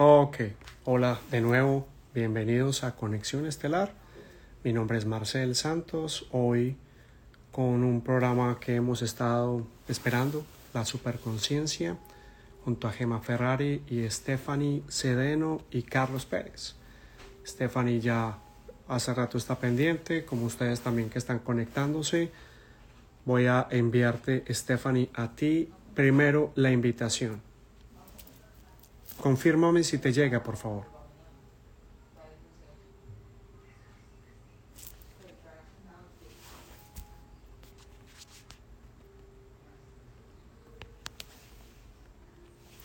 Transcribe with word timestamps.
Ok, 0.00 0.36
hola 0.84 1.18
de 1.32 1.40
nuevo, 1.40 1.88
bienvenidos 2.14 2.84
a 2.84 2.94
Conexión 2.94 3.46
Estelar. 3.46 3.90
Mi 4.62 4.72
nombre 4.72 4.96
es 4.96 5.06
Marcel 5.06 5.56
Santos, 5.56 6.28
hoy 6.30 6.76
con 7.50 7.82
un 7.82 8.00
programa 8.02 8.60
que 8.60 8.76
hemos 8.76 9.02
estado 9.02 9.66
esperando, 9.88 10.44
la 10.72 10.84
superconciencia, 10.84 11.96
junto 12.64 12.86
a 12.86 12.92
Gema 12.92 13.20
Ferrari 13.22 13.82
y 13.88 14.08
Stephanie 14.08 14.84
Cedeno 14.88 15.62
y 15.72 15.82
Carlos 15.82 16.26
Pérez. 16.26 16.76
Stephanie 17.44 17.98
ya 17.98 18.38
hace 18.86 19.12
rato 19.12 19.36
está 19.36 19.58
pendiente, 19.58 20.24
como 20.24 20.46
ustedes 20.46 20.80
también 20.80 21.10
que 21.10 21.18
están 21.18 21.40
conectándose. 21.40 22.30
Voy 23.24 23.46
a 23.46 23.66
enviarte, 23.68 24.44
Stephanie, 24.48 25.10
a 25.14 25.34
ti 25.34 25.72
primero 25.96 26.52
la 26.54 26.70
invitación. 26.70 27.47
Confírmame 29.20 29.82
si 29.82 29.98
te 29.98 30.12
llega, 30.12 30.42
por 30.42 30.56
favor. 30.56 30.84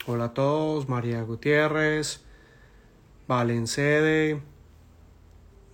Hola 0.05 0.25
a 0.25 0.33
todos, 0.33 0.89
María 0.89 1.21
Gutiérrez, 1.21 2.21
Valencede. 3.27 4.41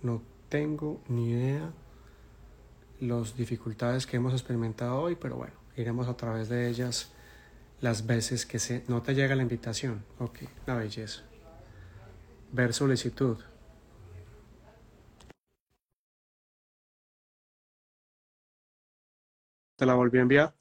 No 0.02 0.22
tengo 0.48 1.00
ni 1.08 1.30
idea 1.30 1.72
las 3.00 3.36
dificultades 3.36 4.06
que 4.06 4.18
hemos 4.18 4.32
experimentado 4.32 5.00
hoy, 5.00 5.16
pero 5.16 5.36
bueno, 5.36 5.54
iremos 5.76 6.06
a 6.06 6.16
través 6.16 6.48
de 6.48 6.68
ellas 6.68 7.10
las 7.80 8.06
veces 8.06 8.46
que 8.46 8.58
se, 8.58 8.84
no 8.88 9.02
te 9.02 9.14
llega 9.14 9.34
la 9.34 9.42
invitación. 9.42 10.04
Ok, 10.18 10.40
la 10.66 10.74
belleza. 10.74 11.22
Ver 12.52 12.72
solicitud. 12.72 13.38
¿Te 19.76 19.86
la 19.86 19.94
volví 19.94 20.18
a 20.18 20.22
enviar? 20.22 20.54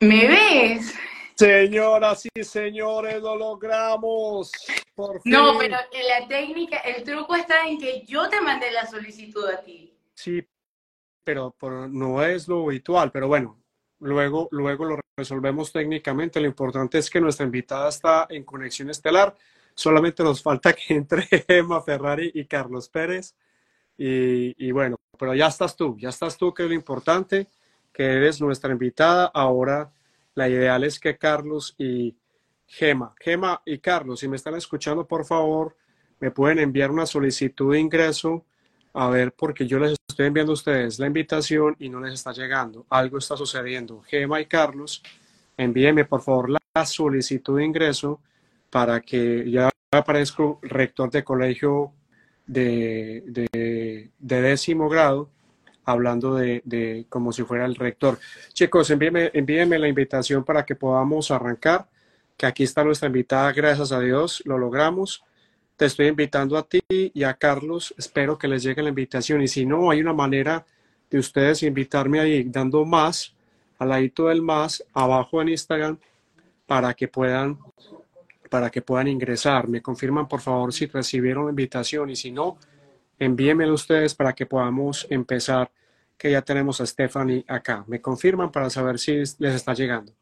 ¿Me 0.00 0.26
ves? 0.26 0.94
Señoras 1.36 2.26
y 2.34 2.44
señores, 2.44 3.20
lo 3.22 3.36
logramos. 3.36 4.52
Por 4.94 5.20
fin. 5.22 5.32
No, 5.32 5.58
pero 5.58 5.76
la 5.76 6.28
técnica, 6.28 6.78
el 6.78 7.02
truco 7.02 7.34
está 7.34 7.66
en 7.66 7.78
que 7.78 8.04
yo 8.06 8.28
te 8.28 8.40
mandé 8.40 8.70
la 8.70 8.86
solicitud 8.86 9.48
a 9.48 9.60
ti. 9.60 9.96
Sí, 10.14 10.46
pero, 11.24 11.54
no 11.88 12.22
es 12.22 12.48
lo 12.48 12.64
habitual, 12.64 13.10
pero 13.10 13.28
bueno, 13.28 13.62
luego, 14.00 14.48
luego 14.50 14.84
lo 14.84 15.00
resolvemos 15.16 15.72
técnicamente. 15.72 16.40
Lo 16.40 16.46
importante 16.46 16.98
es 16.98 17.08
que 17.08 17.20
nuestra 17.20 17.46
invitada 17.46 17.88
está 17.88 18.26
en 18.28 18.44
conexión 18.44 18.90
estelar. 18.90 19.34
Solamente 19.74 20.22
nos 20.22 20.42
falta 20.42 20.72
que 20.72 20.94
entre 20.94 21.26
Emma 21.48 21.80
Ferrari 21.82 22.30
y 22.34 22.44
Carlos 22.46 22.88
Pérez. 22.88 23.34
Y, 23.96 24.66
y 24.66 24.70
bueno, 24.72 24.96
pero 25.18 25.34
ya 25.34 25.46
estás 25.46 25.76
tú, 25.76 25.96
ya 25.98 26.08
estás 26.08 26.36
tú, 26.36 26.52
que 26.52 26.64
es 26.64 26.68
lo 26.68 26.74
importante, 26.74 27.46
que 27.92 28.04
eres 28.04 28.40
nuestra 28.40 28.72
invitada. 28.72 29.30
Ahora 29.32 29.92
la 30.34 30.48
ideal 30.48 30.84
es 30.84 30.98
que 30.98 31.16
Carlos 31.18 31.74
y 31.78 32.16
Gema, 32.66 33.14
Gema 33.20 33.62
y 33.66 33.78
Carlos, 33.78 34.20
si 34.20 34.28
me 34.28 34.36
están 34.36 34.54
escuchando, 34.54 35.06
por 35.06 35.24
favor, 35.24 35.76
me 36.20 36.30
pueden 36.30 36.58
enviar 36.58 36.90
una 36.90 37.06
solicitud 37.06 37.72
de 37.72 37.80
ingreso. 37.80 38.44
A 38.94 39.08
ver, 39.08 39.32
porque 39.32 39.66
yo 39.66 39.78
les 39.78 39.96
estoy 40.08 40.26
enviando 40.26 40.52
a 40.52 40.54
ustedes 40.54 40.98
la 40.98 41.06
invitación 41.06 41.76
y 41.78 41.88
no 41.88 42.00
les 42.00 42.14
está 42.14 42.32
llegando. 42.32 42.86
Algo 42.90 43.18
está 43.18 43.36
sucediendo. 43.36 44.02
Gema 44.02 44.40
y 44.40 44.46
Carlos, 44.46 45.02
envíenme 45.56 46.04
por 46.04 46.22
favor 46.22 46.50
la 46.50 46.86
solicitud 46.86 47.58
de 47.58 47.64
ingreso 47.64 48.20
para 48.70 49.00
que 49.00 49.50
ya 49.50 49.70
aparezca 49.90 50.42
rector 50.62 51.10
de 51.10 51.24
colegio 51.24 51.92
de, 52.46 53.22
de, 53.26 54.10
de 54.18 54.42
décimo 54.42 54.88
grado 54.88 55.30
hablando 55.84 56.34
de, 56.34 56.62
de, 56.64 57.06
como 57.08 57.32
si 57.32 57.42
fuera 57.42 57.64
el 57.64 57.74
rector. 57.74 58.18
Chicos, 58.52 58.90
envíenme, 58.90 59.30
envíenme 59.34 59.78
la 59.78 59.88
invitación 59.88 60.44
para 60.44 60.64
que 60.64 60.76
podamos 60.76 61.30
arrancar, 61.30 61.88
que 62.36 62.46
aquí 62.46 62.62
está 62.62 62.84
nuestra 62.84 63.08
invitada, 63.08 63.52
gracias 63.52 63.92
a 63.92 64.00
Dios, 64.00 64.42
lo 64.44 64.58
logramos. 64.58 65.24
Te 65.76 65.86
estoy 65.86 66.08
invitando 66.08 66.56
a 66.56 66.62
ti 66.62 66.80
y 66.90 67.22
a 67.24 67.34
Carlos, 67.34 67.94
espero 67.98 68.38
que 68.38 68.48
les 68.48 68.62
llegue 68.62 68.82
la 68.82 68.90
invitación 68.90 69.42
y 69.42 69.48
si 69.48 69.66
no, 69.66 69.90
hay 69.90 70.00
una 70.00 70.12
manera 70.12 70.64
de 71.10 71.18
ustedes 71.18 71.62
invitarme 71.62 72.20
ahí 72.20 72.44
dando 72.44 72.84
más, 72.84 73.34
al 73.78 73.88
ladito 73.88 74.28
del 74.28 74.42
más, 74.42 74.84
abajo 74.94 75.42
en 75.42 75.48
Instagram, 75.50 75.98
para 76.66 76.94
que 76.94 77.08
puedan 77.08 77.58
para 78.48 78.70
que 78.70 78.82
puedan 78.82 79.08
ingresar. 79.08 79.66
Me 79.66 79.80
confirman 79.80 80.28
por 80.28 80.42
favor 80.42 80.74
si 80.74 80.84
recibieron 80.84 81.46
la 81.46 81.50
invitación 81.50 82.10
y 82.10 82.16
si 82.16 82.30
no, 82.30 82.58
envíenmelo 83.24 83.74
ustedes 83.74 84.14
para 84.14 84.32
que 84.32 84.46
podamos 84.46 85.06
empezar, 85.10 85.70
que 86.18 86.30
ya 86.30 86.42
tenemos 86.42 86.80
a 86.80 86.86
Stephanie 86.86 87.44
acá. 87.48 87.84
Me 87.86 88.00
confirman 88.00 88.50
para 88.50 88.70
saber 88.70 88.98
si 88.98 89.16
les 89.16 89.54
está 89.54 89.74
llegando. 89.74 90.12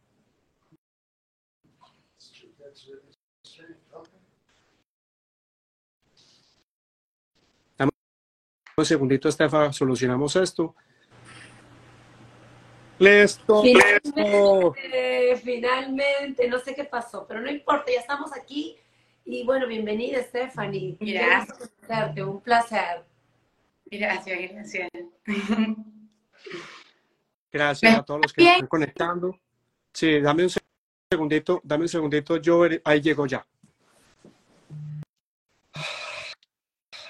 Un 8.76 8.86
segundito, 8.86 9.30
Stephanie, 9.30 9.74
solucionamos 9.74 10.36
esto. 10.36 10.74
Listo, 12.98 13.62
finalmente, 13.62 15.36
finalmente, 15.42 16.48
no 16.48 16.58
sé 16.58 16.74
qué 16.74 16.84
pasó, 16.84 17.26
pero 17.26 17.40
no 17.40 17.50
importa, 17.50 17.90
ya 17.92 18.00
estamos 18.00 18.30
aquí 18.34 18.78
y 19.24 19.44
bueno, 19.44 19.66
bienvenida 19.66 20.22
Stephanie. 20.22 20.96
Gracias. 21.00 21.70
Un 22.18 22.40
placer. 22.40 23.04
Gracias, 23.90 24.38
gracias. 24.52 24.88
Gracias 27.52 27.98
a 27.98 28.02
todos 28.02 28.20
los 28.22 28.32
que 28.32 28.44
están 28.44 28.66
conectando. 28.68 29.38
Sí, 29.92 30.20
dame 30.20 30.44
un 30.44 30.50
segundito, 31.10 31.60
dame 31.64 31.82
un 31.82 31.88
segundito, 31.88 32.36
yo 32.36 32.62
ahí 32.84 33.00
llego 33.00 33.26
ya. 33.26 33.44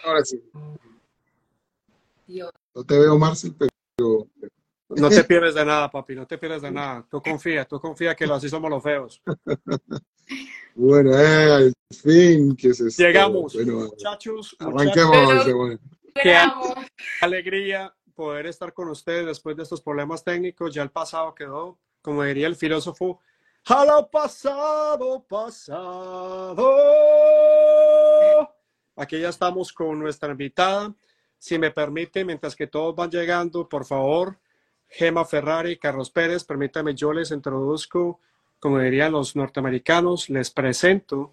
Ahora 0.04 0.25
sí. 0.25 0.42
No 2.75 2.84
te 2.84 2.98
veo, 2.98 3.19
Marcel, 3.19 3.54
pero... 3.59 4.27
No 4.88 5.09
te 5.09 5.22
pierdes 5.22 5.54
de 5.54 5.65
nada, 5.65 5.88
papi, 5.91 6.16
no 6.16 6.27
te 6.27 6.37
pierdes 6.37 6.62
de 6.62 6.71
nada. 6.71 7.06
Tú 7.09 7.22
confía, 7.22 7.65
tú 7.65 7.78
confía 7.78 8.15
que 8.16 8.25
así 8.25 8.48
somos 8.48 8.71
los 8.71 8.82
feos. 8.82 9.22
Bueno, 10.75 11.19
eh, 11.19 11.53
al 11.53 11.75
fin 11.91 12.57
que 12.57 12.73
se 12.73 12.91
Llegamos, 12.91 13.55
bueno, 13.55 13.89
muchachos. 13.91 14.57
Arranquemos. 14.59 15.47
Muchachos, 15.47 15.79
qué 16.15 16.39
alegría 17.21 17.95
poder 18.15 18.47
estar 18.47 18.73
con 18.73 18.89
ustedes 18.89 19.27
después 19.27 19.57
de 19.57 19.63
estos 19.65 19.81
problemas 19.81 20.25
técnicos. 20.25 20.75
Ya 20.75 20.83
el 20.83 20.91
pasado 20.91 21.35
quedó, 21.35 21.79
como 22.03 22.23
diría 22.23 22.47
el 22.47 22.57
filósofo, 22.57 23.21
a 23.67 23.85
lo 23.85 24.09
pasado, 24.11 25.25
pasado. 25.29 26.67
Aquí 28.97 29.21
ya 29.21 29.29
estamos 29.29 29.73
con 29.73 29.99
nuestra 29.99 30.31
invitada. 30.31 30.95
Si 31.39 31.59
me 31.59 31.71
permite, 31.71 32.25
mientras 32.25 32.55
que 32.55 32.67
todos 32.67 32.95
van 32.95 33.11
llegando, 33.11 33.69
por 33.69 33.85
favor, 33.87 34.39
Gema 34.89 35.25
Ferrari, 35.25 35.79
Carlos 35.79 36.11
Pérez, 36.11 36.45
permítame, 36.45 36.95
yo 36.95 37.13
les 37.13 37.31
introduzco 37.31 38.21
como 38.60 38.78
dirían 38.78 39.12
los 39.12 39.34
norteamericanos, 39.34 40.28
les 40.28 40.50
presento 40.50 41.32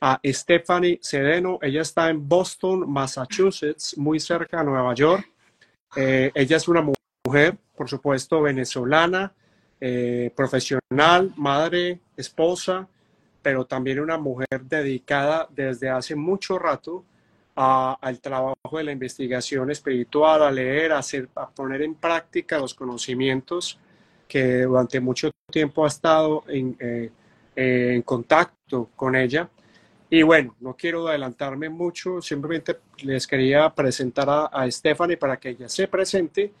a 0.00 0.20
Stephanie 0.24 1.00
Cedeno. 1.02 1.58
Ella 1.62 1.80
está 1.80 2.10
en 2.10 2.28
Boston, 2.28 2.88
Massachusetts, 2.88 3.96
muy 3.96 4.20
cerca 4.20 4.58
de 4.58 4.64
Nueva 4.64 4.94
York. 4.94 5.26
Eh, 5.96 6.30
ella 6.34 6.56
es 6.58 6.68
una 6.68 6.86
mujer, 7.24 7.56
por 7.74 7.88
supuesto, 7.88 8.42
venezolana, 8.42 9.32
eh, 9.80 10.30
profesional, 10.36 11.32
madre, 11.36 12.00
esposa, 12.16 12.86
pero 13.40 13.64
también 13.64 14.00
una 14.00 14.18
mujer 14.18 14.62
dedicada 14.62 15.48
desde 15.50 15.88
hace 15.88 16.14
mucho 16.14 16.58
rato 16.58 17.04
a, 17.54 17.96
al 18.00 18.20
trabajo 18.20 18.56
de 18.76 18.84
la 18.84 18.92
investigación 18.92 19.70
espiritual, 19.70 20.42
a 20.42 20.50
leer, 20.50 20.92
a, 20.92 20.98
hacer, 20.98 21.28
a 21.34 21.48
poner 21.48 21.80
en 21.82 21.94
práctica 21.94 22.58
los 22.58 22.74
conocimientos 22.74 23.78
que 24.28 24.62
durante 24.62 25.00
mucho 25.00 25.30
tiempo 25.50 25.84
ha 25.84 25.88
estado 25.88 26.44
en, 26.48 26.76
eh, 26.80 27.10
en 27.54 28.02
contacto 28.02 28.90
con 28.96 29.14
ella. 29.16 29.48
Y 30.08 30.22
bueno, 30.22 30.54
no 30.60 30.74
quiero 30.74 31.08
adelantarme 31.08 31.68
mucho, 31.68 32.22
simplemente 32.22 32.76
les 33.02 33.26
quería 33.26 33.68
presentar 33.74 34.28
a, 34.30 34.46
a 34.46 34.70
Stephanie 34.70 35.16
para 35.16 35.36
que 35.36 35.50
ella 35.50 35.68
se 35.68 35.88
presente 35.88 36.52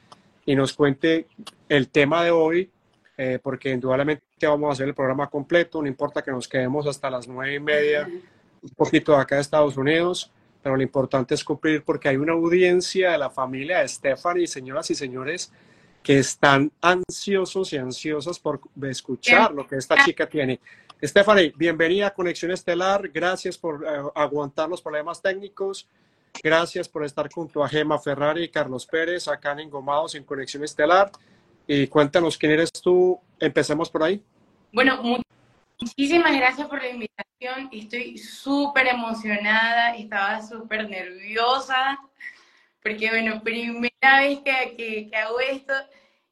y 0.44 0.54
nos 0.54 0.72
cuente 0.72 1.26
el 1.68 1.88
tema 1.88 2.24
de 2.24 2.30
hoy, 2.30 2.70
eh, 3.16 3.38
porque 3.42 3.70
indudablemente 3.70 4.24
vamos 4.42 4.70
a 4.70 4.72
hacer 4.72 4.88
el 4.88 4.94
programa 4.94 5.28
completo, 5.28 5.80
no 5.80 5.88
importa 5.88 6.22
que 6.22 6.30
nos 6.30 6.48
quedemos 6.48 6.86
hasta 6.86 7.10
las 7.10 7.26
nueve 7.26 7.54
y 7.54 7.60
media, 7.60 8.08
un 8.62 8.70
poquito 8.70 9.12
de 9.12 9.18
acá 9.18 9.36
de 9.36 9.42
Estados 9.42 9.76
Unidos, 9.76 10.30
pero 10.62 10.76
lo 10.76 10.82
importante 10.82 11.34
es 11.34 11.44
cumplir 11.44 11.84
porque 11.84 12.08
hay 12.08 12.16
una 12.16 12.32
audiencia 12.32 13.12
de 13.12 13.18
la 13.18 13.30
familia 13.30 13.78
de 13.78 13.88
Stephanie, 13.88 14.46
señoras 14.46 14.90
y 14.90 14.94
señores, 14.94 15.52
que 16.06 16.20
están 16.20 16.70
ansiosos 16.80 17.72
y 17.72 17.78
ansiosas 17.78 18.38
por 18.38 18.60
escuchar 18.88 19.52
lo 19.52 19.66
que 19.66 19.74
esta 19.74 20.04
chica 20.04 20.28
tiene. 20.28 20.60
Stephanie, 21.02 21.52
bienvenida 21.56 22.06
a 22.06 22.14
Conexión 22.14 22.52
Estelar. 22.52 23.08
Gracias 23.08 23.58
por 23.58 23.84
eh, 23.84 23.88
aguantar 24.14 24.68
los 24.68 24.80
problemas 24.80 25.20
técnicos. 25.20 25.88
Gracias 26.40 26.88
por 26.88 27.04
estar 27.04 27.28
junto 27.28 27.64
a 27.64 27.68
Gema 27.68 27.98
Ferrari 27.98 28.44
y 28.44 28.48
Carlos 28.50 28.86
Pérez 28.86 29.26
acá 29.26 29.50
en 29.50 29.58
Engomados 29.58 30.14
en 30.14 30.22
Conexión 30.22 30.62
Estelar. 30.62 31.10
Y 31.66 31.88
cuéntanos 31.88 32.38
quién 32.38 32.52
eres 32.52 32.70
tú. 32.70 33.18
Empecemos 33.40 33.90
por 33.90 34.04
ahí. 34.04 34.22
Bueno, 34.72 35.02
muchísimas 35.80 36.36
gracias 36.36 36.68
por 36.68 36.82
la 36.82 36.88
invitación. 36.88 37.68
Estoy 37.72 38.16
súper 38.16 38.86
emocionada, 38.86 39.96
estaba 39.96 40.40
súper 40.40 40.88
nerviosa, 40.88 41.98
porque 42.86 43.08
bueno, 43.08 43.42
primera 43.42 44.20
vez 44.20 44.38
que, 44.44 45.10
hago 45.12 45.40
esto 45.40 45.72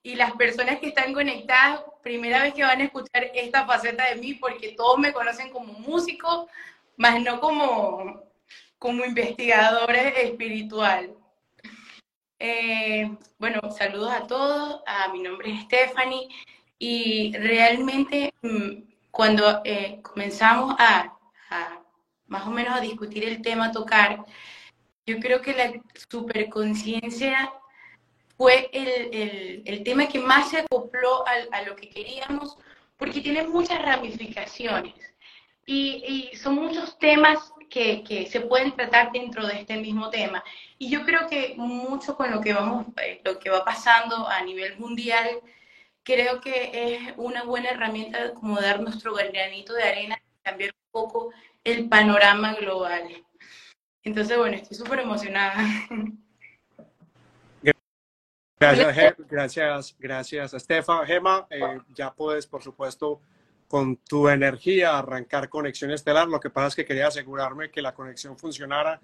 y 0.04 0.14
las 0.14 0.30
personas 0.34 0.78
que 0.78 0.86
están 0.86 1.12
conectadas, 1.12 1.82
primera 2.00 2.42
vez 2.42 2.54
que 2.54 2.62
van 2.62 2.80
a 2.80 2.84
escuchar 2.84 3.28
esta 3.34 3.66
faceta 3.66 4.08
de 4.08 4.20
mí, 4.20 4.34
porque 4.34 4.68
todos 4.76 4.96
me 4.98 5.12
conocen 5.12 5.50
como 5.50 5.72
músico, 5.72 6.46
más 6.96 7.20
no 7.20 7.40
como, 7.40 8.22
como 8.78 9.04
investigadora 9.04 10.10
espiritual. 10.10 11.16
Eh, 12.38 13.10
bueno, 13.36 13.60
saludos 13.72 14.12
a 14.12 14.28
todos, 14.28 14.80
a 14.86 15.08
mi 15.08 15.22
nombre 15.22 15.50
es 15.50 15.62
Stephanie 15.62 16.28
y 16.78 17.36
realmente 17.36 18.32
mm, 18.42 18.92
cuando 19.10 19.60
eh, 19.64 19.98
comenzamos 20.02 20.76
a, 20.78 21.18
a, 21.50 21.80
más 22.28 22.46
o 22.46 22.50
menos 22.50 22.76
a 22.76 22.80
discutir 22.80 23.24
el 23.24 23.42
tema, 23.42 23.72
tocar, 23.72 24.24
yo 25.06 25.18
creo 25.20 25.40
que 25.40 25.52
la 25.52 25.72
superconciencia 26.08 27.52
fue 28.36 28.68
el, 28.72 29.62
el, 29.64 29.84
tema 29.84 30.08
que 30.08 30.18
más 30.18 30.50
se 30.50 30.58
acopló 30.58 31.24
a, 31.26 31.62
lo 31.62 31.76
que 31.76 31.88
queríamos, 31.88 32.56
porque 32.96 33.20
tiene 33.20 33.46
muchas 33.46 33.80
ramificaciones 33.82 34.94
y, 35.66 36.30
y 36.32 36.36
son 36.36 36.56
muchos 36.56 36.98
temas 36.98 37.52
que, 37.70 38.02
que, 38.02 38.26
se 38.26 38.40
pueden 38.40 38.72
tratar 38.72 39.12
dentro 39.12 39.46
de 39.46 39.60
este 39.60 39.76
mismo 39.76 40.10
tema. 40.10 40.42
Y 40.78 40.90
yo 40.90 41.04
creo 41.04 41.28
que 41.28 41.54
mucho 41.56 42.16
con 42.16 42.30
lo 42.30 42.40
que, 42.40 42.52
vamos, 42.52 42.86
eh, 43.02 43.20
lo 43.24 43.38
que 43.38 43.50
va 43.50 43.64
pasando 43.64 44.28
a 44.28 44.42
nivel 44.42 44.78
mundial, 44.78 45.28
creo 46.02 46.40
que 46.40 46.70
es 46.72 47.14
una 47.16 47.44
buena 47.44 47.70
herramienta 47.70 48.34
como 48.34 48.60
dar 48.60 48.80
nuestro 48.80 49.14
granito 49.14 49.72
de 49.74 49.84
arena, 49.84 50.20
cambiar 50.42 50.70
un 50.72 50.90
poco 50.90 51.30
el 51.64 51.88
panorama 51.88 52.54
global. 52.54 53.24
Entonces, 54.04 54.36
bueno, 54.36 54.56
estoy 54.56 54.76
súper 54.76 55.00
emocionada. 55.00 55.54
Gracias, 58.60 59.16
gracias, 59.28 59.96
gracias, 59.98 60.54
Estefa. 60.54 61.04
Gema, 61.04 61.46
eh, 61.50 61.80
ya 61.94 62.12
puedes, 62.12 62.46
por 62.46 62.62
supuesto, 62.62 63.20
con 63.68 63.96
tu 63.96 64.28
energía 64.28 64.98
arrancar 64.98 65.48
conexión 65.48 65.90
estelar. 65.90 66.28
Lo 66.28 66.40
que 66.40 66.50
pasa 66.50 66.68
es 66.68 66.76
que 66.76 66.84
quería 66.84 67.08
asegurarme 67.08 67.70
que 67.70 67.82
la 67.82 67.92
conexión 67.92 68.38
funcionara 68.38 69.00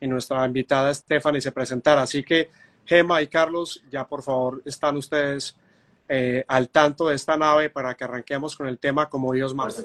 y 0.00 0.06
nuestra 0.06 0.44
invitada 0.44 0.92
Stephanie 0.92 1.40
se 1.40 1.50
presentara. 1.50 2.02
Así 2.02 2.22
que, 2.22 2.50
Gema 2.84 3.22
y 3.22 3.28
Carlos, 3.28 3.82
ya 3.90 4.06
por 4.06 4.22
favor 4.22 4.62
están 4.64 4.96
ustedes 4.96 5.56
eh, 6.08 6.44
al 6.46 6.68
tanto 6.68 7.08
de 7.08 7.16
esta 7.16 7.36
nave 7.36 7.70
para 7.70 7.94
que 7.94 8.04
arranquemos 8.04 8.56
con 8.56 8.66
el 8.68 8.78
tema 8.78 9.08
como 9.08 9.32
Dios 9.32 9.54
manda 9.54 9.82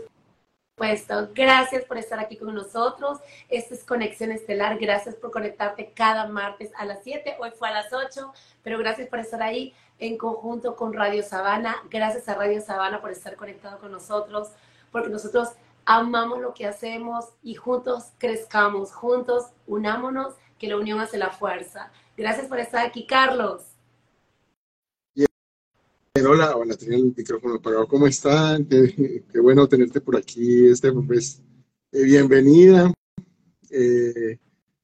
supuesto. 0.75 1.30
Gracias 1.33 1.86
por 1.86 1.98
estar 1.98 2.19
aquí 2.19 2.36
con 2.36 2.54
nosotros. 2.54 3.19
Esta 3.48 3.74
es 3.74 3.86
Conexión 3.86 4.31
Estelar. 4.31 4.77
Gracias 4.77 5.16
por 5.16 5.31
conectarte 5.31 5.94
cada 5.95 6.27
martes 6.27 6.72
a 6.75 6.83
las 6.83 7.01
7. 7.01 7.38
Hoy 7.39 7.51
fue 7.57 7.69
a 7.69 7.72
las 7.72 7.94
8, 7.94 8.33
pero 8.62 8.77
gracias 8.77 9.07
por 9.07 9.19
estar 9.19 9.42
ahí 9.42 9.74
en 10.00 10.18
conjunto 10.18 10.75
con 10.75 10.92
Radio 10.92 11.24
Sabana. 11.24 11.77
Gracias 11.89 12.27
a 12.27 12.36
Radio 12.36 12.60
Sabana 12.60 13.00
por 13.00 13.12
estar 13.12 13.38
conectado 13.38 13.80
con 13.80 13.89
nosotros, 13.89 14.50
porque 14.92 15.07
nosotros 15.07 15.48
amamos 15.86 16.42
lo 16.42 16.54
que 16.54 16.68
hacemos 16.68 17.30
y 17.42 17.56
juntos 17.56 18.12
crezcamos, 18.18 18.92
juntos 18.92 19.51
unámonos, 19.68 20.33
que 20.60 20.68
la 20.68 20.75
unión 20.75 21.00
hace 21.00 21.18
la 21.18 21.30
fuerza. 21.30 21.89
Gracias 22.18 22.48
por 22.48 22.60
estar 22.60 22.86
aquí, 22.86 23.07
Carlos. 23.07 23.75
Hola, 26.23 26.56
hola, 26.56 26.77
tenía 26.77 26.97
el 26.97 27.13
micrófono 27.15 27.56
apagado. 27.56 27.88
¿Cómo 27.89 28.07
están? 28.07 28.65
Qué, 28.65 29.23
qué 29.29 29.39
bueno 29.41 29.67
tenerte 29.67 30.00
por 30.00 30.15
aquí, 30.15 30.67
este, 30.67 30.89
pues, 30.94 31.41
eh, 31.91 32.03
bienvenida. 32.03 32.94
Eh, 33.69 34.39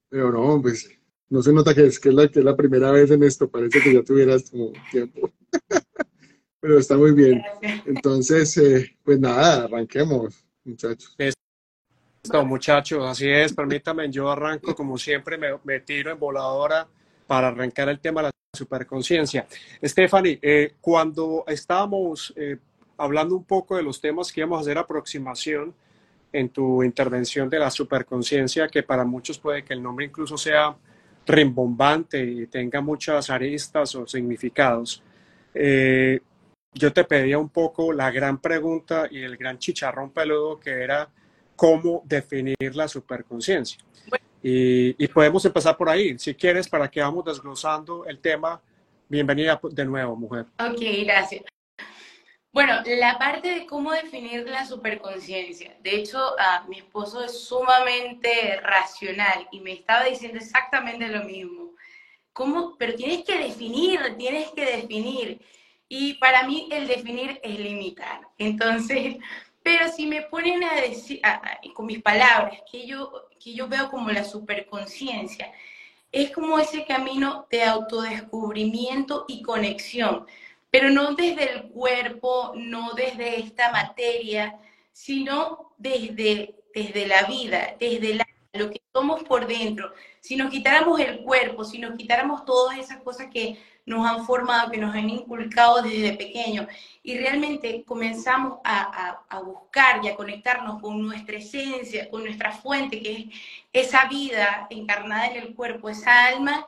pero 0.09 0.29
no, 0.29 0.61
pues, 0.61 0.89
no 1.29 1.41
se 1.41 1.53
nota 1.53 1.73
que 1.73 1.85
es, 1.85 1.99
que 2.01 2.09
es, 2.09 2.15
la, 2.15 2.27
que 2.27 2.39
es 2.39 2.45
la 2.45 2.55
primera 2.55 2.91
vez 2.91 3.11
en 3.11 3.23
esto, 3.23 3.49
parece 3.49 3.81
que 3.81 3.93
ya 3.93 4.03
tuvieras 4.03 4.51
como 4.51 4.73
tiempo. 4.91 5.31
pero 6.59 6.77
está 6.77 6.97
muy 6.97 7.13
bien. 7.13 7.41
Entonces, 7.85 8.57
eh, 8.57 8.97
pues 9.01 9.17
nada, 9.17 9.63
arranquemos, 9.63 10.45
muchachos. 10.65 11.15
Listo, 11.17 12.45
muchachos, 12.45 13.05
así 13.05 13.29
es. 13.29 13.53
Permítame, 13.53 14.11
yo 14.11 14.29
arranco 14.29 14.75
como 14.75 14.97
siempre, 14.97 15.37
me, 15.37 15.57
me 15.63 15.79
tiro 15.79 16.11
en 16.11 16.19
voladora 16.19 16.89
para 17.25 17.47
arrancar 17.47 17.87
el 17.87 18.01
tema 18.01 18.19
de 18.19 18.27
la 18.27 18.40
superconciencia. 18.53 19.47
Stephanie, 19.83 20.39
eh, 20.41 20.73
cuando 20.81 21.45
estábamos 21.47 22.33
eh, 22.35 22.57
hablando 22.97 23.35
un 23.35 23.45
poco 23.45 23.77
de 23.77 23.83
los 23.83 24.01
temas 24.01 24.31
que 24.31 24.41
íbamos 24.41 24.59
a 24.59 24.61
hacer 24.61 24.77
aproximación 24.77 25.73
en 26.33 26.49
tu 26.49 26.83
intervención 26.83 27.49
de 27.49 27.59
la 27.59 27.69
superconciencia, 27.69 28.67
que 28.67 28.83
para 28.83 29.05
muchos 29.05 29.39
puede 29.39 29.63
que 29.63 29.73
el 29.73 29.81
nombre 29.81 30.05
incluso 30.05 30.37
sea 30.37 30.75
rimbombante 31.25 32.23
y 32.23 32.47
tenga 32.47 32.81
muchas 32.81 33.29
aristas 33.29 33.95
o 33.95 34.05
significados, 34.05 35.01
eh, 35.53 36.19
yo 36.73 36.91
te 36.93 37.03
pedía 37.03 37.37
un 37.37 37.49
poco 37.49 37.93
la 37.93 38.11
gran 38.11 38.39
pregunta 38.39 39.07
y 39.09 39.21
el 39.21 39.37
gran 39.37 39.59
chicharrón 39.59 40.11
peludo 40.11 40.59
que 40.59 40.71
era 40.71 41.09
cómo 41.55 42.01
definir 42.05 42.75
la 42.75 42.87
superconciencia. 42.87 43.77
Y, 44.43 45.03
y, 45.03 45.07
podemos 45.07 45.45
empezar 45.45 45.77
por 45.77 45.89
ahí. 45.89 46.17
Si 46.17 46.33
quieres, 46.33 46.67
para 46.67 46.89
que 46.89 47.01
vamos 47.01 47.25
desglosando 47.25 48.05
el 48.05 48.19
tema. 48.19 48.61
Bienvenida 49.07 49.59
de 49.61 49.85
nuevo, 49.85 50.15
mujer. 50.15 50.45
Ok, 50.57 50.79
gracias. 51.05 51.43
Bueno, 52.53 52.81
la 52.85 53.17
parte 53.17 53.47
de 53.47 53.65
cómo 53.65 53.93
definir 53.93 54.47
la 54.49 54.65
superconciencia. 54.65 55.77
De 55.81 55.95
hecho, 55.95 56.19
mi 56.67 56.79
esposo 56.79 57.23
es 57.23 57.45
sumamente 57.45 58.59
racional 58.61 59.47
y 59.51 59.61
me 59.61 59.71
estaba 59.71 60.03
diciendo 60.03 60.37
exactamente 60.37 61.07
lo 61.07 61.23
mismo. 61.23 61.71
¿Cómo? 62.33 62.75
Pero 62.77 62.95
tienes 62.95 63.23
que 63.23 63.37
definir, 63.37 63.99
tienes 64.17 64.49
que 64.51 64.65
definir. 64.65 65.41
Y 65.87 66.15
para 66.15 66.45
mí 66.45 66.67
el 66.71 66.87
definir 66.87 67.39
es 67.41 67.57
limitar. 67.57 68.21
Entonces, 68.37 69.17
pero 69.63 69.91
si 69.91 70.07
me 70.07 70.23
ponen 70.23 70.63
a 70.63 70.75
decir, 70.75 71.21
con 71.73 71.85
mis 71.85 72.01
palabras, 72.01 72.59
que 72.71 72.87
yo, 72.87 73.27
que 73.39 73.53
yo 73.53 73.67
veo 73.67 73.89
como 73.89 74.09
la 74.09 74.23
superconciencia, 74.23 75.51
es 76.11 76.31
como 76.31 76.59
ese 76.59 76.85
camino 76.85 77.47
de 77.49 77.63
autodescubrimiento 77.63 79.25
y 79.27 79.41
conexión, 79.41 80.25
pero 80.69 80.89
no 80.89 81.15
desde 81.15 81.51
el 81.51 81.63
cuerpo, 81.69 82.53
no 82.55 82.93
desde 82.93 83.39
esta 83.39 83.71
materia, 83.71 84.59
sino 84.91 85.73
desde, 85.77 86.55
desde 86.73 87.07
la 87.07 87.23
vida, 87.23 87.75
desde 87.79 88.15
la, 88.15 88.25
lo 88.53 88.69
que 88.69 88.81
somos 88.93 89.23
por 89.23 89.47
dentro. 89.47 89.93
Si 90.19 90.35
nos 90.35 90.49
quitáramos 90.49 90.99
el 90.99 91.21
cuerpo, 91.23 91.63
si 91.63 91.79
nos 91.79 91.95
quitáramos 91.95 92.45
todas 92.45 92.77
esas 92.77 93.01
cosas 93.01 93.27
que 93.31 93.57
nos 93.85 94.05
han 94.05 94.25
formado, 94.25 94.69
que 94.69 94.77
nos 94.77 94.93
han 94.93 95.09
inculcado 95.09 95.81
desde 95.81 96.13
pequeño, 96.13 96.67
y 97.01 97.17
realmente 97.17 97.83
comenzamos 97.85 98.59
a, 98.63 98.81
a, 98.81 99.37
a, 99.37 99.41
buscar 99.41 100.03
y 100.03 100.09
a 100.09 100.15
conectarnos 100.15 100.81
con 100.81 101.01
nuestra 101.01 101.37
esencia, 101.37 102.09
con 102.09 102.23
nuestra 102.23 102.51
fuente, 102.51 103.01
que 103.01 103.29
es 103.73 103.87
esa 103.87 104.05
vida 104.05 104.67
encarnada 104.69 105.27
en 105.27 105.37
el 105.41 105.55
cuerpo, 105.55 105.89
esa 105.89 106.27
alma, 106.27 106.67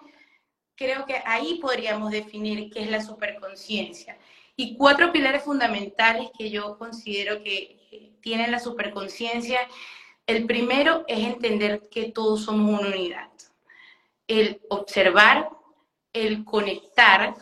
creo 0.75 1.05
que 1.05 1.21
ahí 1.25 1.59
podríamos 1.61 2.11
definir 2.11 2.71
qué 2.71 2.83
es 2.83 2.89
la 2.89 3.01
superconciencia. 3.01 4.17
Y 4.55 4.77
cuatro 4.77 5.11
pilares 5.11 5.43
fundamentales 5.43 6.29
que 6.37 6.49
yo 6.49 6.77
considero 6.77 7.43
que 7.43 8.13
tienen 8.21 8.51
la 8.51 8.59
superconciencia. 8.59 9.59
El 10.27 10.45
primero 10.45 11.03
es 11.07 11.19
entender 11.19 11.89
que 11.89 12.11
todos 12.11 12.45
somos 12.45 12.79
una 12.79 12.89
unidad. 12.89 13.29
El 14.27 14.61
observar, 14.69 15.49
el 16.13 16.45
conectar 16.45 17.35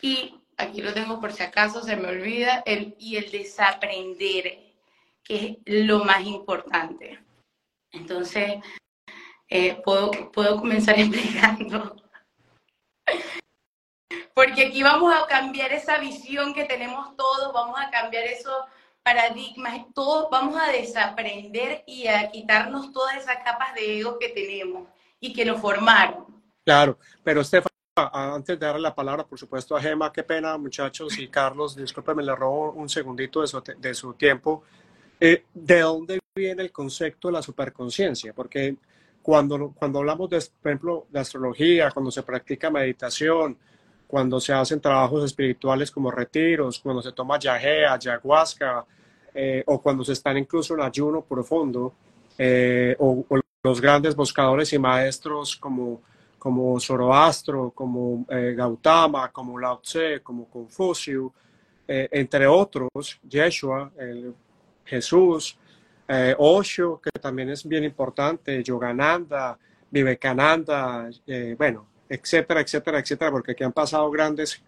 y 0.00 0.40
aquí 0.56 0.82
lo 0.82 0.92
tengo 0.92 1.20
por 1.20 1.32
si 1.32 1.42
acaso 1.42 1.82
se 1.82 1.96
me 1.96 2.08
olvida, 2.08 2.62
el, 2.64 2.94
y 2.98 3.16
el 3.16 3.30
desaprender, 3.30 4.60
que 5.24 5.58
es 5.64 5.84
lo 5.84 6.04
más 6.04 6.24
importante. 6.24 7.18
Entonces, 7.90 8.60
eh, 9.48 9.80
puedo, 9.84 10.10
puedo 10.30 10.58
comenzar 10.58 10.96
explicando. 11.00 11.96
Porque 14.32 14.66
aquí 14.66 14.82
vamos 14.82 15.12
a 15.12 15.26
cambiar 15.26 15.72
esa 15.72 15.98
visión 15.98 16.54
que 16.54 16.64
tenemos 16.64 17.16
todos, 17.16 17.52
vamos 17.52 17.80
a 17.80 17.90
cambiar 17.90 18.24
esos 18.24 18.64
paradigmas, 19.06 19.86
todos 19.94 20.28
vamos 20.32 20.60
a 20.60 20.72
desaprender 20.72 21.84
y 21.86 22.08
a 22.08 22.28
quitarnos 22.28 22.90
todas 22.90 23.16
esas 23.16 23.36
capas 23.36 23.72
de 23.76 24.00
ego 24.00 24.18
que 24.18 24.30
tenemos 24.30 24.88
y 25.20 25.32
que 25.32 25.44
nos 25.44 25.60
formaron. 25.60 26.42
Claro, 26.64 26.98
pero 27.22 27.42
Estefan, 27.42 27.70
antes 27.94 28.58
de 28.58 28.66
darle 28.66 28.82
la 28.82 28.96
palabra, 28.96 29.24
por 29.24 29.38
supuesto, 29.38 29.76
a 29.76 29.80
Gema, 29.80 30.12
qué 30.12 30.24
pena, 30.24 30.58
muchachos, 30.58 31.16
y 31.20 31.28
Carlos, 31.28 31.76
discúlpeme, 31.76 32.24
le 32.24 32.34
robo 32.34 32.72
un 32.72 32.88
segundito 32.88 33.42
de 33.42 33.46
su, 33.46 33.62
de 33.78 33.94
su 33.94 34.14
tiempo. 34.14 34.64
Eh, 35.20 35.44
¿De 35.54 35.80
dónde 35.82 36.18
viene 36.34 36.64
el 36.64 36.72
concepto 36.72 37.28
de 37.28 37.34
la 37.34 37.42
superconciencia? 37.42 38.32
Porque 38.32 38.74
cuando, 39.22 39.72
cuando 39.76 40.00
hablamos 40.00 40.28
de, 40.30 40.42
por 40.60 40.72
ejemplo, 40.72 41.06
de 41.10 41.20
astrología, 41.20 41.92
cuando 41.92 42.10
se 42.10 42.24
practica 42.24 42.70
meditación, 42.70 43.56
cuando 44.06 44.40
se 44.40 44.52
hacen 44.52 44.80
trabajos 44.80 45.24
espirituales 45.24 45.90
como 45.90 46.10
retiros, 46.10 46.78
cuando 46.78 47.02
se 47.02 47.12
toma 47.12 47.38
yagea, 47.38 47.94
ayahuasca, 47.94 48.84
eh, 49.34 49.62
o 49.66 49.80
cuando 49.80 50.04
se 50.04 50.12
están 50.12 50.38
incluso 50.38 50.74
en 50.74 50.80
ayuno 50.80 51.22
profundo, 51.22 51.92
eh, 52.38 52.94
o, 52.98 53.24
los 53.62 53.80
grandes 53.80 54.14
buscadores 54.14 54.72
y 54.72 54.78
maestros 54.78 55.56
como 55.56 56.02
como 56.38 56.78
Zoroastro, 56.78 57.72
como 57.74 58.24
eh, 58.28 58.54
Gautama, 58.56 59.32
como 59.32 59.58
Lao 59.58 59.80
Tse, 59.80 60.20
como 60.22 60.48
Confucio, 60.48 61.32
eh, 61.88 62.08
entre 62.12 62.46
otros, 62.46 63.18
Yeshua, 63.28 63.90
el 63.98 64.32
Jesús, 64.84 65.58
Osho, 66.38 67.00
que 67.02 67.10
también 67.20 67.48
es 67.48 67.66
bien 67.66 67.82
importante, 67.82 68.62
Yogananda, 68.62 69.58
Vivekananda, 69.90 71.10
bueno, 71.58 71.88
etcétera, 72.08 72.60
etcétera, 72.60 72.98
etcétera, 73.00 73.30
porque 73.30 73.52
aquí 73.52 73.64
han 73.64 73.72
pasado 73.72 74.10
grandes 74.10 74.62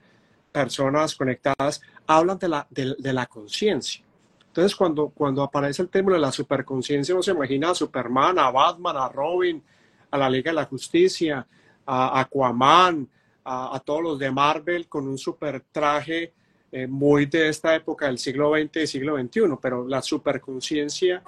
personas 0.50 1.14
conectadas, 1.14 1.80
hablan 2.06 2.38
de 2.38 2.48
la, 2.48 2.66
de, 2.70 2.94
de 2.98 3.12
la 3.12 3.26
conciencia. 3.26 4.04
Entonces, 4.48 4.74
cuando, 4.74 5.10
cuando 5.10 5.42
aparece 5.42 5.82
el 5.82 5.88
término 5.88 6.14
de 6.14 6.20
la 6.20 6.32
superconciencia, 6.32 7.14
uno 7.14 7.22
se 7.22 7.30
imagina 7.30 7.70
a 7.70 7.74
Superman, 7.74 8.38
a 8.38 8.50
Batman, 8.50 8.96
a 8.96 9.08
Robin, 9.08 9.62
a 10.10 10.18
la 10.18 10.28
Liga 10.28 10.50
de 10.50 10.56
la 10.56 10.64
Justicia, 10.64 11.46
a 11.86 12.20
Aquaman, 12.20 13.08
a, 13.44 13.80
todos 13.84 14.02
los 14.02 14.18
de 14.18 14.30
Marvel 14.30 14.88
con 14.88 15.08
un 15.08 15.16
super 15.16 15.62
traje 15.72 16.32
eh, 16.70 16.86
muy 16.86 17.26
de 17.26 17.48
esta 17.48 17.74
época 17.74 18.06
del 18.06 18.18
siglo 18.18 18.52
XX 18.52 18.76
y 18.76 18.86
siglo 18.86 19.18
XXI, 19.18 19.40
pero 19.60 19.86
la 19.88 20.02
superconciencia 20.02 21.22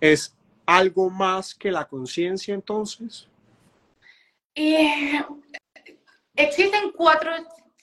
es 0.00 0.34
algo 0.66 1.08
más 1.08 1.54
que 1.54 1.70
la 1.70 1.86
conciencia 1.86 2.54
entonces. 2.54 3.28
Eh, 4.54 5.24
existen 6.34 6.92
cuatro 6.92 7.32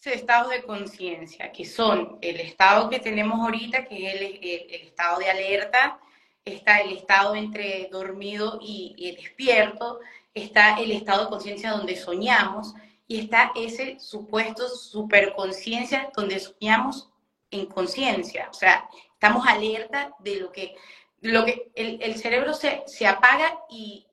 estados 0.05 0.51
de 0.51 0.63
conciencia, 0.63 1.51
que 1.51 1.65
son 1.65 2.17
el 2.21 2.39
estado 2.39 2.89
que 2.89 2.99
tenemos 2.99 3.39
ahorita, 3.39 3.85
que 3.85 4.07
es 4.07 4.15
el, 4.15 4.87
estado 4.87 5.19
de 5.19 5.29
alerta, 5.29 5.99
está 6.45 6.79
el 6.79 6.97
estado 6.97 7.35
entre 7.35 7.89
dormido 7.91 8.59
y, 8.61 8.95
y 8.97 9.15
despierto, 9.15 9.99
está 10.33 10.79
el 10.79 10.91
estado 10.91 11.25
de 11.25 11.29
conciencia 11.29 11.71
donde 11.71 11.95
soñamos 11.95 12.73
y 13.07 13.19
está 13.19 13.51
ese 13.55 13.99
supuesto 13.99 14.69
superconciencia 14.69 16.11
donde 16.15 16.39
soñamos 16.39 17.09
en 17.51 17.65
conciencia. 17.65 18.47
O 18.49 18.53
sea, 18.53 18.87
estamos 19.13 19.45
alerta 19.47 20.11
de 20.19 20.35
lo 20.37 20.51
que, 20.51 20.75
lo 21.21 21.45
que 21.45 21.71
el, 21.75 22.01
el, 22.01 22.15
cerebro 22.17 22.53
se, 22.53 22.83
se 22.85 23.07
apaga 23.07 23.59
y 23.69 24.07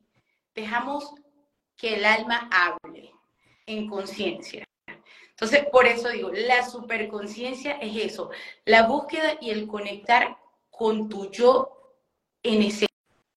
dejamos 0.54 1.14
que 1.76 1.94
el 1.96 2.04
alma 2.04 2.48
hable 2.50 3.12
en 3.66 3.88
conciencia. 3.88 4.64
Entonces, 5.30 5.66
por 5.70 5.86
eso 5.86 6.08
digo, 6.08 6.30
la 6.32 6.68
superconciencia 6.68 7.72
es 7.72 8.12
eso, 8.12 8.30
la 8.64 8.86
búsqueda 8.86 9.36
y 9.40 9.50
el 9.50 9.66
conectar 9.66 10.38
con 10.70 11.08
tu 11.08 11.30
yo 11.30 11.94
en 12.42 12.62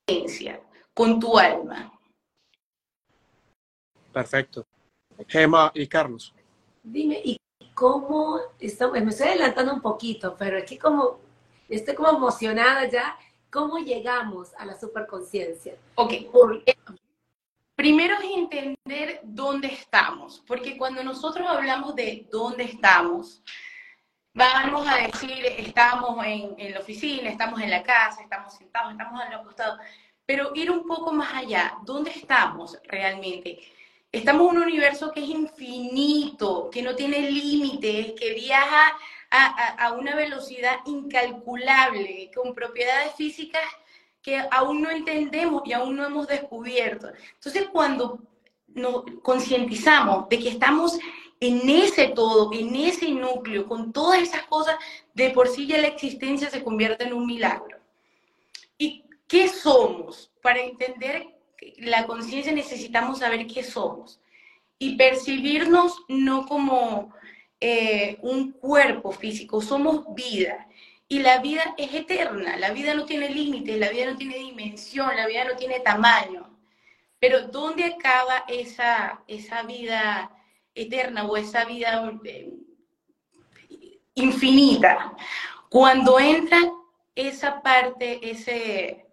esencia, 0.08 0.62
con 0.93 1.19
tu 1.19 1.38
alma. 1.38 1.91
Perfecto. 4.13 4.65
Gema 5.27 5.72
y 5.74 5.88
Carlos. 5.88 6.34
Dime, 6.81 7.22
¿y 7.24 7.38
cómo 7.74 8.39
estamos? 8.60 9.01
Me 9.01 9.10
estoy 9.12 9.27
adelantando 9.27 9.74
un 9.74 9.81
poquito, 9.81 10.36
pero 10.38 10.58
es 10.58 10.63
que 10.63 10.79
como 10.79 11.19
estoy 11.67 11.96
como 11.96 12.10
emocionada 12.10 12.88
ya. 12.89 13.17
¿Cómo 13.51 13.79
llegamos 13.79 14.53
a 14.60 14.65
la 14.65 14.79
superconciencia? 14.79 15.75
Ok. 15.96 16.13
Por... 16.31 16.63
Primero 17.79 18.15
es 18.15 18.36
entender 18.36 19.21
dónde 19.24 19.69
estamos, 19.69 20.43
porque 20.45 20.77
cuando 20.77 21.01
nosotros 21.01 21.48
hablamos 21.48 21.95
de 21.95 22.27
dónde 22.29 22.65
estamos, 22.65 23.41
vamos 24.33 24.86
a 24.86 24.98
decir, 24.98 25.45
estamos 25.45 26.25
en, 26.25 26.74
la 26.74 26.81
oficina, 26.81 27.29
estamos 27.29 27.62
en 27.62 27.69
la 27.69 27.81
casa, 27.81 28.21
estamos 28.21 28.53
sentados, 28.53 28.91
estamos 28.91 29.25
en 29.25 29.31
el 29.31 29.43
costado, 29.43 29.79
pero 30.25 30.51
ir 30.55 30.69
un 30.69 30.86
poco 30.86 31.13
más 31.13 31.33
allá, 31.33 31.77
¿dónde 31.86 32.12
estamos 32.12 32.77
realmente? 32.83 33.59
Estamos 34.12 34.51
en 34.51 34.57
un 34.57 34.63
universo 34.63 35.13
que 35.13 35.24
es 35.24 35.29
infinito, 35.29 36.69
que 36.69 36.81
no 36.81 36.98
tiene 36.98 37.31
límites, 37.31 38.12
que 38.19 38.33
viaja 38.33 38.93
a, 39.31 39.93
una 39.93 40.17
velocidad 40.17 40.79
incalculable, 40.86 42.29
con 42.36 42.53
propiedades 42.53 43.15
físicas 43.15 43.63
que 44.21 44.41
aún 44.51 44.81
no 44.81 44.89
entendemos 44.89 45.63
y 45.65 45.73
aún 45.73 45.95
no 45.95 46.05
hemos 46.05 46.27
descubierto. 46.27 47.09
Entonces, 47.35 47.67
cuando 47.71 48.19
nos 48.67 49.03
concientizamos 49.23 50.29
de 50.29 50.39
que 50.39 50.49
estamos 50.49 50.99
en 51.39 51.69
ese 51.69 52.09
todo, 52.09 52.51
en 52.53 52.75
ese 52.75 53.11
núcleo, 53.11 53.65
con 53.65 53.93
todas 53.93 54.21
esas 54.21 54.43
cosas, 54.43 54.75
de 55.13 55.29
por 55.29 55.47
sí 55.47 55.67
ya 55.67 55.77
la 55.77 55.88
existencia 55.88 56.49
se 56.49 56.63
convierte 56.63 57.05
en 57.05 57.13
un 57.13 57.25
milagro. 57.25 57.79
¿Y 58.77 59.03
qué 59.27 59.47
somos? 59.47 60.31
Para 60.41 60.61
entender 60.61 61.27
la 61.77 62.05
conciencia 62.05 62.51
necesitamos 62.51 63.19
saber 63.19 63.47
qué 63.47 63.63
somos 63.63 64.19
y 64.77 64.95
percibirnos 64.95 66.03
no 66.07 66.45
como 66.45 67.13
eh, 67.59 68.17
un 68.21 68.51
cuerpo 68.51 69.11
físico, 69.11 69.61
somos 69.61 70.05
vida. 70.15 70.68
Y 71.11 71.19
la 71.19 71.39
vida 71.39 71.73
es 71.75 71.91
eterna, 71.91 72.55
la 72.57 72.69
vida 72.69 72.93
no 72.93 73.03
tiene 73.03 73.29
límites, 73.29 73.79
la 73.79 73.89
vida 73.89 74.11
no 74.11 74.15
tiene 74.15 74.37
dimensión, 74.37 75.15
la 75.15 75.25
vida 75.25 75.43
no 75.43 75.55
tiene 75.55 75.79
tamaño. 75.79 76.55
Pero 77.19 77.47
¿dónde 77.47 77.83
acaba 77.85 78.45
esa, 78.47 79.23
esa 79.27 79.63
vida 79.63 80.31
eterna 80.75 81.25
o 81.25 81.35
esa 81.35 81.65
vida 81.65 82.13
eh, 82.23 82.53
infinita? 84.13 85.15
Cuando 85.67 86.19
entra 86.19 86.59
esa 87.15 87.59
parte, 87.63 88.19
ese, 88.29 89.07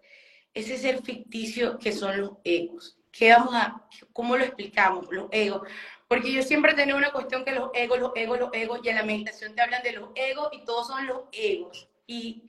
ese 0.53 0.77
ser 0.77 1.01
ficticio 1.01 1.79
que 1.79 1.91
son 1.91 2.21
los 2.21 2.31
egos. 2.43 2.97
¿Qué 3.11 3.31
vamos 3.31 3.55
a, 3.55 3.87
¿Cómo 4.13 4.37
lo 4.37 4.43
explicamos? 4.43 5.07
Los 5.09 5.29
egos. 5.31 5.67
Porque 6.07 6.31
yo 6.31 6.41
siempre 6.41 6.73
tenido 6.73 6.97
una 6.97 7.11
cuestión 7.11 7.43
que 7.43 7.51
los 7.51 7.69
egos, 7.73 7.99
los 7.99 8.11
egos, 8.15 8.39
los 8.39 8.49
egos, 8.53 8.79
y 8.81 8.89
en 8.89 8.95
la 8.95 9.03
meditación 9.03 9.53
te 9.53 9.61
hablan 9.61 9.83
de 9.83 9.91
los 9.91 10.09
egos 10.15 10.49
y 10.53 10.63
todos 10.63 10.87
son 10.87 11.05
los 11.05 11.23
egos. 11.33 11.89
Y 12.05 12.43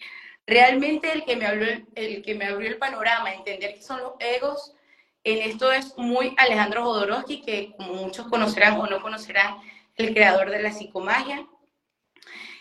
realmente 0.47 1.13
el 1.13 1.25
que 1.25 1.37
me 1.37 1.47
abrió 1.47 1.85
el, 1.95 2.23
que 2.23 2.35
me 2.37 2.47
abrió 2.47 2.69
el 2.69 2.79
panorama, 2.79 3.35
entender 3.35 3.75
que 3.75 3.83
son 3.83 4.01
los 4.01 4.13
egos, 4.21 4.75
en 5.25 5.39
esto 5.51 5.73
es 5.73 5.99
muy 5.99 6.35
Alejandro 6.37 6.85
Jodorowsky, 6.85 7.43
que 7.43 7.73
como 7.77 7.95
muchos 7.95 8.29
conocerán 8.29 8.79
o 8.79 8.87
no 8.87 9.03
conocerán, 9.03 9.57
el 9.97 10.15
creador 10.15 10.51
de 10.51 10.63
la 10.63 10.73
psicomagia. 10.73 11.45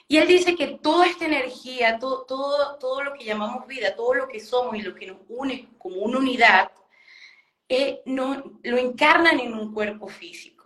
Y 0.08 0.18
él 0.18 0.27
dice 0.27 0.56
que 0.56 0.80
toda 0.82 1.06
esta 1.06 1.25
energía, 1.25 2.00
todo, 2.00 2.25
todo, 2.25 2.77
todo 2.80 3.04
lo 3.04 3.13
que 3.13 3.25
llamamos 3.25 3.68
vida, 3.68 3.96
todo 3.96 4.16
lo 4.16 4.27
que 4.27 4.39
somos 4.39 4.75
y 4.75 4.82
lo 4.82 4.96
que 4.96 5.06
nos 5.06 5.18
une 5.30 5.70
como 5.77 5.98
una 5.98 6.18
unidad, 6.18 6.72
eh, 7.70 8.01
no, 8.06 8.60
lo 8.63 8.77
encarnan 8.77 9.39
en 9.39 9.54
un 9.54 9.74
cuerpo 9.74 10.08
físico 10.08 10.57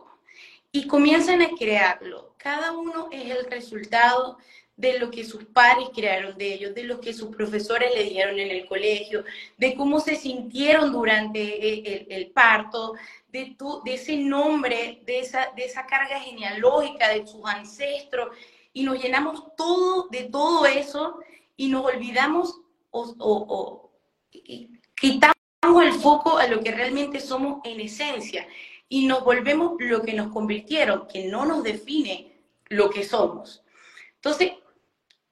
y 0.72 0.88
comienzan 0.88 1.42
a 1.42 1.50
crearlo. 1.50 2.34
Cada 2.38 2.72
uno 2.72 3.10
es 3.12 3.30
el 3.30 3.46
resultado 3.50 4.38
de 4.78 4.98
lo 4.98 5.12
que 5.12 5.24
sus 5.24 5.46
padres 5.46 5.90
crearon 5.94 6.38
de 6.38 6.54
ellos, 6.54 6.74
de 6.74 6.84
lo 6.84 7.00
que 7.00 7.14
sus 7.14 7.36
profesores 7.36 7.92
le 7.94 8.04
dijeron 8.04 8.40
en 8.40 8.50
el 8.50 8.66
colegio, 8.66 9.24
de 9.58 9.76
cómo 9.76 10.00
se 10.00 10.16
sintieron 10.16 10.92
durante 10.92 11.74
el, 11.74 11.86
el, 11.86 12.08
el 12.10 12.32
parto, 12.32 12.94
de, 13.28 13.56
tu, 13.58 13.82
de 13.84 13.94
ese 13.96 14.18
nombre, 14.18 15.02
de 15.06 15.20
esa, 15.20 15.52
de 15.56 15.66
esa 15.66 15.86
carga 15.86 16.20
genealógica 16.20 17.10
de 17.10 17.28
sus 17.28 17.46
ancestros 17.46 18.36
y 18.74 18.84
nos 18.84 19.02
llenamos 19.02 19.56
todo 19.56 20.08
de 20.10 20.24
todo 20.24 20.66
eso 20.66 21.20
y 21.58 21.68
nos 21.68 21.86
olvidamos 21.86 22.60
o 22.90 23.92
quitamos 24.96 25.36
el 25.84 25.94
foco 25.94 26.38
a 26.38 26.48
lo 26.48 26.62
que 26.62 26.72
realmente 26.72 27.20
somos 27.20 27.62
en 27.64 27.80
esencia 27.80 28.48
y 28.92 29.06
nos 29.06 29.24
volvemos 29.24 29.76
lo 29.80 30.02
que 30.02 30.12
nos 30.12 30.34
convirtieron, 30.34 31.08
que 31.08 31.30
no 31.30 31.46
nos 31.46 31.64
define 31.64 32.34
lo 32.68 32.90
que 32.90 33.06
somos. 33.06 33.64
Entonces, 34.16 34.52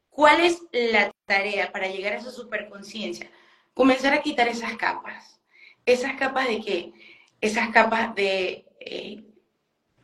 ¿cuál 0.10 0.39
es 0.39 0.62
la 0.72 1.12
tarea 1.25 1.70
para 1.70 1.88
llegar 1.88 2.13
a 2.13 2.20
esa 2.20 2.32
superconciencia? 2.32 3.30
Comenzar 3.74 4.13
a 4.13 4.22
quitar 4.22 4.48
esas 4.48 4.78
capas. 4.78 5.42
Esas 5.86 6.13
capas 6.13 6.48
de 6.48 6.62
qué? 6.62 6.94
Esas 7.42 7.68
capas 7.72 8.16
de 8.16 8.66
eh, 8.80 9.25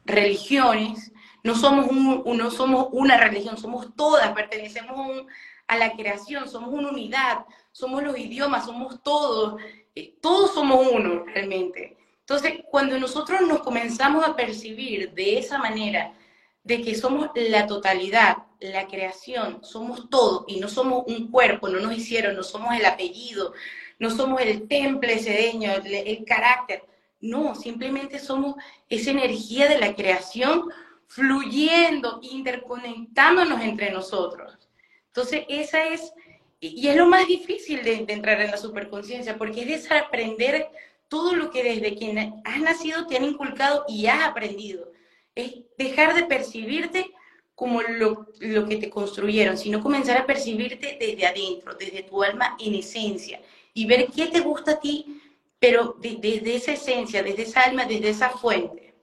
religiones, 0.04 1.14
no 1.42 1.56
somos, 1.56 1.90
no 2.26 2.52
somos 2.52 2.90
una 2.92 3.16
religión, 3.16 3.58
somos 3.58 3.96
todas, 3.96 4.34
pertenecemos 4.34 5.28
a 5.66 5.78
la 5.78 5.94
creación, 5.94 6.50
somos 6.50 6.74
una 6.74 6.90
unidad, 6.90 7.46
somos 7.72 8.04
los 8.04 8.20
idiomas, 8.20 8.66
somos 8.66 9.02
todos, 9.02 9.62
eh, 9.96 10.14
todos 10.22 10.54
somos 10.54 10.86
uno 10.92 11.24
realmente. 11.24 11.96
Entonces, 12.28 12.64
cuando 12.72 12.98
nosotros 12.98 13.42
nos 13.42 13.60
comenzamos 13.60 14.28
a 14.28 14.36
percibir 14.36 15.12
de 15.14 15.38
esa 15.38 15.60
manera, 15.60 16.14
de 16.64 16.82
que 16.82 16.96
somos 16.96 17.30
la 17.36 17.68
totalidad, 17.68 18.38
la 18.60 18.88
creación, 18.88 19.64
somos 19.64 20.10
todo 20.10 20.46
y 20.48 20.60
no 20.60 20.68
somos 20.68 21.04
un 21.06 21.30
cuerpo, 21.30 21.70
no 21.70 21.80
nos 21.80 21.96
hicieron, 21.96 22.36
no 22.36 22.42
somos 22.42 22.74
el 22.74 22.84
apellido, 22.86 23.54
no 24.00 24.10
somos 24.10 24.42
el 24.42 24.68
temple 24.68 25.20
sedeño, 25.20 25.72
el, 25.72 26.26
carácter, 26.26 26.82
no, 27.22 27.54
simplemente 27.54 28.18
somos 28.18 28.56
esa 28.90 29.12
energía 29.12 29.70
de 29.70 29.78
la 29.78 29.94
creación 29.94 30.72
fluyendo, 31.06 32.20
interconectándonos 32.24 33.62
entre 33.62 33.92
nosotros. 33.92 34.58
Entonces, 35.08 35.46
esa 35.48 35.84
es, 35.90 36.12
y 36.60 36.88
es 36.88 36.96
lo 36.96 37.06
más 37.06 37.28
difícil 37.28 37.84
de, 37.84 38.06
entrar 38.08 38.42
en 38.42 38.50
la 38.50 38.58
superconciencia, 38.58 39.38
porque 39.38 39.62
es 39.62 39.68
desaprender 39.84 40.68
todo 41.08 41.34
lo 41.36 41.52
que 41.52 41.64
desde 41.64 41.96
quien 41.96 42.42
has 42.44 42.62
nacido 42.62 43.08
te 43.08 43.18
han 43.18 43.24
inculcado 43.24 43.86
y 43.88 44.08
has 44.08 44.24
aprendido. 44.24 44.92
Es 45.36 45.54
dejar 45.78 46.16
de 46.16 46.24
percibirte 46.24 47.12
como 47.54 47.82
lo, 47.82 48.28
lo, 48.40 48.68
que 48.68 48.78
te 48.78 48.90
construyeron, 48.90 49.58
sino 49.58 49.82
comenzar 49.82 50.18
a 50.18 50.26
percibirte 50.26 50.98
desde 51.00 51.26
adentro, 51.26 51.74
desde 51.76 52.04
tu 52.04 52.22
alma 52.22 52.58
en 52.60 52.76
esencia, 52.76 53.42
y 53.74 53.86
ver 53.86 54.08
qué 54.14 54.28
te 54.28 54.42
gusta 54.42 54.72
a 54.72 54.80
ti, 54.80 55.22
pero 55.60 55.96
desde 56.02 56.56
esa 56.56 56.74
esencia, 56.74 57.24
desde 57.24 57.44
esa 57.44 57.62
alma, 57.62 57.86
desde 57.86 58.10
esa 58.10 58.30
fuente. 58.30 58.94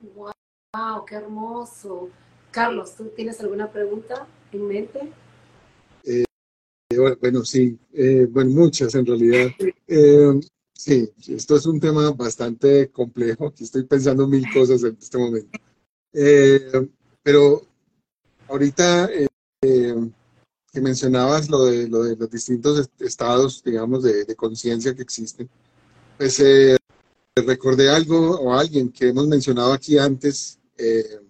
¡Wow! 0.00 1.04
¡Qué 1.06 1.14
hermoso! 1.14 2.10
Carlos, 2.50 2.94
¿tú 2.96 3.08
tienes 3.16 3.40
alguna 3.40 3.70
pregunta 3.70 4.26
en 4.52 4.66
mente? 4.66 5.00
Eh, 6.04 6.24
bueno, 7.20 7.44
sí, 7.44 7.78
eh, 7.92 8.26
bueno, 8.28 8.50
muchas 8.50 8.94
en 8.94 9.06
realidad. 9.06 9.48
Eh, 9.90 10.38
sí, 10.78 11.10
esto 11.34 11.56
es 11.56 11.66
un 11.66 11.80
tema 11.80 12.10
bastante 12.12 12.90
complejo. 12.90 13.48
Aquí 13.48 13.64
estoy 13.64 13.84
pensando 13.84 14.26
mil 14.26 14.44
cosas 14.52 14.82
en 14.84 14.96
este 15.00 15.18
momento. 15.18 15.58
pero 17.22 17.62
ahorita 18.48 19.10
que 19.60 20.80
mencionabas 20.80 21.50
lo 21.50 21.64
de, 21.64 21.88
lo 21.88 22.04
de 22.04 22.16
los 22.16 22.30
distintos 22.30 22.88
estados, 23.00 23.62
digamos, 23.64 24.04
de, 24.04 24.36
conciencia 24.36 24.94
que 24.94 25.02
existen, 25.02 25.48
pues 26.16 26.42
recordé 27.34 27.88
algo 27.90 28.38
o 28.40 28.54
alguien 28.54 28.90
que 28.90 29.08
hemos 29.08 29.26
mencionado 29.26 29.72
aquí 29.72 29.98
antes 29.98 30.58
eh, 30.76 31.20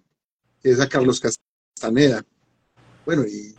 que 0.60 0.70
es 0.70 0.80
a 0.80 0.88
Carlos 0.88 1.20
Castaneda. 1.20 2.24
Bueno, 3.04 3.24
y, 3.26 3.54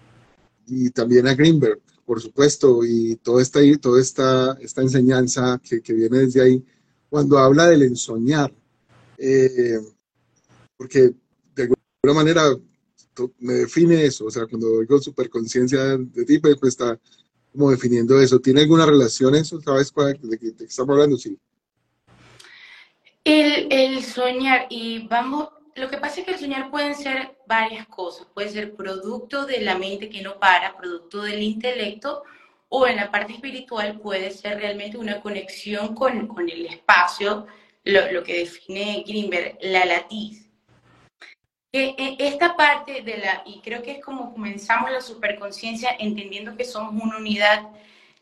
también 0.91 1.27
a 1.27 1.34
Greenberg, 1.34 1.81
por 2.10 2.20
supuesto, 2.20 2.84
y 2.84 3.18
toda 3.18 3.39
esta, 3.39 3.60
toda 3.80 4.01
esta, 4.01 4.58
esta 4.62 4.82
enseñanza 4.82 5.62
que, 5.63 5.80
que 5.80 5.94
viene 5.94 6.18
desde 6.18 6.42
ahí, 6.42 6.66
cuando 7.08 7.38
habla 7.38 7.68
del 7.68 7.84
ensoñar. 7.84 8.51
Eh, 9.16 9.78
porque 10.75 11.13
de 11.54 11.70
alguna 12.01 12.24
manera 12.24 12.42
me 13.38 13.54
define 13.54 14.06
eso, 14.06 14.25
o 14.25 14.32
sea, 14.32 14.48
cuando 14.48 14.80
digo 14.80 15.00
superconciencia 15.00 15.98
de 15.98 16.25
tipo, 16.25 16.50
pues 16.60 16.74
está 16.74 17.00
como 17.51 17.70
definiendo 17.70 18.20
eso. 18.20 18.39
¿Tiene 18.39 18.62
alguna 18.62 18.88
relación 18.88 19.36
eso? 19.36 19.62
¿Sabes 19.62 19.92
cuál, 19.92 20.18
de 20.20 20.39
qué 20.39 20.51
estamos 20.63 20.94
hablando? 20.94 21.16
Sí. 21.16 21.38
El, 23.24 23.72
el, 23.72 24.04
soñar, 24.04 24.66
y 24.72 25.08
vamos, 25.08 25.50
lo 25.76 25.90
que 25.90 25.98
pasa 25.98 26.20
es 26.20 26.26
que 26.26 26.34
el 26.34 26.40
soñar 26.40 26.70
pueden 26.70 26.96
ser 26.96 27.38
varias 27.46 27.88
cosas. 27.88 28.28
Puede 28.34 28.50
ser 28.50 28.76
producto 28.76 29.46
de 29.46 29.62
la 29.62 29.78
mente 29.78 30.10
que 30.10 30.22
no 30.22 30.40
para, 30.40 30.76
producto 30.78 31.22
del 31.22 31.42
intelecto, 31.42 32.24
o 32.70 32.86
en 32.88 32.98
la 32.98 33.12
parte 33.12 33.34
espiritual 33.34 34.00
puede 34.00 34.32
ser 34.32 34.58
realmente 34.60 34.98
una 34.98 35.22
conexión 35.22 35.96
con, 35.96 36.28
con 36.28 36.50
el 36.50 36.66
espacio, 36.68 37.48
lo, 37.84 38.12
lo, 38.12 38.24
que 38.24 38.40
define 38.40 39.04
Greenberg, 39.08 39.58
la 39.62 39.86
latiz. 39.86 40.48
esta 41.72 42.56
parte 42.56 43.02
de 43.02 43.18
la, 43.18 43.44
y 43.46 43.62
creo 43.62 43.82
que 43.82 43.92
es 43.94 44.04
como 44.04 44.34
comenzamos 44.34 44.92
la 44.92 45.02
superconciencia 45.02 45.96
entendiendo 46.00 46.56
que 46.56 46.65
somos 46.65 47.02
una 47.02 47.17
unidad, 47.17 47.70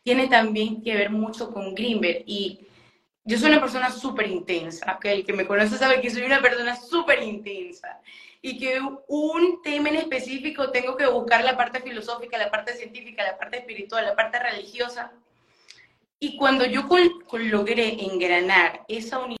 tiene 0.02 0.28
también 0.28 0.82
que 0.82 0.94
ver 0.94 1.10
mucho 1.10 1.52
con 1.52 1.74
Greenberg. 1.74 2.22
Y 2.26 2.67
yo 3.28 3.36
soy 3.36 3.50
una 3.50 3.60
persona 3.60 3.90
súper 3.90 4.26
intensa, 4.26 4.98
El 5.02 5.26
que 5.26 5.34
me 5.34 5.46
conoce 5.46 5.76
sabe 5.76 6.00
que 6.00 6.08
soy 6.08 6.22
una 6.22 6.40
persona 6.40 6.74
súper 6.74 7.22
intensa 7.22 8.00
y 8.40 8.58
que 8.58 8.80
un 9.06 9.60
tema 9.60 9.90
en 9.90 9.96
específico 9.96 10.70
tengo 10.70 10.96
que 10.96 11.06
buscar 11.06 11.44
la 11.44 11.54
parte 11.54 11.80
filosófica, 11.80 12.38
la 12.38 12.50
parte 12.50 12.72
científica, 12.72 13.22
la 13.22 13.36
parte 13.36 13.58
espiritual, 13.58 14.06
la 14.06 14.16
parte 14.16 14.38
religiosa. 14.38 15.12
Y 16.18 16.38
cuando 16.38 16.64
yo 16.64 16.88
logré 17.32 18.02
engranar 18.02 18.86
esa 18.88 19.18
unidad, 19.18 19.36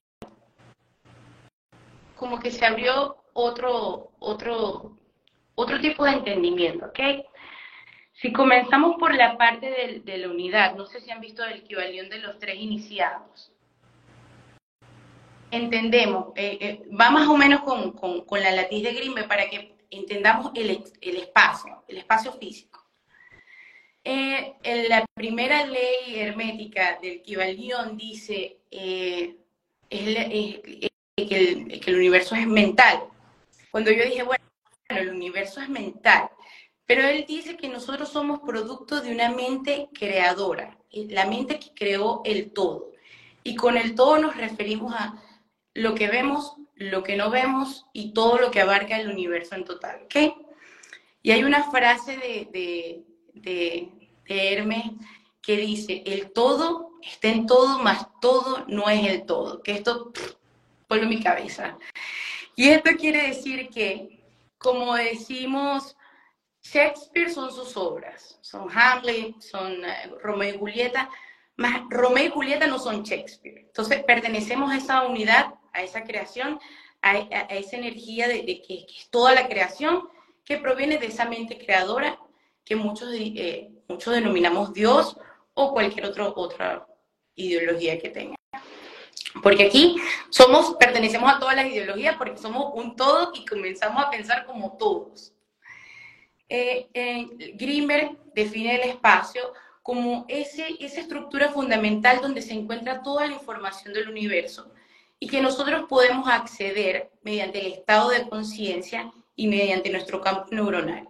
como 2.14 2.40
que 2.40 2.50
se 2.50 2.66
abrió 2.66 3.16
otro, 3.32 4.10
otro, 4.18 4.98
otro 5.54 5.80
tipo 5.80 6.04
de 6.04 6.10
entendimiento, 6.10 6.84
¿ok? 6.84 7.24
Si 8.12 8.34
comenzamos 8.34 8.96
por 8.98 9.14
la 9.14 9.38
parte 9.38 9.70
de, 9.70 10.00
de 10.00 10.18
la 10.18 10.28
unidad, 10.28 10.74
no 10.74 10.84
sé 10.84 11.00
si 11.00 11.10
han 11.10 11.22
visto 11.22 11.42
el 11.42 11.60
equivalión 11.60 12.10
de 12.10 12.18
los 12.18 12.38
tres 12.38 12.56
iniciados 12.56 13.54
entendemos, 15.50 16.32
eh, 16.36 16.58
eh, 16.60 16.82
va 16.88 17.10
más 17.10 17.28
o 17.28 17.36
menos 17.36 17.62
con, 17.62 17.92
con, 17.92 18.40
la 18.40 18.50
latiz 18.50 18.82
de 18.82 18.92
Grimbe 18.92 19.24
para 19.24 19.48
que 19.48 19.76
entendamos 19.90 20.52
el, 20.54 20.84
el 21.00 21.16
espacio, 21.16 21.84
el 21.88 21.98
espacio 21.98 22.32
físico. 22.32 22.84
Eh, 24.04 24.54
en 24.62 24.88
la 24.88 25.04
primera 25.14 25.66
ley 25.66 26.16
hermética 26.16 26.98
del 27.02 27.20
Kibalión 27.22 27.96
dice 27.96 28.58
es, 28.70 29.34
que, 29.90 30.88
el, 31.16 31.80
que 31.80 31.90
el 31.90 31.96
universo 31.96 32.34
es 32.34 32.46
mental. 32.46 33.04
Cuando 33.70 33.90
yo 33.90 34.04
dije, 34.04 34.22
bueno, 34.22 34.44
el 34.88 35.10
universo 35.10 35.60
es 35.60 35.68
mental, 35.68 36.30
pero 36.86 37.06
él 37.06 37.26
dice 37.28 37.56
que 37.56 37.68
nosotros 37.68 38.08
somos 38.08 38.40
producto 38.40 39.02
de 39.02 39.12
una 39.12 39.30
mente 39.30 39.88
creadora, 39.92 40.78
la 40.90 41.26
mente 41.26 41.58
que 41.58 41.74
creó 41.74 42.22
el 42.24 42.52
todo. 42.52 42.92
Y 43.44 43.56
con 43.56 43.76
el 43.76 43.94
todo 43.94 44.18
nos 44.18 44.36
referimos 44.36 44.94
a 44.94 45.22
lo 45.78 45.94
que 45.94 46.08
vemos, 46.08 46.56
lo 46.74 47.02
que 47.02 47.16
no 47.16 47.30
vemos 47.30 47.86
y 47.92 48.12
todo 48.12 48.38
lo 48.38 48.50
que 48.50 48.60
abarca 48.60 48.98
el 48.98 49.10
universo 49.10 49.54
en 49.54 49.64
total. 49.64 50.02
¿ok? 50.04 50.34
Y 51.22 51.30
hay 51.30 51.44
una 51.44 51.70
frase 51.70 52.16
de, 52.16 52.48
de, 52.52 53.02
de, 53.34 53.92
Hermes 54.26 54.84
que 55.40 55.56
dice, 55.56 56.02
el 56.04 56.32
todo 56.32 56.90
está 57.02 57.28
en 57.28 57.46
todo, 57.46 57.78
más 57.78 58.08
todo 58.20 58.64
no 58.66 58.90
es 58.90 59.06
el 59.08 59.24
todo. 59.24 59.62
Que 59.62 59.72
esto 59.72 60.12
vuelve 60.88 61.06
mi 61.06 61.22
cabeza. 61.22 61.78
Y 62.56 62.68
esto 62.68 62.90
quiere 62.98 63.28
decir 63.28 63.68
que, 63.70 64.22
como 64.58 64.94
decimos, 64.96 65.96
Shakespeare 66.60 67.30
son 67.30 67.52
sus 67.52 67.76
obras, 67.76 68.38
son 68.42 68.68
Hamlet, 68.70 69.40
son 69.40 69.84
eh, 69.84 70.12
Romeo 70.20 70.54
y 70.54 70.58
Julieta, 70.58 71.08
más 71.56 71.82
Romeo 71.88 72.26
y 72.26 72.30
Julieta 72.30 72.66
no 72.66 72.78
son 72.78 73.02
Shakespeare. 73.02 73.60
Entonces 73.60 74.02
pertenecemos 74.04 74.70
a 74.70 74.76
esa 74.76 75.06
unidad 75.06 75.54
a 75.72 75.82
esa 75.82 76.04
creación, 76.04 76.58
a, 77.02 77.16
esa 77.18 77.76
energía 77.76 78.28
de, 78.28 78.44
que, 78.44 78.86
es 78.88 79.08
toda 79.10 79.34
la 79.34 79.48
creación 79.48 80.08
que 80.44 80.58
proviene 80.58 80.98
de 80.98 81.06
esa 81.06 81.24
mente 81.24 81.58
creadora 81.58 82.18
que 82.64 82.76
muchos, 82.76 83.10
eh, 83.14 83.70
muchos 83.88 84.14
denominamos 84.14 84.72
Dios 84.72 85.16
o 85.54 85.72
cualquier 85.72 86.06
otro, 86.06 86.32
otra 86.36 86.86
ideología 87.34 87.98
que 87.98 88.10
tenga. 88.10 88.36
Porque 89.42 89.66
aquí 89.66 89.96
somos, 90.30 90.76
pertenecemos 90.76 91.32
a 91.32 91.38
todas 91.38 91.56
las 91.56 91.66
ideologías 91.66 92.16
porque 92.16 92.38
somos 92.38 92.72
un 92.74 92.96
todo 92.96 93.32
y 93.34 93.44
comenzamos 93.44 94.04
a 94.04 94.10
pensar 94.10 94.44
como 94.46 94.76
todos. 94.76 95.32
Eh, 96.48 96.88
Grimberg 97.54 98.16
define 98.34 98.76
el 98.76 98.88
espacio 98.88 99.52
como 99.82 100.24
ese, 100.28 100.76
esa 100.80 101.00
estructura 101.00 101.50
fundamental 101.50 102.20
donde 102.20 102.42
se 102.42 102.54
encuentra 102.54 103.02
toda 103.02 103.26
la 103.26 103.34
información 103.34 103.94
del 103.94 104.08
universo, 104.08 104.72
y 105.20 105.28
que 105.28 105.40
nosotros 105.40 105.86
podemos 105.88 106.28
acceder 106.28 107.10
mediante 107.22 107.60
el 107.60 107.72
estado 107.72 108.10
de 108.10 108.28
conciencia 108.28 109.10
y 109.34 109.46
mediante 109.48 109.90
nuestro 109.90 110.20
campo 110.20 110.46
neuronal. 110.50 111.08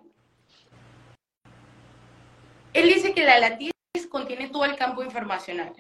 Él 2.72 2.88
dice 2.88 3.12
que 3.12 3.24
la 3.24 3.38
latiz 3.38 3.72
contiene 4.10 4.48
todo 4.48 4.64
el 4.64 4.76
campo 4.76 5.02
informacional 5.02 5.72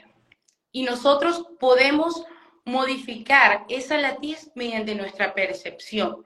y 0.72 0.82
nosotros 0.82 1.46
podemos 1.58 2.24
modificar 2.64 3.64
esa 3.68 3.98
latiz 3.98 4.50
mediante 4.54 4.94
nuestra 4.94 5.34
percepción, 5.34 6.24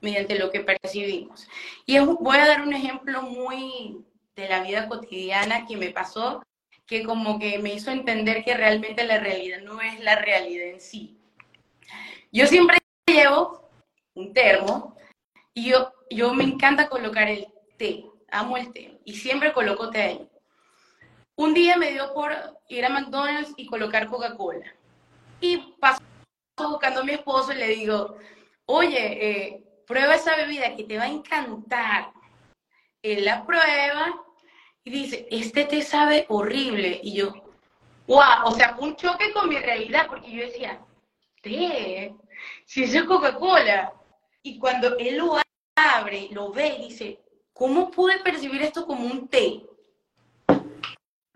mediante 0.00 0.38
lo 0.38 0.50
que 0.50 0.60
percibimos. 0.60 1.48
Y 1.86 1.98
voy 1.98 2.36
a 2.36 2.46
dar 2.46 2.62
un 2.62 2.74
ejemplo 2.74 3.22
muy 3.22 4.04
de 4.36 4.48
la 4.48 4.62
vida 4.62 4.88
cotidiana 4.88 5.66
que 5.66 5.76
me 5.76 5.90
pasó 5.90 6.42
que 6.86 7.02
como 7.02 7.38
que 7.38 7.58
me 7.58 7.74
hizo 7.74 7.90
entender 7.90 8.44
que 8.44 8.54
realmente 8.54 9.04
la 9.04 9.18
realidad 9.18 9.60
no 9.62 9.80
es 9.80 10.00
la 10.00 10.16
realidad 10.16 10.66
en 10.66 10.80
sí. 10.80 11.18
Yo 12.32 12.46
siempre 12.46 12.78
llevo 13.06 13.70
un 14.14 14.32
termo 14.32 14.96
y 15.54 15.70
yo, 15.70 15.92
yo 16.10 16.34
me 16.34 16.44
encanta 16.44 16.88
colocar 16.88 17.28
el 17.28 17.46
té, 17.78 18.04
amo 18.30 18.56
el 18.56 18.72
té 18.72 19.00
y 19.04 19.14
siempre 19.14 19.52
coloco 19.52 19.90
té 19.90 20.02
ahí. 20.02 20.28
Un 21.36 21.54
día 21.54 21.76
me 21.76 21.92
dio 21.92 22.12
por 22.12 22.32
ir 22.68 22.84
a 22.84 22.90
McDonald's 22.90 23.54
y 23.56 23.66
colocar 23.66 24.06
Coca-Cola. 24.08 24.72
Y 25.40 25.56
paso 25.80 26.00
buscando 26.56 27.00
a 27.00 27.04
mi 27.04 27.12
esposo 27.12 27.52
y 27.52 27.56
le 27.56 27.68
digo, 27.68 28.16
oye, 28.66 29.28
eh, 29.28 29.64
prueba 29.86 30.14
esa 30.14 30.36
bebida 30.36 30.76
que 30.76 30.84
te 30.84 30.96
va 30.96 31.04
a 31.04 31.08
encantar. 31.08 32.12
Él 33.02 33.24
la 33.24 33.44
prueba 33.44 34.23
y 34.84 34.90
dice, 34.90 35.26
este 35.30 35.64
té 35.64 35.82
sabe 35.82 36.26
horrible. 36.28 37.00
Y 37.02 37.14
yo, 37.14 37.32
wow, 38.06 38.44
o 38.44 38.52
sea, 38.52 38.76
un 38.78 38.94
choque 38.96 39.32
con 39.32 39.48
mi 39.48 39.56
realidad, 39.56 40.06
porque 40.08 40.30
yo 40.30 40.44
decía, 40.44 40.78
té, 41.40 42.14
si 42.66 42.84
eso 42.84 42.98
es 42.98 43.04
Coca-Cola. 43.04 43.92
Y 44.42 44.58
cuando 44.58 44.96
él 44.98 45.16
lo 45.16 45.38
abre, 45.74 46.28
lo 46.30 46.52
ve 46.52 46.76
y 46.78 46.88
dice, 46.88 47.20
¿cómo 47.54 47.90
pude 47.90 48.18
percibir 48.18 48.60
esto 48.60 48.86
como 48.86 49.06
un 49.06 49.26
té? 49.26 49.62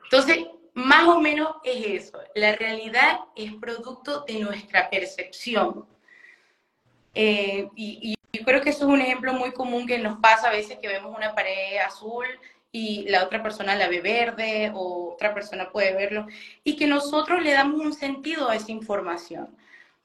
Entonces, 0.05 0.47
más 0.75 1.09
o 1.09 1.19
menos 1.19 1.57
es 1.65 2.05
eso. 2.05 2.19
La 2.35 2.55
realidad 2.55 3.21
es 3.35 3.55
producto 3.55 4.25
de 4.27 4.41
nuestra 4.41 4.91
percepción. 4.91 5.87
Eh, 7.15 7.69
y, 7.75 8.13
y, 8.13 8.15
yo 8.31 8.45
creo 8.45 8.61
que 8.61 8.71
eso 8.71 8.85
es 8.85 8.91
un 8.91 9.01
ejemplo 9.01 9.33
muy 9.33 9.53
común 9.53 9.87
que 9.87 9.99
nos 9.99 10.19
pasa 10.21 10.49
a 10.49 10.53
veces 10.53 10.79
que 10.79 10.87
vemos 10.87 11.17
una 11.17 11.35
pared 11.35 11.79
azul 11.79 12.27
y 12.73 13.09
la 13.09 13.25
otra 13.25 13.43
persona 13.43 13.77
la 13.77 13.89
ve 13.89 14.01
verde 14.01 14.73
o 14.75 15.15
otra 15.15 15.35
persona 15.35 15.71
puede 15.71 15.95
verlo 15.95 16.27
y 16.65 16.77
que 16.77 16.87
nosotros 16.87 17.43
le 17.43 17.53
damos 17.53 17.81
un 17.81 17.93
sentido 17.93 18.49
a 18.49 18.57
esa 18.57 18.73
información. 18.73 19.57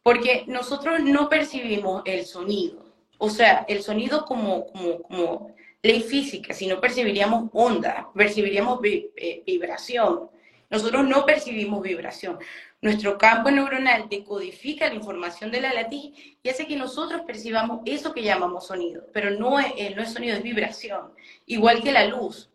Porque 0.02 0.44
nosotros 0.48 1.02
no 1.02 1.30
percibimos 1.30 2.04
el 2.06 2.26
sonido. 2.26 2.86
O 3.18 3.30
sea, 3.30 3.66
el 3.70 3.84
sonido 3.84 4.26
como, 4.26 4.68
como, 4.68 5.56
ley 5.82 6.02
física, 6.02 6.54
si 6.54 6.68
no 6.68 6.80
percibiríamos 6.80 7.50
onda, 7.54 8.10
percibiríamos 8.16 8.80
eh, 8.84 9.44
vibración. 9.46 10.30
Nosotros 10.70 11.08
no 11.08 11.26
percibimos 11.26 11.82
vibración. 11.82 12.40
Nuestro 12.82 13.18
campo 13.18 13.50
neuronal 13.52 14.10
decodifica 14.10 14.88
la 14.88 14.96
información 14.96 15.52
de 15.52 15.62
la 15.62 15.74
latiz 15.74 16.14
y 16.42 16.50
hace 16.50 16.68
que 16.68 16.76
nosotros 16.76 17.22
percibamos 17.22 17.82
eso 17.86 18.14
que 18.14 18.24
llamamos 18.24 18.68
sonido, 18.68 19.08
pero 19.14 19.32
no 19.32 19.60
es, 19.60 19.68
eh, 19.78 19.94
no 19.96 20.02
es 20.02 20.12
sonido, 20.12 20.36
es 20.36 20.44
vibración, 20.44 21.14
igual 21.46 21.82
que 21.82 21.94
la 21.94 22.06
luz. 22.08 22.50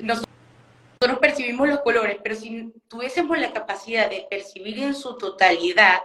Nosotros 0.00 1.18
percibimos 1.20 1.68
los 1.68 1.80
colores, 1.80 2.18
pero 2.22 2.34
si 2.34 2.72
tuviésemos 2.88 3.38
la 3.38 3.52
capacidad 3.52 4.08
de 4.08 4.26
percibir 4.30 4.78
en 4.78 4.94
su 4.94 5.16
totalidad, 5.16 6.00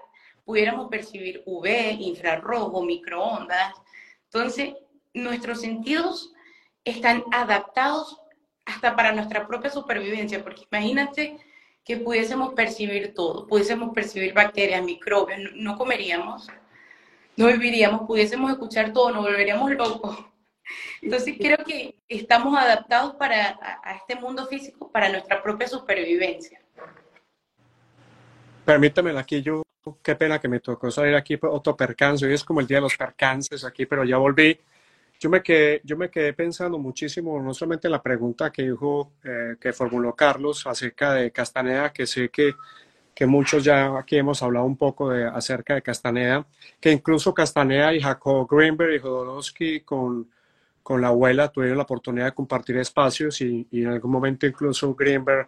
pudiéramos 0.45 0.89
percibir 0.89 1.43
UV, 1.45 1.67
infrarrojo, 1.99 2.83
microondas. 2.83 3.73
Entonces, 4.25 4.73
nuestros 5.13 5.61
sentidos 5.61 6.33
están 6.83 7.23
adaptados 7.31 8.17
hasta 8.65 8.95
para 8.95 9.11
nuestra 9.11 9.47
propia 9.47 9.69
supervivencia, 9.69 10.43
porque 10.43 10.65
imagínate 10.71 11.37
que 11.83 11.97
pudiésemos 11.97 12.53
percibir 12.53 13.13
todo, 13.13 13.47
pudiésemos 13.47 13.93
percibir 13.93 14.33
bacterias, 14.33 14.83
microbios, 14.83 15.39
no, 15.55 15.77
comeríamos, 15.77 16.47
no 17.35 17.47
viviríamos, 17.47 18.07
pudiésemos 18.07 18.51
escuchar 18.51 18.93
todo, 18.93 19.11
nos 19.11 19.23
volveríamos 19.23 19.71
locos. 19.71 20.30
Entonces 21.01 21.35
creo 21.39 21.57
que 21.65 21.95
estamos 22.07 22.57
adaptados 22.57 23.15
para, 23.15 23.59
a, 23.83 23.95
este 23.95 24.15
mundo 24.15 24.45
físico 24.47 24.91
para 24.91 25.09
nuestra 25.09 25.41
propia 25.41 25.67
supervivencia. 25.67 26.61
Permítame 28.65 29.17
aquí 29.17 29.41
yo, 29.41 29.63
qué 30.03 30.15
pena 30.15 30.39
que 30.39 30.47
me 30.47 30.59
tocó 30.59 30.91
salir 30.91 31.15
aquí 31.15 31.37
otro 31.41 31.75
percance, 31.75 32.25
hoy 32.25 32.33
es 32.33 32.43
como 32.43 32.59
el 32.59 32.67
día 32.67 32.77
de 32.77 32.81
los 32.81 32.95
percances 32.95 33.65
aquí, 33.65 33.85
pero 33.85 34.03
ya 34.03 34.17
volví. 34.17 34.59
Yo 35.19 35.29
me 35.29 35.43
quedé, 35.43 35.81
yo 35.83 35.97
me 35.97 36.09
quedé 36.09 36.33
pensando 36.33 36.79
muchísimo, 36.79 37.39
no 37.41 37.53
solamente 37.53 37.87
en 37.87 37.91
la 37.91 38.01
pregunta 38.01 38.51
que 38.51 38.63
dijo, 38.63 39.13
eh, 39.23 39.55
que 39.59 39.71
formuló 39.71 40.15
Carlos 40.15 40.65
acerca 40.65 41.13
de 41.13 41.31
Castaneda, 41.31 41.93
que 41.93 42.07
sé 42.07 42.29
que, 42.29 42.55
que 43.13 43.25
muchos 43.27 43.63
ya 43.63 43.99
aquí 43.99 44.17
hemos 44.17 44.41
hablado 44.41 44.65
un 44.65 44.77
poco 44.77 45.09
de, 45.09 45.25
acerca 45.25 45.75
de 45.75 45.83
Castaneda, 45.83 46.45
que 46.79 46.91
incluso 46.91 47.33
Castaneda 47.35 47.93
y 47.93 48.01
Jacob 48.01 48.47
Greenberg 48.49 48.95
y 48.95 48.99
Jodorowsky 48.99 49.81
con, 49.81 50.27
con 50.83 51.01
la 51.01 51.07
abuela 51.07 51.49
tuvieron 51.49 51.77
la 51.77 51.83
oportunidad 51.83 52.25
de 52.25 52.31
compartir 52.33 52.77
espacios 52.77 53.41
y, 53.41 53.67
en 53.71 53.87
algún 53.87 54.11
momento 54.11 54.45
incluso 54.45 54.93
Greenberg 54.95 55.47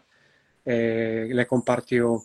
eh, 0.65 1.29
le 1.31 1.45
compartió 1.45 2.21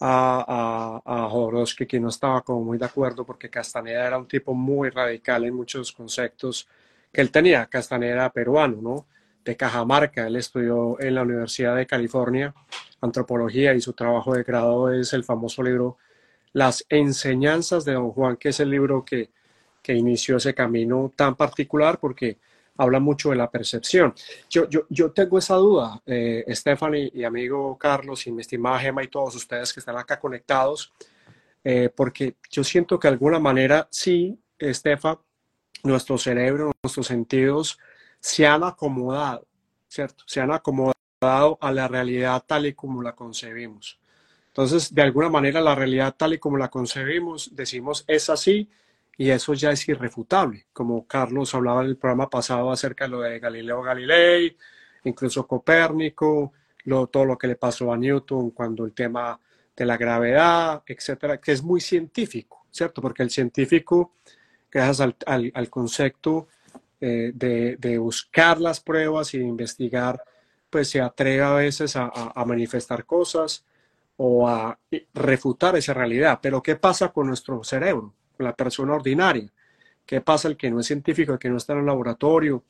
a, 0.00 1.00
a, 1.04 1.24
a, 1.24 1.28
Jodorowsky 1.28 1.86
que 1.86 2.00
no 2.00 2.08
estaba 2.08 2.40
como 2.42 2.64
muy 2.64 2.78
de 2.78 2.86
acuerdo 2.86 3.24
porque 3.24 3.50
Castaneda 3.50 4.06
era 4.06 4.18
un 4.18 4.26
tipo 4.26 4.54
muy 4.54 4.90
radical 4.90 5.44
en 5.44 5.54
muchos 5.54 5.92
conceptos 5.92 6.66
que 7.12 7.20
él 7.20 7.30
tenía. 7.30 7.66
Castaneda 7.66 8.30
peruano, 8.30 8.78
¿no? 8.80 9.06
De 9.44 9.56
Cajamarca. 9.56 10.26
Él 10.26 10.36
estudió 10.36 10.98
en 11.00 11.14
la 11.14 11.22
Universidad 11.22 11.76
de 11.76 11.86
California 11.86 12.54
antropología 13.00 13.74
y 13.74 13.80
su 13.80 13.92
trabajo 13.92 14.34
de 14.34 14.44
grado 14.44 14.92
es 14.92 15.12
el 15.12 15.24
famoso 15.24 15.62
libro 15.62 15.98
Las 16.52 16.84
enseñanzas 16.88 17.84
de 17.84 17.94
Don 17.94 18.10
Juan, 18.12 18.36
que 18.36 18.50
es 18.50 18.60
el 18.60 18.70
libro 18.70 19.04
que, 19.04 19.30
que 19.82 19.94
inició 19.94 20.36
ese 20.36 20.54
camino 20.54 21.12
tan 21.14 21.34
particular 21.34 21.98
porque 21.98 22.38
habla 22.82 23.00
mucho 23.00 23.30
de 23.30 23.36
la 23.36 23.50
percepción. 23.50 24.14
Yo, 24.50 24.68
yo, 24.68 24.86
yo 24.88 25.12
tengo 25.12 25.38
esa 25.38 25.54
duda, 25.56 26.02
eh, 26.06 26.44
Stephanie 26.48 27.10
y 27.14 27.24
amigo 27.24 27.76
Carlos 27.78 28.26
y 28.26 28.32
mi 28.32 28.42
estimada 28.42 28.78
Gema 28.78 29.02
y 29.02 29.08
todos 29.08 29.34
ustedes 29.34 29.72
que 29.72 29.80
están 29.80 29.96
acá 29.96 30.18
conectados, 30.18 30.92
eh, 31.64 31.90
porque 31.94 32.36
yo 32.50 32.64
siento 32.64 32.98
que 32.98 33.08
de 33.08 33.12
alguna 33.12 33.38
manera 33.38 33.88
sí, 33.90 34.38
Estefa, 34.58 35.18
nuestro 35.84 36.18
cerebro, 36.18 36.72
nuestros 36.82 37.06
sentidos 37.06 37.78
se 38.20 38.46
han 38.46 38.62
acomodado, 38.64 39.46
¿cierto? 39.88 40.24
Se 40.26 40.40
han 40.40 40.52
acomodado 40.52 41.58
a 41.60 41.72
la 41.72 41.88
realidad 41.88 42.42
tal 42.46 42.66
y 42.66 42.74
como 42.74 43.02
la 43.02 43.14
concebimos. 43.14 43.98
Entonces, 44.48 44.94
de 44.94 45.02
alguna 45.02 45.30
manera, 45.30 45.60
la 45.60 45.74
realidad 45.74 46.14
tal 46.16 46.34
y 46.34 46.38
como 46.38 46.58
la 46.58 46.68
concebimos, 46.68 47.54
decimos 47.54 48.04
es 48.06 48.28
así 48.28 48.68
y 49.16 49.30
eso 49.30 49.54
ya 49.54 49.70
es 49.70 49.88
irrefutable. 49.88 50.66
Como 50.72 51.06
Carlos 51.06 51.54
hablaba 51.54 51.82
en 51.82 51.88
el 51.88 51.96
programa 51.96 52.28
pasado 52.28 52.70
acerca 52.70 53.04
de 53.04 53.10
lo 53.10 53.20
de 53.20 53.38
Galileo 53.38 53.82
Galilei, 53.82 54.56
incluso 55.04 55.46
Copérnico, 55.46 56.52
lo, 56.84 57.06
todo 57.06 57.24
lo 57.24 57.38
que 57.38 57.46
le 57.46 57.56
pasó 57.56 57.92
a 57.92 57.96
Newton 57.96 58.50
cuando 58.50 58.84
el 58.84 58.92
tema 58.92 59.38
de 59.76 59.86
la 59.86 59.96
gravedad, 59.96 60.82
etcétera, 60.86 61.40
que 61.40 61.52
es 61.52 61.62
muy 61.62 61.80
científico, 61.80 62.66
¿cierto? 62.70 63.00
Porque 63.00 63.22
el 63.22 63.30
científico 63.30 64.12
gracias 64.72 65.14
al, 65.26 65.70
concepto 65.70 66.48
eh, 67.00 67.32
de, 67.34 67.98
buscar 67.98 68.60
las 68.60 68.80
pruebas 68.80 69.34
y 69.34 69.38
de 69.38 69.44
investigar, 69.44 70.22
pues 70.70 70.88
se 70.88 71.00
atreve 71.00 71.42
a 71.42 71.52
veces 71.52 71.94
a, 71.94 72.10
manifestar 72.46 73.04
cosas 73.04 73.64
o 74.16 74.48
a 74.48 74.78
refutar 75.12 75.76
esa 75.76 75.92
realidad. 75.92 76.40
Pero 76.42 76.62
¿qué 76.62 76.76
pasa 76.76 77.12
con 77.12 77.26
nuestro 77.26 77.62
cerebro, 77.62 78.14
la 78.42 78.54
persona 78.54 78.94
ordinaria? 78.94 79.50
¿Qué 80.04 80.20
pasa 80.20 80.48
el 80.48 80.56
que 80.56 80.70
no 80.70 80.80
es 80.80 80.86
científico, 80.86 81.32
el 81.32 81.38
que 81.38 81.48
no 81.48 81.56
está 81.56 81.72
en 81.72 81.80
el 81.80 81.86
laboratorio, 81.86 82.64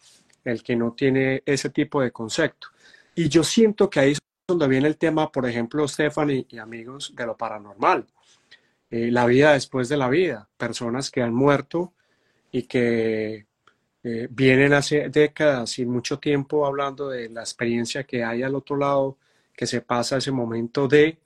el 0.44 0.62
que 0.62 0.76
no 0.76 0.92
tiene 0.92 1.42
ese 1.46 1.70
tipo 1.70 2.00
de 2.00 2.11
concepto? 2.12 2.68
Y 3.14 3.28
yo 3.28 3.42
siento 3.42 3.90
que 3.90 4.00
ahí 4.00 4.12
es 4.12 4.18
donde 4.46 4.68
viene 4.68 4.88
el 4.88 4.96
tema, 4.96 5.30
por 5.30 5.46
ejemplo, 5.46 5.87
Stephanie 5.88 6.46
y 6.48 6.58
amigos, 6.58 7.12
de 7.14 7.26
lo 7.26 7.37
paranormal. 7.37 8.06
Eh, 8.90 9.11
la 9.11 9.26
vida 9.26 9.54
después 9.54 9.88
de 9.88 9.96
la 9.96 10.08
vida, 10.08 10.48
personas 10.56 11.11
que 11.11 11.22
han 11.22 11.35
muerto 11.35 11.94
y 12.50 12.64
que 12.64 13.46
eh, 14.04 14.28
vienen 14.30 14.74
hace 14.74 15.08
décadas 15.08 15.78
y 15.78 15.87
mucho 15.87 16.18
tiempo 16.18 16.66
hablando 16.66 17.08
de 17.08 17.28
la 17.30 17.40
experiencia 17.40 18.04
que 18.04 18.24
hay 18.24 18.42
al 18.42 18.54
otro 18.54 18.76
lado, 18.76 19.18
que 19.54 19.66
se 19.66 19.80
pasa 19.80 20.18
ese 20.18 20.32
momento 20.32 20.88
de 20.88 21.18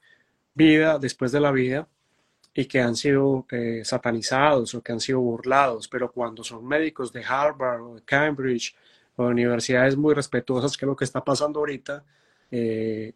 vida 0.55 0.99
después 0.99 1.33
de 1.33 1.41
la 1.41 1.51
vida 1.51 1.89
y 2.57 2.65
que 2.67 2.81
han 2.81 2.97
sido 2.97 3.47
eh, 3.51 3.83
satanizados 3.85 4.75
o 4.75 4.83
que 4.83 4.93
han 4.93 5.01
sido 5.01 5.21
burlados, 5.21 5.87
pero 5.87 6.11
cuando 6.11 6.43
son 6.43 6.67
médicos 6.67 7.13
de 7.13 7.23
Harvard 7.25 7.83
o 7.83 7.95
de 7.97 8.03
Cambridge 8.03 8.75
o 9.15 9.27
de 9.27 9.31
universidades 9.31 9.97
muy 9.97 10.15
respetuosas, 10.15 10.77
que 10.77 10.85
es 10.85 10.89
lo 10.89 10.97
que 10.97 11.05
está 11.05 11.23
pasando 11.23 11.61
ahorita, 11.61 12.05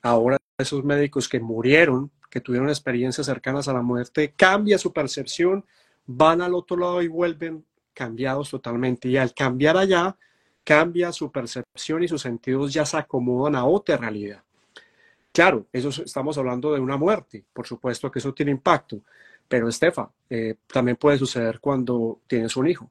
ahora 0.02 0.36
esos 0.58 0.84
médicos 0.84 1.28
que 1.28 1.40
murieron 1.40 2.10
que 2.30 2.40
tuvieron 2.40 2.68
experiencias 2.68 3.26
cercanas 3.26 3.68
a 3.68 3.72
la 3.74 3.82
muerte, 3.82 4.32
cambia 4.36 4.78
su 4.78 4.92
percepción, 4.92 5.64
van 6.06 6.40
al 6.40 6.54
otro 6.54 6.76
lado 6.76 7.02
y 7.02 7.08
vuelven 7.08 7.64
cambiados 7.92 8.48
totalmente. 8.50 9.08
Y 9.08 9.16
al 9.16 9.34
cambiar 9.34 9.76
allá, 9.76 10.16
cambia 10.62 11.12
su 11.12 11.30
percepción 11.30 12.04
y 12.04 12.08
sus 12.08 12.22
sentidos 12.22 12.72
ya 12.72 12.86
se 12.86 12.96
acomodan 12.96 13.56
a 13.56 13.64
otra 13.64 13.96
realidad. 13.96 14.42
Claro, 15.32 15.66
eso 15.72 15.88
estamos 16.02 16.38
hablando 16.38 16.72
de 16.72 16.80
una 16.80 16.96
muerte, 16.96 17.44
por 17.52 17.66
supuesto 17.66 18.10
que 18.10 18.20
eso 18.20 18.32
tiene 18.32 18.52
impacto, 18.52 19.00
pero 19.50 19.68
Estefa, 19.68 20.10
eh, 20.30 20.54
también 20.72 20.96
puede 20.96 21.18
suceder 21.18 21.58
cuando 21.58 22.20
tienes 22.28 22.56
un 22.56 22.68
hijo 22.68 22.88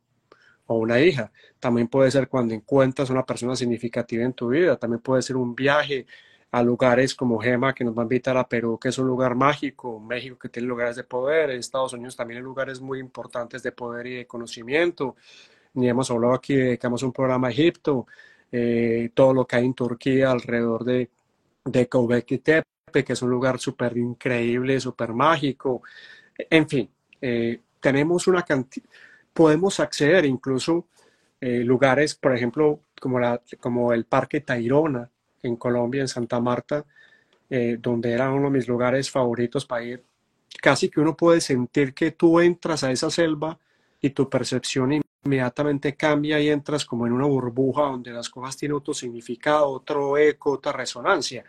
o 0.67 0.75
una 0.75 0.99
hija, 0.99 1.31
también 1.59 1.87
puede 1.87 2.11
ser 2.11 2.27
cuando 2.27 2.53
encuentras 2.53 3.09
una 3.09 3.25
persona 3.25 3.55
significativa 3.55 4.25
en 4.25 4.33
tu 4.33 4.49
vida, 4.49 4.75
también 4.77 5.01
puede 5.01 5.21
ser 5.21 5.37
un 5.37 5.55
viaje, 5.55 6.05
a 6.51 6.63
lugares 6.63 7.15
como 7.15 7.39
Gema, 7.39 7.73
que 7.73 7.83
nos 7.83 7.97
va 7.97 8.01
a 8.01 8.05
invitar 8.05 8.35
a 8.37 8.47
Perú, 8.47 8.77
que 8.79 8.89
es 8.89 8.97
un 8.97 9.07
lugar 9.07 9.35
mágico, 9.35 9.99
México, 9.99 10.37
que 10.37 10.49
tiene 10.49 10.67
lugares 10.67 10.95
de 10.95 11.03
poder, 11.03 11.51
Estados 11.51 11.93
Unidos 11.93 12.15
también 12.15 12.39
hay 12.39 12.43
lugares 12.43 12.81
muy 12.81 12.99
importantes 12.99 13.63
de 13.63 13.71
poder 13.71 14.07
y 14.07 14.15
de 14.15 14.27
conocimiento. 14.27 15.15
Ni 15.75 15.87
hemos 15.87 16.09
hablado 16.11 16.33
aquí, 16.33 16.55
dedicamos 16.55 17.03
un 17.03 17.13
programa 17.13 17.47
a 17.49 17.51
Egipto, 17.51 18.07
eh, 18.51 19.11
todo 19.13 19.33
lo 19.33 19.45
que 19.45 19.55
hay 19.57 19.65
en 19.65 19.75
Turquía 19.75 20.31
alrededor 20.31 20.83
de, 20.83 21.09
de 21.65 21.87
Göbekli 21.91 22.41
que 22.91 23.13
es 23.13 23.21
un 23.21 23.29
lugar 23.29 23.59
súper 23.59 23.95
increíble, 23.97 24.79
súper 24.79 25.13
mágico. 25.13 25.83
En 26.49 26.69
fin, 26.69 26.89
eh, 27.21 27.59
tenemos 27.79 28.27
una 28.27 28.43
cantidad, 28.43 28.87
podemos 29.33 29.79
acceder 29.79 30.25
incluso 30.25 30.87
eh, 31.41 31.63
lugares, 31.63 32.15
por 32.15 32.35
ejemplo, 32.35 32.81
como, 32.99 33.19
la, 33.19 33.41
como 33.59 33.93
el 33.93 34.05
Parque 34.05 34.41
Tayrona 34.41 35.09
en 35.43 35.55
Colombia, 35.55 36.01
en 36.01 36.07
Santa 36.07 36.39
Marta, 36.39 36.85
eh, 37.49 37.77
donde 37.79 38.11
era 38.11 38.31
uno 38.31 38.45
de 38.45 38.57
mis 38.57 38.67
lugares 38.67 39.09
favoritos 39.09 39.65
para 39.65 39.83
ir. 39.83 40.03
Casi 40.61 40.89
que 40.89 40.99
uno 40.99 41.15
puede 41.15 41.41
sentir 41.41 41.93
que 41.93 42.11
tú 42.11 42.39
entras 42.39 42.83
a 42.83 42.91
esa 42.91 43.09
selva 43.09 43.57
y 44.01 44.09
tu 44.11 44.29
percepción 44.29 45.01
inmediatamente 45.23 45.95
cambia 45.95 46.39
y 46.39 46.49
entras 46.49 46.85
como 46.85 47.05
en 47.05 47.13
una 47.13 47.25
burbuja 47.25 47.83
donde 47.83 48.11
las 48.11 48.29
cosas 48.29 48.57
tienen 48.57 48.77
otro 48.77 48.93
significado, 48.93 49.69
otro 49.69 50.17
eco, 50.17 50.51
otra 50.51 50.71
resonancia. 50.71 51.43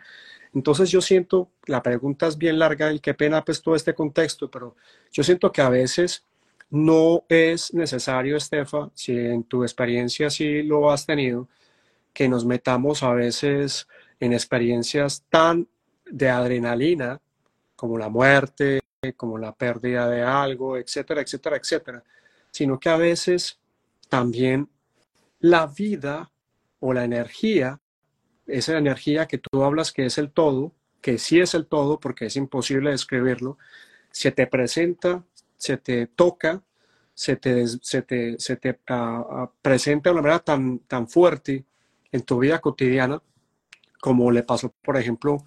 Entonces 0.53 0.89
yo 0.89 1.01
siento, 1.01 1.49
la 1.65 1.81
pregunta 1.81 2.27
es 2.27 2.37
bien 2.37 2.59
larga 2.59 2.91
y 2.91 2.99
qué 2.99 3.13
pena 3.13 3.43
pues 3.43 3.61
todo 3.61 3.75
este 3.75 3.93
contexto, 3.93 4.51
pero 4.51 4.75
yo 5.11 5.23
siento 5.23 5.51
que 5.51 5.61
a 5.61 5.69
veces 5.69 6.25
no 6.69 7.25
es 7.29 7.73
necesario, 7.73 8.37
Estefa, 8.37 8.89
si 8.93 9.17
en 9.17 9.43
tu 9.43 9.63
experiencia 9.63 10.29
sí 10.29 10.63
lo 10.63 10.91
has 10.91 11.05
tenido, 11.05 11.47
que 12.13 12.27
nos 12.27 12.45
metamos 12.45 13.03
a 13.03 13.13
veces 13.13 13.87
en 14.19 14.33
experiencias 14.33 15.23
tan 15.29 15.67
de 16.05 16.29
adrenalina 16.29 17.19
como 17.75 17.97
la 17.97 18.09
muerte, 18.09 18.81
como 19.17 19.37
la 19.37 19.53
pérdida 19.53 20.07
de 20.09 20.21
algo, 20.21 20.77
etcétera, 20.77 21.21
etcétera, 21.21 21.57
etcétera, 21.57 22.03
sino 22.51 22.79
que 22.79 22.89
a 22.89 22.97
veces 22.97 23.59
también 24.09 24.69
la 25.39 25.65
vida 25.65 26.31
o 26.79 26.93
la 26.93 27.03
energía, 27.03 27.79
esa 28.51 28.77
energía 28.77 29.27
que 29.27 29.37
tú 29.37 29.63
hablas 29.63 29.91
que 29.91 30.05
es 30.05 30.17
el 30.17 30.31
todo, 30.31 30.73
que 31.01 31.17
sí 31.17 31.39
es 31.39 31.53
el 31.53 31.65
todo 31.67 31.99
porque 31.99 32.27
es 32.27 32.35
imposible 32.35 32.91
describirlo, 32.91 33.57
se 34.11 34.31
te 34.31 34.47
presenta 34.47 35.23
se 35.61 35.77
te 35.77 36.07
toca, 36.07 36.63
se 37.13 37.35
te, 37.35 37.67
se 37.67 38.01
te, 38.01 38.39
se 38.39 38.55
te 38.55 38.79
ah, 38.89 39.25
ah, 39.29 39.51
presenta 39.61 40.09
de 40.09 40.13
una 40.13 40.23
manera 40.23 40.39
tan, 40.39 40.79
tan 40.79 41.07
fuerte 41.07 41.65
en 42.11 42.23
tu 42.23 42.39
vida 42.39 42.59
cotidiana, 42.59 43.21
como 44.01 44.31
le 44.31 44.41
pasó, 44.41 44.73
por 44.81 44.97
ejemplo, 44.97 45.43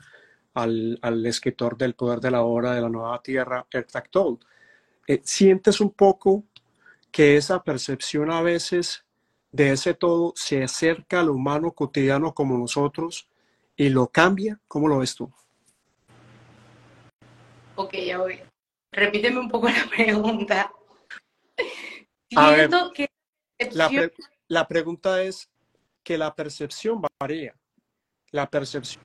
al, 0.54 1.00
al 1.02 1.26
escritor 1.26 1.76
del 1.76 1.94
Poder 1.94 2.20
de 2.20 2.30
la 2.30 2.42
Hora 2.42 2.74
de 2.74 2.80
la 2.80 2.88
Nueva 2.88 3.20
Tierra, 3.22 3.66
Eckhart 3.68 4.08
Tolle. 4.08 4.38
Eh, 5.08 5.20
¿Sientes 5.24 5.80
un 5.80 5.90
poco 5.90 6.44
que 7.10 7.36
esa 7.36 7.64
percepción 7.64 8.30
a 8.30 8.40
veces 8.40 9.03
de 9.54 9.70
ese 9.70 9.94
todo 9.94 10.32
se 10.34 10.64
acerca 10.64 11.20
al 11.20 11.30
humano 11.30 11.70
cotidiano 11.70 12.34
como 12.34 12.58
nosotros 12.58 13.28
y 13.76 13.88
lo 13.88 14.08
cambia? 14.08 14.60
¿Cómo 14.66 14.88
lo 14.88 14.98
ves 14.98 15.14
tú? 15.14 15.32
Ok, 17.76 17.94
ya 18.04 18.18
voy. 18.18 18.40
Repíteme 18.90 19.38
un 19.38 19.48
poco 19.48 19.68
la 19.68 19.88
pregunta. 19.88 20.72
que 22.28 23.08
la, 24.48 24.66
pregunta 24.66 25.22
es 25.22 25.48
que 26.02 26.18
la 26.18 26.34
percepción 26.34 27.00
varía. 27.20 27.54
La 28.32 28.50
percepción 28.50 29.04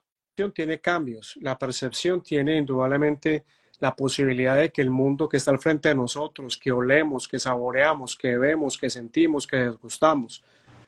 tiene 0.52 0.82
cambios. 0.82 1.38
La 1.42 1.60
percepción 1.60 2.24
tiene 2.24 2.58
indudablemente 2.58 3.46
la 3.80 3.96
posibilidad 3.96 4.58
de 4.58 4.72
que 4.72 4.82
el 4.82 4.89
mundo 4.89 5.30
que 5.30 5.38
está 5.38 5.52
al 5.52 5.60
frente 5.60 5.89
de 5.89 5.96
nosotros, 5.96 6.58
que 6.58 6.72
olemos, 6.72 7.28
que 7.28 7.39
saboreamos, 7.39 8.15
que 8.15 8.38
vemos, 8.38 8.78
que 8.78 8.89
sentimos, 8.89 9.48
que 9.48 9.58
desgustamos. 9.58 10.44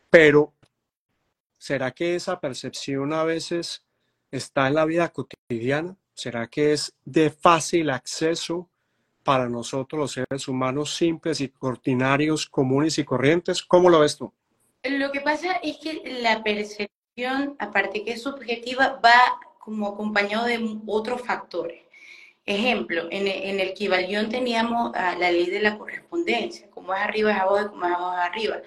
Pero, 0.10 0.54
¿será 1.58 1.92
que 1.92 2.16
esa 2.16 2.40
percepción 2.40 3.14
a 3.14 3.24
veces 3.24 3.84
está 4.30 4.68
en 4.68 4.76
la 4.76 4.86
vida 4.86 5.10
cotidiana? 5.10 5.96
¿Será 6.14 6.48
que 6.48 6.74
es 6.74 6.94
de 7.06 7.30
fácil 7.30 7.90
acceso 7.90 8.70
para 9.24 9.48
nosotros 9.48 10.00
los 10.00 10.12
seres 10.12 10.48
humanos 10.48 10.96
simples 10.96 11.40
y 11.42 11.54
ordinarios, 11.60 12.48
comunes 12.48 12.98
y 12.98 13.06
corrientes? 13.06 13.64
¿Cómo 13.64 13.90
lo 13.90 14.00
ves 14.00 14.18
tú? 14.18 14.34
Lo 14.84 15.12
que 15.12 15.22
pasa 15.22 15.54
es 15.64 15.78
que 15.78 16.20
la 16.22 16.44
percepción, 16.44 17.56
aparte 17.60 18.04
que 18.04 18.14
es 18.14 18.24
subjetiva, 18.24 19.00
va 19.04 19.40
como 19.60 19.88
acompañado 19.88 20.46
de 20.46 20.80
otros 20.88 21.22
factores. 21.22 21.81
Ejemplo, 22.52 23.08
en, 23.10 23.28
en 23.28 23.60
el 23.60 23.74
Kibalión 23.74 24.30
teníamos 24.30 24.92
la 24.94 25.32
ley 25.32 25.48
de 25.48 25.62
la 25.62 25.78
correspondencia, 25.78 26.70
como 26.70 26.94
es 26.94 27.02
arriba 27.02 27.32
es 27.32 27.40
abajo 27.40 27.70
como 27.72 27.86
es 27.86 27.92
abajo 27.92 28.14
es 28.14 28.20
arriba, 28.20 28.62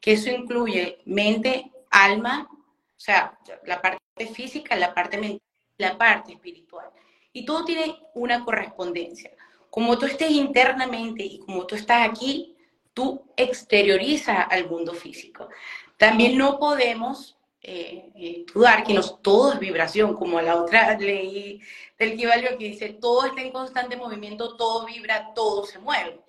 que 0.00 0.12
eso 0.12 0.30
incluye 0.30 0.98
mente, 1.04 1.70
alma, 1.90 2.48
o 2.50 3.00
sea, 3.00 3.38
la 3.64 3.80
parte 3.80 4.26
física, 4.32 4.76
la 4.76 4.92
parte 4.92 5.18
mental, 5.18 5.40
la 5.78 5.96
parte 5.96 6.32
espiritual. 6.32 6.90
Y 7.32 7.44
todo 7.44 7.64
tiene 7.64 7.96
una 8.14 8.44
correspondencia 8.44 9.30
como 9.70 9.98
tú 9.98 10.06
estés 10.06 10.30
internamente 10.30 11.22
y 11.22 11.38
como 11.38 11.66
tú 11.66 11.74
estás 11.74 12.08
aquí, 12.08 12.56
tú 12.94 13.22
exteriorizas 13.36 14.46
al 14.50 14.68
mundo 14.68 14.92
físico. 14.92 15.48
También 15.96 16.36
no 16.36 16.58
podemos 16.58 17.37
eh, 17.62 18.44
dudar 18.52 18.84
que 18.84 18.94
no, 18.94 19.02
todo 19.02 19.52
es 19.52 19.58
vibración, 19.58 20.14
como 20.14 20.40
la 20.40 20.56
otra 20.56 20.96
ley 20.98 21.60
del 21.98 22.16
Kivalio 22.16 22.56
que 22.58 22.70
dice, 22.70 22.90
todo 23.00 23.26
está 23.26 23.42
en 23.42 23.52
constante 23.52 23.96
movimiento, 23.96 24.56
todo 24.56 24.86
vibra, 24.86 25.32
todo 25.34 25.64
se 25.64 25.78
mueve. 25.78 26.20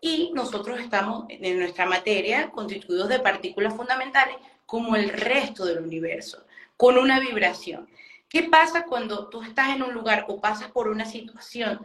Y 0.00 0.32
nosotros 0.34 0.80
estamos 0.80 1.26
en 1.28 1.58
nuestra 1.58 1.86
materia 1.86 2.50
constituidos 2.50 3.08
de 3.08 3.20
partículas 3.20 3.74
fundamentales 3.74 4.36
como 4.66 4.96
el 4.96 5.10
resto 5.10 5.64
del 5.64 5.78
universo, 5.78 6.44
con 6.76 6.98
una 6.98 7.20
vibración. 7.20 7.88
¿Qué 8.28 8.44
pasa 8.44 8.84
cuando 8.84 9.28
tú 9.28 9.42
estás 9.42 9.76
en 9.76 9.82
un 9.82 9.92
lugar 9.92 10.24
o 10.28 10.40
pasas 10.40 10.70
por 10.70 10.88
una 10.88 11.04
situación 11.04 11.80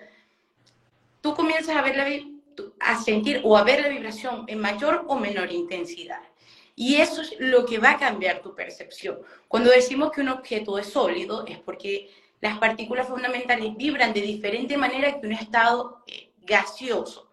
tú 1.27 1.35
comienzas 1.35 1.75
a, 1.75 1.81
ver 1.81 1.97
la, 1.97 2.07
a 2.79 3.01
sentir 3.01 3.41
o 3.43 3.57
a 3.57 3.63
ver 3.63 3.81
la 3.81 3.89
vibración 3.89 4.45
en 4.47 4.59
mayor 4.59 5.03
o 5.07 5.17
menor 5.17 5.51
intensidad. 5.51 6.21
Y 6.79 6.97
eso 6.97 7.23
es 7.23 7.35
lo 7.39 7.65
que 7.65 7.79
va 7.79 7.93
a 7.93 7.97
cambiar 7.97 8.43
tu 8.43 8.53
percepción. 8.53 9.17
Cuando 9.47 9.71
decimos 9.71 10.11
que 10.11 10.21
un 10.21 10.29
objeto 10.29 10.77
es 10.77 10.85
sólido, 10.85 11.43
es 11.47 11.57
porque 11.57 12.11
las 12.39 12.59
partículas 12.59 13.07
fundamentales 13.07 13.75
vibran 13.75 14.13
de 14.13 14.21
diferente 14.21 14.77
manera 14.77 15.19
que 15.19 15.25
un 15.25 15.33
estado 15.33 16.03
eh, 16.05 16.29
gaseoso. 16.43 17.31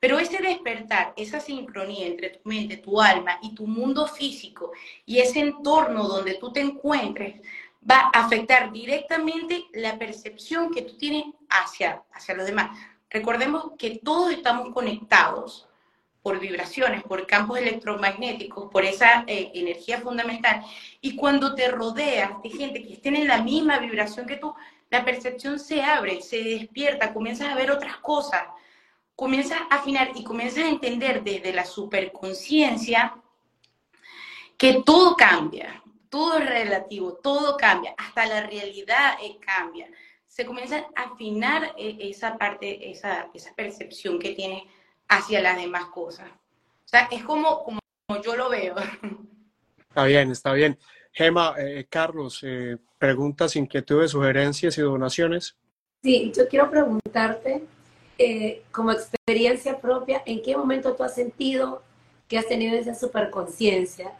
Pero 0.00 0.18
ese 0.18 0.38
despertar, 0.38 1.12
esa 1.18 1.40
sincronía 1.40 2.06
entre 2.06 2.30
tu 2.30 2.48
mente, 2.48 2.78
tu 2.78 2.98
alma 2.98 3.38
y 3.42 3.54
tu 3.54 3.66
mundo 3.66 4.06
físico 4.06 4.72
y 5.04 5.18
ese 5.18 5.40
entorno 5.40 6.08
donde 6.08 6.34
tú 6.36 6.50
te 6.50 6.60
encuentres, 6.60 7.42
va 7.88 8.10
a 8.14 8.24
afectar 8.24 8.72
directamente 8.72 9.66
la 9.74 9.98
percepción 9.98 10.70
que 10.72 10.80
tú 10.80 10.96
tienes 10.96 11.26
hacia, 11.50 12.02
hacia 12.12 12.34
los 12.34 12.46
demás. 12.46 12.78
Recordemos 13.10 13.72
que 13.76 14.00
todos 14.02 14.32
estamos 14.32 14.72
conectados 14.72 15.65
por 16.26 16.40
vibraciones, 16.40 17.04
por 17.04 17.24
campos 17.24 17.56
electromagnéticos, 17.56 18.68
por 18.72 18.84
esa 18.84 19.22
eh, 19.28 19.52
energía 19.54 20.00
fundamental. 20.00 20.60
Y 21.00 21.14
cuando 21.14 21.54
te 21.54 21.68
rodeas 21.68 22.42
de 22.42 22.50
gente 22.50 22.82
que 22.82 22.94
esté 22.94 23.10
en 23.10 23.28
la 23.28 23.42
misma 23.42 23.78
vibración 23.78 24.26
que 24.26 24.34
tú, 24.34 24.52
la 24.90 25.04
percepción 25.04 25.60
se 25.60 25.84
abre, 25.84 26.20
se 26.22 26.42
despierta, 26.42 27.14
comienzas 27.14 27.50
a 27.50 27.54
ver 27.54 27.70
otras 27.70 27.98
cosas, 27.98 28.42
comienzas 29.14 29.60
a 29.70 29.76
afinar 29.76 30.10
y 30.16 30.24
comienzas 30.24 30.64
a 30.64 30.68
entender 30.68 31.22
desde 31.22 31.52
la 31.52 31.64
superconciencia 31.64 33.14
que 34.58 34.82
todo 34.84 35.14
cambia, 35.14 35.80
todo 36.10 36.38
es 36.38 36.46
relativo, 36.48 37.20
todo 37.22 37.56
cambia, 37.56 37.94
hasta 37.96 38.26
la 38.26 38.40
realidad 38.40 39.16
eh, 39.22 39.38
cambia 39.38 39.88
se 40.26 40.44
comienza 40.44 40.84
a 40.94 41.02
afinar 41.04 41.72
eh, 41.78 41.96
esa 41.98 42.36
parte, 42.36 42.90
esa, 42.90 43.30
esa 43.32 43.54
percepción 43.54 44.18
que 44.18 44.34
tiene 44.34 44.68
hacia 45.08 45.40
las 45.40 45.56
demás 45.56 45.86
cosas. 45.86 46.28
O 46.30 46.88
sea, 46.88 47.08
es 47.10 47.24
como, 47.24 47.64
como 47.64 47.80
yo 48.24 48.36
lo 48.36 48.48
veo. 48.48 48.74
Está 49.88 50.04
bien, 50.04 50.30
está 50.30 50.52
bien. 50.52 50.78
Gema, 51.12 51.54
eh, 51.58 51.86
Carlos, 51.88 52.40
eh, 52.42 52.76
preguntas, 52.98 53.56
inquietudes, 53.56 54.10
sugerencias 54.10 54.76
y 54.76 54.82
donaciones. 54.82 55.56
Sí, 56.02 56.32
yo 56.36 56.46
quiero 56.48 56.70
preguntarte, 56.70 57.64
como 58.70 58.92
experiencia 58.92 59.78
propia, 59.80 60.22
¿en 60.26 60.42
qué 60.42 60.56
momento 60.56 60.94
tú 60.94 61.02
has 61.02 61.14
sentido 61.14 61.82
que 62.28 62.38
has 62.38 62.46
tenido 62.46 62.76
esa 62.76 62.94
superconciencia 62.94 64.12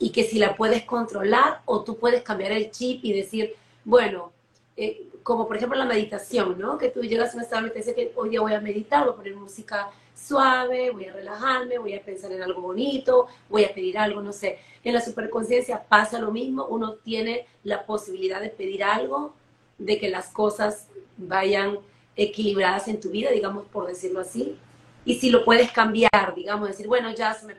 y 0.00 0.10
que 0.10 0.24
si 0.24 0.38
la 0.38 0.56
puedes 0.56 0.84
controlar 0.84 1.60
o 1.64 1.82
tú 1.82 1.98
puedes 1.98 2.22
cambiar 2.22 2.52
el 2.52 2.70
chip 2.70 3.04
y 3.04 3.12
decir, 3.12 3.54
bueno, 3.84 4.32
eh, 4.76 5.08
como 5.24 5.48
por 5.48 5.56
ejemplo 5.56 5.76
la 5.76 5.86
meditación, 5.86 6.58
¿no? 6.58 6.78
Que 6.78 6.90
tú 6.90 7.00
llegas 7.00 7.32
a 7.32 7.38
un 7.38 7.42
estado 7.42 7.66
y 7.66 7.70
te 7.70 7.94
que 7.94 8.12
hoy 8.14 8.28
día 8.28 8.42
voy 8.42 8.52
a 8.52 8.60
meditar, 8.60 9.04
voy 9.04 9.14
a 9.14 9.16
poner 9.16 9.34
música 9.34 9.90
suave, 10.14 10.90
voy 10.90 11.06
a 11.06 11.12
relajarme, 11.14 11.78
voy 11.78 11.94
a 11.94 12.02
pensar 12.02 12.30
en 12.30 12.42
algo 12.42 12.60
bonito, 12.60 13.26
voy 13.48 13.64
a 13.64 13.72
pedir 13.74 13.98
algo, 13.98 14.20
no 14.20 14.32
sé. 14.32 14.58
En 14.84 14.92
la 14.92 15.00
superconciencia 15.00 15.82
pasa 15.82 16.18
lo 16.18 16.30
mismo, 16.30 16.66
uno 16.66 16.94
tiene 16.96 17.46
la 17.64 17.84
posibilidad 17.86 18.40
de 18.40 18.50
pedir 18.50 18.84
algo, 18.84 19.34
de 19.78 19.98
que 19.98 20.10
las 20.10 20.28
cosas 20.28 20.88
vayan 21.16 21.78
equilibradas 22.16 22.86
en 22.88 23.00
tu 23.00 23.10
vida, 23.10 23.30
digamos, 23.30 23.66
por 23.66 23.86
decirlo 23.86 24.20
así. 24.20 24.58
Y 25.06 25.16
si 25.16 25.30
lo 25.30 25.44
puedes 25.44 25.72
cambiar, 25.72 26.34
digamos, 26.36 26.68
decir, 26.68 26.86
bueno, 26.86 27.10
ya 27.14 27.32
se 27.32 27.46
me, 27.46 27.54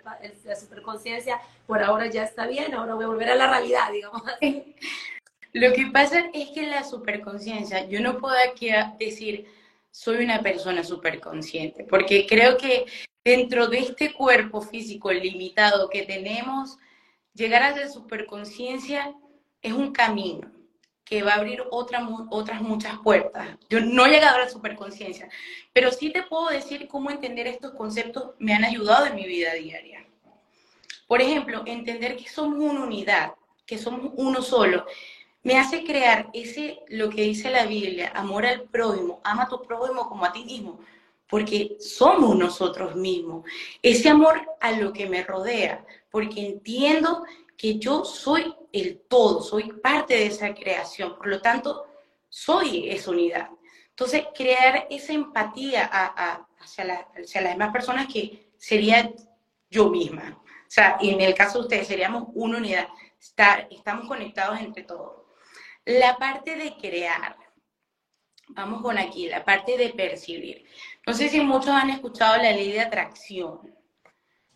la 0.46 0.56
superconciencia 0.56 1.42
por 1.66 1.82
ahora 1.82 2.08
ya 2.08 2.24
está 2.24 2.46
bien, 2.46 2.76
ahora 2.76 2.94
voy 2.94 3.06
a 3.06 3.08
volver 3.08 3.30
a 3.30 3.36
la 3.36 3.48
realidad, 3.48 3.92
digamos 3.92 4.22
así. 4.28 4.76
Lo 5.56 5.72
que 5.72 5.86
pasa 5.86 6.30
es 6.34 6.50
que 6.50 6.68
la 6.68 6.84
superconciencia, 6.84 7.88
yo 7.88 8.02
no 8.02 8.18
puedo 8.18 8.36
aquí 8.46 8.72
decir, 9.00 9.46
soy 9.90 10.18
una 10.18 10.42
persona 10.42 10.84
superconsciente, 10.84 11.86
porque 11.86 12.28
creo 12.28 12.58
que 12.58 12.86
dentro 13.24 13.68
de 13.70 13.80
este 13.80 14.12
cuerpo 14.12 14.60
físico 14.60 15.14
limitado 15.14 15.88
que 15.90 16.04
tenemos, 16.04 16.78
llegar 17.34 17.64
a 17.64 17.74
la 17.74 17.88
superconciencia 17.88 19.16
es 19.62 19.72
un 19.72 19.94
camino 19.94 20.52
que 21.06 21.24
va 21.24 21.36
a 21.36 21.38
abrir 21.38 21.64
otras 21.72 22.62
muchas 22.62 23.00
puertas. 23.00 23.48
Yo 23.70 23.80
no 23.80 24.08
he 24.08 24.10
llegado 24.10 24.36
a 24.36 24.42
la 24.42 24.50
superconciencia, 24.50 25.30
pero 25.72 25.90
sí 25.90 26.10
te 26.10 26.24
puedo 26.24 26.50
decir 26.50 26.90
cómo 26.90 27.12
entender 27.12 27.48
estos 27.48 27.72
conceptos 27.76 28.32
me 28.40 28.54
han 28.54 28.66
ayudado 28.66 29.06
en 29.06 29.16
mi 29.16 29.26
vida 29.26 29.54
diaria. 29.54 30.06
Por 31.08 31.22
ejemplo, 31.22 31.64
entender 31.66 32.18
que 32.18 32.28
somos 32.28 32.60
una 32.60 32.84
unidad, 32.84 33.36
que 33.66 33.78
somos 33.78 34.12
uno 34.18 34.42
solo, 34.42 34.86
me 35.46 35.60
hace 35.60 35.84
crear 35.84 36.32
ese, 36.34 36.80
lo 36.90 37.12
que 37.12 37.22
dice 37.22 37.52
la 37.52 37.68
Biblia, 37.68 38.12
amor 38.16 38.48
al 38.48 38.64
prójimo, 38.64 39.22
ama 39.24 39.44
a 39.44 39.48
tu 39.48 39.62
prójimo 39.62 40.10
como 40.10 40.26
a 40.26 40.34
ti 40.34 40.44
mismo, 40.44 40.80
porque 41.30 41.78
somos 41.80 42.36
nosotros 42.36 42.96
mismos. 42.96 43.46
Ese 43.84 44.10
amor 44.10 44.42
a 44.60 44.72
lo 44.72 44.92
que 44.92 45.08
me 45.08 45.24
rodea, 45.24 45.86
porque 46.10 46.48
entiendo 46.48 47.26
que 47.56 47.78
yo 47.78 48.06
soy 48.06 48.56
el 48.74 48.98
todo, 49.08 49.44
soy 49.44 49.72
parte 49.72 50.16
de 50.16 50.26
esa 50.26 50.52
creación, 50.56 51.16
por 51.16 51.28
lo 51.28 51.40
tanto, 51.40 51.86
soy 52.28 52.90
esa 52.90 53.12
unidad. 53.12 53.50
Entonces, 53.92 54.24
crear 54.36 54.88
esa 54.90 55.14
empatía 55.14 55.86
hacia, 56.60 56.86
las 56.86 57.52
demás 57.52 57.72
personas 57.72 58.12
que 58.12 58.50
sería 58.58 59.14
yo 59.70 59.92
misma. 59.92 60.42
O 60.44 60.72
sea, 60.72 60.98
en 61.00 61.22
el 61.22 61.36
caso 61.36 61.60
de 61.60 61.64
ustedes, 61.66 61.88
seríamos 61.88 62.30
una 62.34 62.58
unidad. 62.58 62.88
Estamos 63.70 64.08
conectados 64.08 64.60
entre 64.60 64.82
todos. 64.82 65.25
La 65.86 66.18
parte 66.18 66.56
de 66.56 66.76
crear. 66.78 67.38
Vamos 68.50 68.82
con 68.82 68.98
aquí, 68.98 69.28
la 69.28 69.46
parte 69.46 69.78
de 69.78 69.90
percibir. 69.90 70.66
No 71.06 71.14
sé 71.14 71.30
si 71.30 71.40
muchos 71.42 71.70
han 71.70 71.90
escuchado 71.90 72.38
la 72.38 72.52
ley 72.52 72.72
de 72.72 72.82
atracción. 72.82 73.76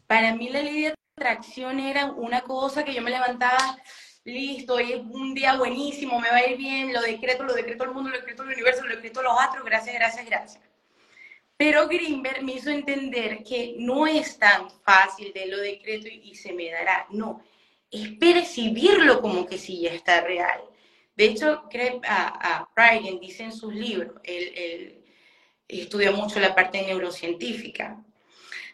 Para 0.08 0.34
mí 0.36 0.50
la 0.50 0.62
ley 0.62 0.82
de 0.82 0.96
atracción 1.18 1.80
era 1.80 2.06
una 2.06 2.42
cosa 2.42 2.84
que 2.84 2.94
yo 2.94 3.02
me 3.02 3.12
levantaba, 3.12 3.78
listo, 4.24 4.76
hoy 4.76 4.94
es 4.94 5.02
un 5.02 5.34
día 5.34 5.56
buenísimo, 5.56 6.20
me 6.20 6.30
va 6.30 6.38
a 6.38 6.48
ir 6.48 6.58
bien, 6.58 6.94
lo 6.94 7.02
decreto, 7.02 7.44
lo 7.44 7.54
decreto 7.54 7.84
el 7.84 7.92
mundo, 7.92 8.10
lo 8.10 8.18
decreto 8.18 8.44
el 8.44 8.50
universo, 8.50 8.84
lo 8.86 8.96
decreto 8.96 9.22
los 9.22 9.39
astros, 9.39 9.65
gracias, 9.65 9.96
gracias, 9.96 10.26
gracias. 10.26 10.63
Pero 11.58 11.88
Greenberg 11.88 12.42
me 12.42 12.54
hizo 12.54 12.70
entender 12.70 13.44
que 13.44 13.76
no 13.78 14.08
es 14.08 14.39
tan 14.39 14.70
fácil 14.82 15.34
de 15.34 15.46
lo 15.48 15.58
decreto 15.58 16.08
y, 16.08 16.34
se 16.34 16.54
me 16.54 16.72
dará. 16.72 17.06
No, 17.10 17.44
es 17.92 18.10
percibirlo 18.13 19.22
como 19.22 19.46
que 19.46 19.58
sí 19.58 19.82
ya 19.82 19.92
está 19.92 20.22
real. 20.22 20.62
De 21.20 21.26
hecho, 21.26 21.64
a, 22.08 22.66
a 22.72 22.90
dice 23.20 23.44
en 23.44 23.52
sus 23.52 23.76
libros, 23.76 24.14
él, 24.24 25.04
estudia 25.68 26.14
mucho 26.14 26.40
la 26.40 26.56
parte 26.56 26.82
neurocientífica, 26.82 28.02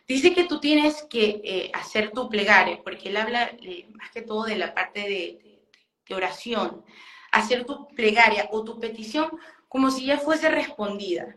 dice 0.07 0.31
que 0.35 0.43
tú 0.43 0.59
tienes 0.59 1.01
que 1.09 1.41
eh, 1.43 1.71
hacer 1.73 2.11
tu 2.11 2.29
plegaria, 2.29 2.83
porque 2.83 3.09
él 3.09 3.17
habla 3.17 3.49
eh, 3.63 3.87
más 3.95 4.11
que 4.11 4.21
todo 4.21 4.43
de 4.43 4.57
la 4.57 4.75
parte 4.75 4.99
de, 4.99 5.59
de, 6.07 6.13
oración, 6.15 6.85
hacer 7.31 7.65
tu 7.65 7.87
plegaria 7.87 8.47
o 8.51 8.63
tu 8.63 8.79
petición 8.79 9.27
como 9.67 9.89
si 9.89 10.05
ya 10.05 10.19
fuese 10.19 10.47
respondida. 10.47 11.35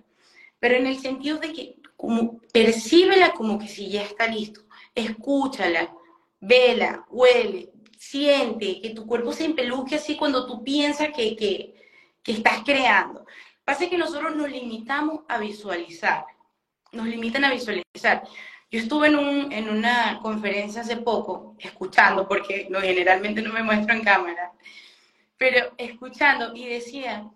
Pero 0.59 0.77
en 0.77 0.87
el 0.87 0.99
sentido 0.99 1.39
de 1.39 1.55
que 1.55 1.77
como, 1.97 2.39
percíbela 2.53 3.33
como 3.33 3.59
que 3.59 3.69
si 3.69 3.89
ya 3.89 4.03
está 4.03 4.27
listo, 4.27 4.61
escúchala, 4.95 5.91
vela, 6.39 7.07
huele, 7.09 7.71
siente, 7.99 8.81
que 8.81 8.91
tu 8.91 9.07
cuerpo 9.07 9.33
se 9.33 9.45
empeluque 9.45 9.97
así 9.97 10.17
cuando 10.17 10.47
tú 10.47 10.63
piensas 10.63 11.09
que, 11.15 11.37
que, 11.37 11.75
que 12.23 12.33
estás 12.33 12.63
creando. 12.65 13.27
Pasa 13.65 13.89
que 13.89 13.99
nosotros 13.99 14.35
nos 14.35 14.51
limitamos 14.51 15.25
a 15.29 15.39
visualizar, 15.39 16.25
nos 16.93 17.07
limitan 17.07 17.45
a 17.45 17.53
visualizar. 17.53 18.23
Yo 18.71 18.81
estuve 18.81 19.09
en, 19.09 19.17
un, 19.17 19.53
en 19.53 19.69
una 19.69 20.21
conferencia 20.23 20.83
hace 20.83 20.99
poco, 20.99 21.57
escuchando, 21.59 22.29
porque 22.29 22.69
no, 22.71 22.81
generalmente 22.81 23.43
no 23.43 23.53
me 23.53 23.63
muestro 23.63 23.95
en 23.95 24.05
cámara, 24.05 24.53
pero 25.37 25.73
escuchando 25.77 26.55
y 26.55 26.69
decía, 26.69 27.29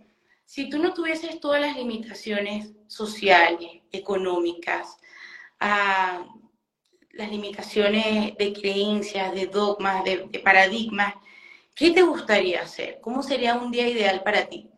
si 0.44 0.68
tú 0.68 0.78
no 0.78 0.94
tuvieses 0.94 1.40
todas 1.40 1.60
las 1.60 1.76
limitaciones 1.76 2.72
sociales, 2.86 3.82
económicas, 3.90 4.98
ah, 5.60 6.24
las 7.12 7.30
limitaciones 7.30 8.36
de 8.36 8.52
creencias, 8.52 9.34
de 9.34 9.46
dogmas, 9.46 10.04
de, 10.04 10.40
paradigmas, 10.42 11.14
¿qué 11.74 11.90
te 11.90 12.02
gustaría 12.02 12.62
hacer? 12.62 12.98
¿Cómo 13.00 13.22
sería 13.22 13.54
un 13.54 13.70
día 13.70 13.88
ideal 13.88 14.22
para 14.22 14.46
ti? 14.48 14.68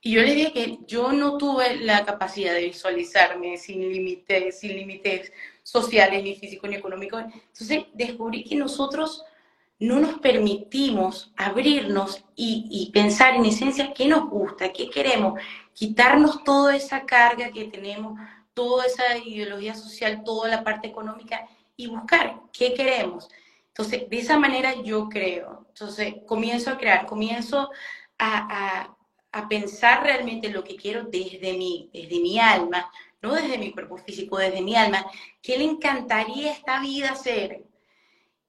Y 0.00 0.12
yo 0.12 0.22
le 0.22 0.34
dije 0.34 0.52
que 0.52 0.78
yo 0.86 1.12
no 1.12 1.38
tuve 1.38 1.76
la 1.76 2.04
capacidad 2.04 2.54
de 2.54 2.64
visualizarme 2.64 3.56
sin 3.56 3.92
límites, 3.92 4.58
sin 4.58 4.76
límites 4.76 5.32
sociales, 5.62 6.24
ni 6.24 6.34
físicos, 6.34 6.68
ni 6.68 6.76
económicos. 6.76 7.22
Entonces 7.22 7.84
descubrí 7.94 8.42
que 8.42 8.56
nosotros 8.56 9.24
no 9.82 9.98
nos 9.98 10.20
permitimos 10.20 11.32
abrirnos 11.36 12.24
y, 12.36 12.90
pensar 12.92 13.34
en 13.34 13.44
esencia 13.44 13.92
qué 13.92 14.06
nos 14.06 14.30
gusta, 14.30 14.72
qué 14.72 14.88
queremos, 14.88 15.40
quitarnos 15.72 16.44
toda 16.44 16.76
esa 16.76 17.04
carga 17.04 17.50
que 17.50 17.64
tenemos, 17.64 18.18
toda 18.54 18.86
esa 18.86 19.16
ideología 19.18 19.74
social, 19.74 20.22
toda 20.24 20.48
la 20.48 20.64
parte 20.64 20.88
económica 20.88 21.48
y 21.76 21.86
buscar 21.86 22.40
qué 22.52 22.74
queremos. 22.74 23.28
Entonces, 23.68 24.08
de 24.08 24.18
esa 24.18 24.38
manera 24.38 24.74
yo 24.82 25.08
creo. 25.08 25.64
Entonces, 25.68 26.14
comienzo 26.26 26.70
a 26.70 26.78
crear, 26.78 27.06
comienzo 27.06 27.70
a, 28.18 28.96
pensar 29.48 30.02
realmente 30.02 30.50
lo 30.50 30.62
que 30.62 30.76
quiero 30.76 31.04
desde 31.04 31.54
mi, 31.54 31.88
desde 31.92 32.20
mi 32.20 32.38
alma, 32.38 32.90
no 33.22 33.34
desde 33.34 33.56
mi 33.56 33.72
cuerpo 33.72 33.96
físico, 33.96 34.36
desde 34.36 34.60
mi 34.60 34.76
alma, 34.76 35.06
qué 35.40 35.56
le 35.56 35.64
encantaría 35.64 36.52
esta 36.52 36.80
vida 36.80 37.14
ser. 37.14 37.64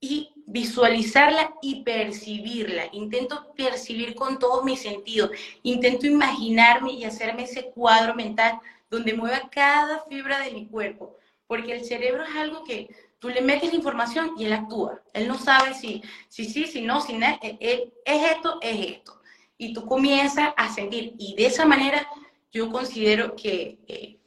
Y 0.01 0.33
visualizarla 0.45 1.53
y 1.61 1.83
percibirla. 1.83 2.89
Intento 2.91 3.53
percibir 3.55 4.15
con 4.15 4.37
todos 4.37 4.65
mis 4.65 4.81
sentidos. 4.81 5.31
Intento 5.63 6.05
imaginarme 6.05 6.91
y 6.91 7.05
hacerme 7.05 7.43
ese 7.43 7.71
cuadro 7.71 8.13
mental 8.13 8.59
donde 8.93 9.15
mueva 9.15 9.49
cada 9.49 10.03
fibra 10.05 10.39
de 10.41 10.51
mi 10.51 10.67
cuerpo. 10.67 11.17
Porque 11.47 11.73
el 11.73 11.83
cerebro 11.83 12.23
es 12.23 12.35
algo 12.35 12.63
que 12.63 12.95
tú 13.17 13.29
le 13.29 13.41
metes 13.41 13.71
la 13.71 13.75
información 13.75 14.33
y 14.37 14.45
él 14.45 14.53
actúa. 14.53 15.01
Él 15.13 15.27
no 15.27 15.37
sabe 15.37 15.73
si 15.73 16.03
sí, 16.29 16.45
si, 16.45 16.67
si, 16.67 16.81
no, 16.83 17.01
si 17.01 17.13
no. 17.13 17.25
Él, 17.41 17.91
es 18.05 18.31
esto, 18.31 18.59
es 18.61 18.97
esto. 18.97 19.19
Y 19.57 19.73
tú 19.73 19.85
comienzas 19.87 20.53
a 20.55 20.71
sentir. 20.71 21.15
Y 21.17 21.35
de 21.35 21.47
esa 21.47 21.65
manera 21.65 22.07
yo 22.51 22.71
considero 22.71 23.35
que, 23.35 24.19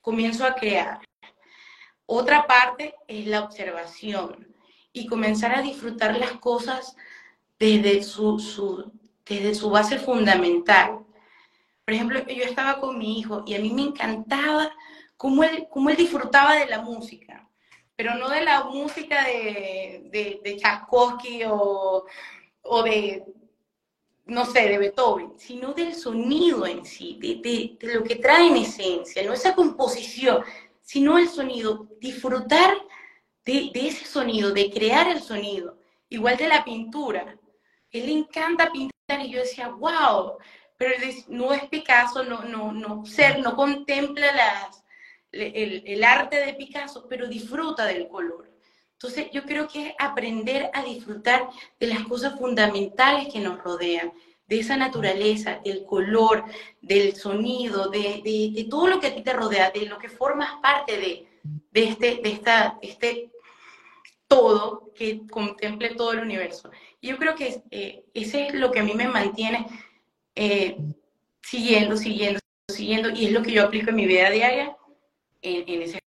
comienzo 0.00 0.46
a 0.46 0.54
crear. 0.54 1.00
Otra 2.06 2.46
parte 2.46 2.94
es 3.06 3.26
la 3.26 3.44
observación 3.44 4.48
y 4.94 5.06
comenzar 5.06 5.54
a 5.54 5.60
disfrutar 5.60 6.16
las 6.16 6.32
cosas 6.32 6.96
desde 7.58 8.02
desde 9.26 9.54
su 9.54 9.68
base 9.68 9.98
fundamental. 9.98 11.00
Por 11.88 11.94
ejemplo, 11.94 12.20
yo 12.26 12.44
estaba 12.44 12.80
con 12.80 12.98
mi 12.98 13.18
hijo 13.18 13.44
y 13.46 13.54
a 13.54 13.60
mí 13.60 13.72
me 13.72 13.80
encantaba 13.80 14.70
cómo 15.16 15.42
él, 15.42 15.68
cómo 15.70 15.88
él 15.88 15.96
disfrutaba 15.96 16.56
de 16.56 16.66
la 16.66 16.82
música, 16.82 17.48
pero 17.96 18.14
no 18.16 18.28
de 18.28 18.42
la 18.42 18.64
música 18.64 19.24
de, 19.24 20.02
de, 20.12 20.38
de 20.44 20.56
Tchaikovsky 20.58 21.44
o, 21.46 22.04
o 22.60 22.82
de, 22.82 23.24
no 24.26 24.44
sé, 24.44 24.68
de 24.68 24.76
Beethoven, 24.76 25.32
sino 25.38 25.72
del 25.72 25.94
sonido 25.94 26.66
en 26.66 26.84
sí, 26.84 27.18
de, 27.22 27.78
de, 27.80 27.94
lo 27.94 28.04
que 28.04 28.16
trae 28.16 28.48
en 28.48 28.58
esencia, 28.58 29.24
no 29.24 29.32
esa 29.32 29.54
composición, 29.54 30.44
sino 30.82 31.16
el 31.16 31.26
sonido, 31.26 31.88
disfrutar 32.02 32.76
de, 33.46 33.70
ese 33.72 34.04
sonido, 34.04 34.52
de 34.52 34.70
crear 34.70 35.08
el 35.08 35.22
sonido, 35.22 35.78
igual 36.10 36.36
de 36.36 36.48
la 36.48 36.66
pintura. 36.66 37.38
Él 37.90 38.04
le 38.04 38.12
encanta 38.12 38.70
pintar 38.70 39.24
y 39.24 39.30
yo 39.30 39.38
decía, 39.38 39.68
wow, 39.68 40.36
pero 40.78 40.94
no 41.28 41.52
es 41.52 41.64
Picasso, 41.64 42.22
no, 42.22 42.44
no, 42.44 42.72
no, 42.72 43.04
ser, 43.04 43.40
no 43.40 43.56
contempla 43.56 44.32
las, 44.32 44.84
el, 45.32 45.82
el, 45.84 46.04
arte 46.04 46.36
de 46.36 46.54
Picasso, 46.54 47.06
pero 47.08 47.26
disfruta 47.26 47.84
del 47.84 48.08
color. 48.08 48.48
Entonces 48.92 49.28
yo 49.32 49.42
creo 49.42 49.68
que 49.68 49.88
es 49.88 49.94
aprender 49.98 50.70
a 50.72 50.82
disfrutar 50.84 51.48
de 51.78 51.88
las 51.88 52.04
cosas 52.04 52.38
fundamentales 52.38 53.32
que 53.32 53.40
nos 53.40 53.62
rodean, 53.62 54.12
de 54.46 54.60
esa 54.60 54.76
naturaleza, 54.76 55.60
del 55.62 55.84
color, 55.84 56.44
del 56.80 57.14
sonido, 57.16 57.90
de, 57.90 58.22
de, 58.24 58.50
de 58.54 58.66
todo 58.70 58.86
lo 58.86 59.00
que 59.00 59.08
a 59.08 59.14
ti 59.14 59.22
te 59.22 59.34
rodea, 59.34 59.70
de 59.70 59.84
lo 59.84 59.98
que 59.98 60.08
formas 60.08 60.54
parte 60.62 60.96
de, 60.96 61.28
de, 61.72 61.84
este, 61.84 62.20
de 62.22 62.30
esta, 62.30 62.78
este 62.80 63.30
todo, 64.26 64.92
que 64.94 65.26
contemple 65.26 65.94
todo 65.94 66.12
el 66.12 66.20
universo. 66.20 66.70
Yo 67.02 67.16
creo 67.16 67.34
que 67.34 67.62
eh, 67.70 68.04
ese 68.14 68.48
es 68.48 68.54
lo 68.54 68.70
que 68.70 68.80
a 68.80 68.84
mí 68.84 68.92
me 68.94 69.08
mantiene 69.08 69.66
eh, 70.40 70.76
siguiendo, 71.42 71.96
siguiendo, 71.96 72.38
siguiendo, 72.68 73.10
y 73.10 73.26
es 73.26 73.32
lo 73.32 73.42
que 73.42 73.50
yo 73.50 73.64
aplico 73.64 73.90
en 73.90 73.96
mi 73.96 74.06
vida 74.06 74.30
diaria 74.30 74.76
en, 75.42 75.82
ese 75.82 75.98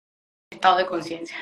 estado 0.49 0.77
de 0.77 0.85
conciencia. 0.85 1.35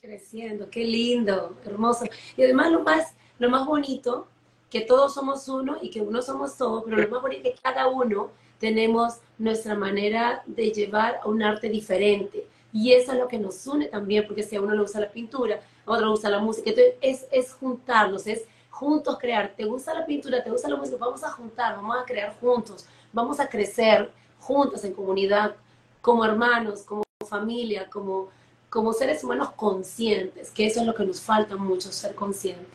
Creciendo, 0.00 0.70
qué 0.70 0.84
lindo, 0.84 1.56
hermoso. 1.64 2.04
Y 2.36 2.44
además 2.44 2.70
lo 2.70 2.82
más, 2.84 3.16
lo 3.40 3.50
más 3.50 3.66
bonito 3.66 4.28
que 4.70 4.82
todos 4.82 5.12
somos 5.12 5.48
uno 5.48 5.78
y 5.82 5.90
que 5.90 6.00
uno 6.00 6.22
somos 6.22 6.56
todos, 6.56 6.84
pero 6.84 6.98
lo 6.98 7.08
más 7.08 7.20
bonito 7.20 7.48
es 7.48 7.56
que 7.56 7.62
cada 7.62 7.88
uno 7.88 8.30
tenemos 8.60 9.14
nuestra 9.36 9.74
manera 9.74 10.44
de 10.46 10.70
llevar 10.70 11.18
a 11.20 11.26
un 11.26 11.42
arte 11.42 11.68
diferente. 11.68 12.46
Y 12.72 12.92
eso 12.92 13.10
es 13.10 13.18
lo 13.18 13.26
que 13.26 13.38
nos 13.38 13.66
une 13.66 13.86
también, 13.86 14.24
porque 14.24 14.44
si 14.44 14.54
a 14.54 14.60
uno 14.60 14.72
le 14.72 14.82
gusta 14.82 15.00
la 15.00 15.10
pintura, 15.10 15.60
a 15.84 15.90
otro 15.90 16.06
le 16.06 16.12
gusta 16.12 16.30
la 16.30 16.38
música, 16.38 16.70
entonces 16.70 16.94
es, 17.00 17.26
es 17.32 17.52
juntarnos, 17.54 18.28
es 18.28 18.44
juntos 18.72 19.18
crear. 19.20 19.54
¿Te 19.54 19.64
gusta 19.64 19.94
la 19.94 20.04
pintura? 20.04 20.42
¿Te 20.42 20.50
gusta 20.50 20.68
la 20.68 20.76
música? 20.76 20.96
Vamos 20.98 21.22
a 21.22 21.30
juntar, 21.30 21.76
vamos 21.76 21.96
a 21.96 22.04
crear 22.04 22.34
juntos, 22.40 22.86
vamos 23.12 23.38
a 23.38 23.48
crecer 23.48 24.10
juntos 24.40 24.82
en 24.82 24.94
comunidad, 24.94 25.54
como 26.00 26.24
hermanos, 26.24 26.82
como 26.82 27.04
familia, 27.28 27.88
como, 27.88 28.30
como 28.68 28.92
seres 28.92 29.22
humanos 29.22 29.52
conscientes, 29.52 30.50
que 30.50 30.66
eso 30.66 30.80
es 30.80 30.86
lo 30.86 30.94
que 30.94 31.04
nos 31.04 31.20
falta 31.20 31.54
mucho, 31.56 31.92
ser 31.92 32.14
conscientes. 32.14 32.66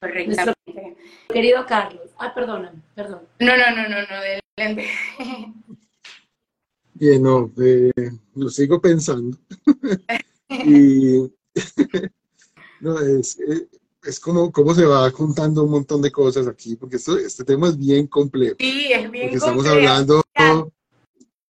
Correctamente. 0.00 0.96
querido 1.28 1.64
Carlos. 1.66 2.10
Ah, 2.18 2.34
perdona, 2.34 2.72
perdón. 2.94 3.22
No, 3.38 3.56
no, 3.56 3.70
no, 3.74 3.88
no, 3.88 4.02
no, 4.02 4.14
adelante. 4.14 4.86
Bien, 6.94 7.22
no, 7.22 7.50
eh, 7.62 7.92
lo 8.34 8.48
sigo 8.48 8.80
pensando. 8.80 9.38
y 10.48 11.30
no, 12.80 12.98
es, 12.98 13.38
eh, 13.38 13.68
es 14.02 14.20
como 14.20 14.52
cómo 14.52 14.74
se 14.74 14.84
va 14.84 15.10
juntando 15.10 15.64
un 15.64 15.70
montón 15.70 16.00
de 16.02 16.12
cosas 16.12 16.46
aquí, 16.46 16.76
porque 16.76 16.96
esto, 16.96 17.16
este 17.18 17.44
tema 17.44 17.68
es 17.68 17.76
bien 17.76 18.06
complejo. 18.06 18.56
Sí, 18.58 18.92
es 18.92 19.10
bien 19.10 19.24
porque 19.24 19.36
estamos 19.36 19.64
complejo. 19.64 19.88
hablando, 19.88 20.22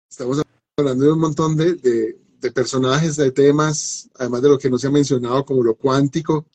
estamos 0.10 0.42
hablando 0.78 1.06
de 1.06 1.12
un 1.12 1.20
montón 1.20 1.56
de, 1.58 1.74
de, 1.76 2.18
de 2.40 2.52
personajes, 2.52 3.16
de 3.16 3.32
temas, 3.32 4.10
además 4.16 4.42
de 4.42 4.50
lo 4.50 4.58
que 4.60 4.70
no 4.70 4.78
se 4.78 4.88
ha 4.88 4.92
mencionado 4.92 5.44
como 5.46 5.64
lo 5.64 5.76
cuántico, 5.76 6.46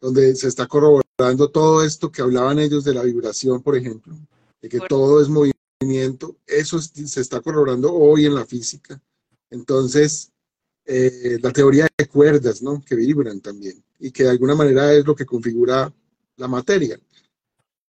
donde 0.00 0.34
se 0.36 0.48
está 0.48 0.66
corroborando 0.66 1.50
todo 1.50 1.82
esto 1.82 2.12
que 2.12 2.22
hablaban 2.22 2.58
ellos 2.58 2.84
de 2.84 2.94
la 2.94 3.02
vibración, 3.02 3.62
por 3.62 3.76
ejemplo, 3.76 4.14
de 4.60 4.68
que 4.68 4.78
todo 4.80 5.20
es 5.20 5.28
movimiento, 5.28 6.36
eso 6.46 6.78
es- 6.78 6.92
se 7.06 7.20
está 7.20 7.40
corroborando 7.40 7.92
hoy 7.92 8.26
en 8.26 8.34
la 8.34 8.44
física. 8.46 9.00
Entonces, 9.50 10.30
eh, 10.88 11.38
la 11.42 11.52
teoría 11.52 11.86
de 11.96 12.08
cuerdas, 12.08 12.62
¿no? 12.62 12.82
Que 12.84 12.96
vibran 12.96 13.40
también 13.40 13.84
y 14.00 14.10
que 14.10 14.24
de 14.24 14.30
alguna 14.30 14.54
manera 14.54 14.92
es 14.94 15.04
lo 15.06 15.14
que 15.14 15.26
configura 15.26 15.92
la 16.36 16.48
materia, 16.48 16.98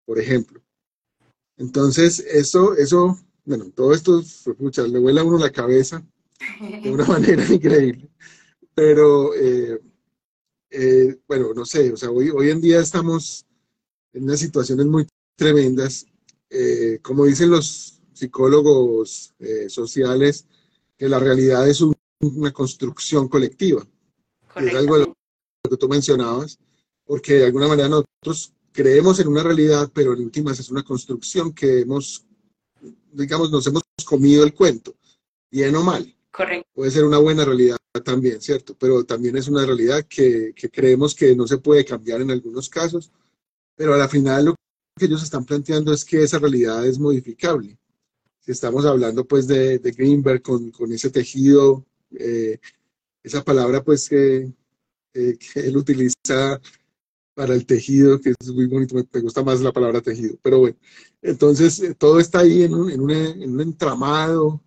por 0.05 0.19
ejemplo. 0.19 0.61
Entonces, 1.57 2.21
eso, 2.21 2.75
eso, 2.77 3.19
bueno, 3.45 3.71
todo 3.75 3.93
esto, 3.93 4.23
pucha, 4.57 4.83
le 4.87 4.99
vuela 4.99 5.21
a 5.21 5.25
uno 5.25 5.39
la 5.39 5.51
cabeza 5.51 6.05
de 6.83 6.91
una 6.91 7.05
manera 7.07 7.45
increíble. 7.53 8.09
Pero, 8.75 9.35
eh, 9.35 9.81
eh, 10.71 11.19
bueno, 11.27 11.53
no 11.55 11.65
sé, 11.65 11.93
o 11.93 11.97
sea, 11.97 12.11
hoy, 12.11 12.31
hoy 12.31 12.51
en 12.51 12.61
día 12.61 12.81
estamos 12.81 13.47
en 14.13 14.25
unas 14.25 14.41
situaciones 14.41 14.87
muy 14.87 15.07
tremendas. 15.37 16.07
Eh, 16.51 16.99
como 17.03 17.27
dicen 17.27 17.51
los 17.51 18.01
psicólogos 18.13 19.35
eh, 19.39 19.69
sociales, 19.69 20.47
que 20.97 21.09
la 21.09 21.19
realidad 21.19 21.69
es 21.69 21.81
un- 21.81 21.95
una 22.21 22.53
construcción 22.53 23.29
colectiva. 23.29 23.87
Es 24.57 24.75
algo 24.75 24.99
de 24.99 25.07
lo 25.07 25.15
que 25.71 25.77
tú 25.77 25.89
mencionabas, 25.89 26.59
porque 27.05 27.35
de 27.35 27.47
alguna 27.47 27.69
manera 27.69 27.89
nosotros 27.89 28.53
creemos 28.73 29.21
en 29.21 29.29
una 29.29 29.43
realidad, 29.43 29.91
pero 29.95 30.13
en 30.13 30.21
últimas 30.21 30.59
es 30.59 30.71
una 30.71 30.83
construcción 30.83 31.53
que 31.53 31.81
hemos, 31.81 32.27
digamos, 33.13 33.51
nos 33.51 33.67
hemos 33.67 33.83
comido 34.05 34.45
el 34.45 34.55
cuento, 34.55 34.97
bien 35.51 35.75
o 35.77 35.83
mal 35.83 36.15
Correcto. 36.31 36.69
puede 36.75 36.91
ser 36.91 37.05
una 37.05 37.19
buena 37.19 37.45
realidad 37.45 37.77
también, 38.05 38.41
¿cierto? 38.41 38.77
Pero 38.79 39.05
también 39.05 39.37
es 39.37 39.49
una 39.49 39.65
realidad 39.65 40.05
que, 40.09 40.53
que 40.55 40.71
creemos 40.71 41.15
que 41.15 41.35
no 41.35 41.47
se 41.47 41.59
puede 41.59 41.85
cambiar 41.85 42.21
en 42.21 42.31
algunos 42.31 42.69
casos, 42.69 43.11
pero 43.75 43.95
a 43.95 43.99
la 43.99 44.09
final 44.09 44.47
lo 44.47 44.55
que 44.97 45.07
ellos 45.07 45.23
están 45.23 45.45
planteando 45.45 45.93
es 45.93 46.05
que 46.05 46.23
esa 46.23 46.39
realidad 46.39 46.85
es 46.87 46.99
modificable. 46.99 47.79
Si 48.41 48.53
estamos 48.53 48.85
hablando 48.85 49.27
pues 49.27 49.47
de, 49.47 49.79
de 49.79 49.91
Greenberg 49.93 50.43
con, 50.43 50.71
con 50.71 50.93
ese 50.93 51.11
tejido, 51.11 51.85
eh, 52.13 52.59
esa 53.23 53.43
palabra 53.43 53.83
pues 53.83 54.09
que, 54.09 54.53
eh, 55.15 55.39
que 55.39 55.61
él 55.61 55.77
utiliza 55.77 56.61
para 57.35 57.55
el 57.55 57.67
tejido, 57.67 58.21
que 58.21 58.31
es 58.31 58.49
muy 58.49 58.67
bonito, 58.67 58.95
me, 58.95 59.21
gusta 59.21 59.45
más 59.45 59.61
la 59.61 59.73
palabra 59.73 60.01
tejido, 60.01 60.37
pero 60.43 60.59
bueno, 60.59 60.77
entonces 61.23 61.79
eh, 61.81 61.95
todo 61.95 62.19
está 62.19 62.41
ahí 62.41 62.65
en 62.65 62.75
un, 62.75 62.91
en 62.91 63.01
un, 63.01 63.11
en 63.11 63.55
un 63.55 63.61
entramado, 63.61 64.61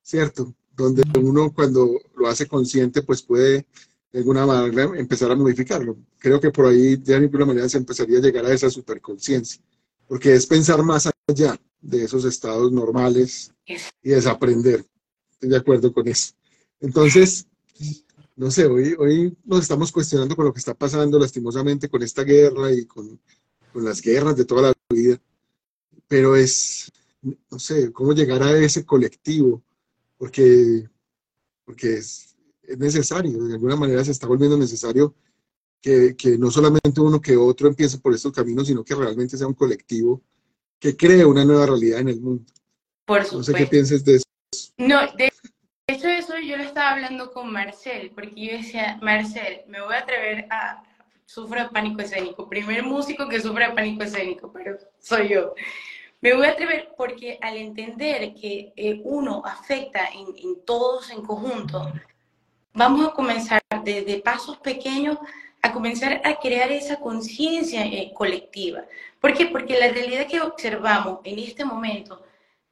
¿cierto? 0.00 0.54
Donde 0.76 1.02
uno 1.18 1.52
cuando 1.52 2.00
lo 2.16 2.28
hace 2.28 2.46
consciente, 2.46 3.02
pues 3.02 3.22
puede 3.22 3.66
de 4.12 4.18
alguna 4.20 4.46
manera 4.46 4.92
empezar 4.96 5.32
a 5.32 5.34
modificarlo. 5.34 5.96
Creo 6.18 6.40
que 6.40 6.52
por 6.52 6.66
ahí 6.66 6.94
de 6.96 7.16
alguna 7.16 7.46
manera 7.46 7.68
se 7.68 7.78
empezaría 7.78 8.18
a 8.18 8.22
llegar 8.22 8.46
a 8.46 8.52
esa 8.52 8.70
superconciencia, 8.70 9.60
porque 10.06 10.34
es 10.34 10.46
pensar 10.46 10.82
más 10.84 11.08
allá 11.26 11.58
de 11.80 12.04
esos 12.04 12.24
estados 12.24 12.70
normales 12.70 13.52
Es- 13.66 13.90
y 14.02 14.10
desaprender. 14.10 14.84
Estoy 15.32 15.48
de 15.48 15.56
acuerdo 15.56 15.92
con 15.92 16.06
eso. 16.06 16.32
Entonces, 16.80 17.46
no 18.36 18.50
sé, 18.50 18.66
hoy, 18.66 18.94
hoy 18.98 19.36
nos 19.44 19.62
estamos 19.62 19.92
cuestionando 19.92 20.36
con 20.36 20.44
lo 20.44 20.52
que 20.52 20.58
está 20.58 20.74
pasando 20.74 21.18
lastimosamente 21.18 21.88
con 21.88 22.02
esta 22.02 22.22
guerra 22.24 22.72
y 22.72 22.84
con, 22.86 23.20
con 23.72 23.84
las 23.84 24.00
guerras 24.00 24.36
de 24.36 24.44
toda 24.44 24.62
la 24.62 24.72
vida, 24.90 25.20
pero 26.08 26.36
es, 26.36 26.90
no 27.22 27.58
sé, 27.58 27.92
cómo 27.92 28.12
llegar 28.12 28.42
a 28.42 28.56
ese 28.58 28.84
colectivo, 28.84 29.62
porque, 30.18 30.88
porque 31.64 31.94
es, 31.98 32.36
es 32.62 32.78
necesario, 32.78 33.44
de 33.44 33.54
alguna 33.54 33.76
manera 33.76 34.04
se 34.04 34.10
está 34.12 34.26
volviendo 34.26 34.58
necesario 34.58 35.14
que, 35.80 36.16
que 36.16 36.38
no 36.38 36.50
solamente 36.50 37.00
uno 37.00 37.20
que 37.20 37.36
otro 37.36 37.68
empiece 37.68 37.98
por 37.98 38.14
estos 38.14 38.32
caminos, 38.32 38.66
sino 38.66 38.84
que 38.84 38.94
realmente 38.94 39.36
sea 39.36 39.46
un 39.46 39.54
colectivo 39.54 40.22
que 40.78 40.96
cree 40.96 41.24
una 41.24 41.44
nueva 41.44 41.66
realidad 41.66 42.00
en 42.00 42.08
el 42.08 42.20
mundo. 42.20 42.44
Por 43.06 43.18
No 43.20 43.24
sé 43.24 43.30
supuesto. 43.30 43.54
qué 43.56 43.66
pienses 43.66 44.04
de 44.04 44.14
eso. 44.16 44.24
No, 44.78 45.00
de 45.16 45.30
yo 46.46 46.56
lo 46.56 46.64
estaba 46.64 46.92
hablando 46.92 47.32
con 47.32 47.50
Marcel, 47.52 48.10
porque 48.14 48.46
yo 48.46 48.56
decía, 48.56 48.98
Marcel, 49.00 49.62
me 49.66 49.80
voy 49.80 49.94
a 49.94 49.98
atrever 49.98 50.46
a 50.50 50.82
sufro 51.26 51.62
de 51.62 51.68
pánico 51.70 52.02
escénico, 52.02 52.48
primer 52.48 52.82
músico 52.82 53.28
que 53.28 53.40
sufre 53.40 53.68
de 53.68 53.74
pánico 53.74 54.04
escénico, 54.04 54.52
pero 54.52 54.76
soy 54.98 55.28
yo. 55.28 55.54
Me 56.20 56.34
voy 56.34 56.46
a 56.46 56.50
atrever 56.50 56.90
porque 56.96 57.38
al 57.40 57.56
entender 57.56 58.34
que 58.34 58.72
eh, 58.76 59.00
uno 59.04 59.42
afecta 59.44 60.06
en, 60.06 60.26
en 60.36 60.64
todos 60.64 61.10
en 61.10 61.22
conjunto, 61.22 61.92
vamos 62.72 63.08
a 63.08 63.12
comenzar 63.12 63.62
desde 63.82 64.20
pasos 64.20 64.58
pequeños 64.58 65.18
a 65.64 65.72
comenzar 65.72 66.20
a 66.24 66.38
crear 66.40 66.70
esa 66.72 67.00
conciencia 67.00 67.86
eh, 67.86 68.12
colectiva. 68.14 68.84
¿Por 69.18 69.32
qué? 69.32 69.46
Porque 69.46 69.78
la 69.78 69.88
realidad 69.88 70.26
que 70.26 70.42
observamos 70.42 71.20
en 71.24 71.38
este 71.38 71.64
momento, 71.64 72.22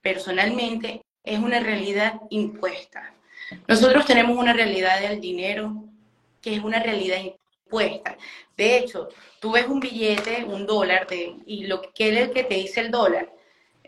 personalmente, 0.03 1.01
es 1.25 1.39
una 1.39 1.61
realidad 1.61 2.21
impuesta. 2.29 3.15
Nosotros 3.67 4.07
tenemos 4.07 4.37
una 4.37 4.53
realidad 4.53 5.01
del 5.01 5.21
dinero 5.21 5.85
que 6.41 6.57
es 6.57 6.63
una 6.63 6.83
realidad 6.83 7.19
impuesta. 7.19 8.17
De 8.57 8.79
hecho, 8.79 9.09
tú 9.41 9.53
ves 9.53 9.67
un 9.67 9.81
billete, 9.81 10.45
un 10.45 10.67
dólar, 10.67 11.07
y 11.47 11.67
lo 11.67 11.81
que 11.81 12.09
es 12.09 12.17
el 12.17 12.31
que 12.33 12.45
te 12.45 12.57
dice 12.57 12.81
el 12.81 12.91
dólar, 12.91 13.33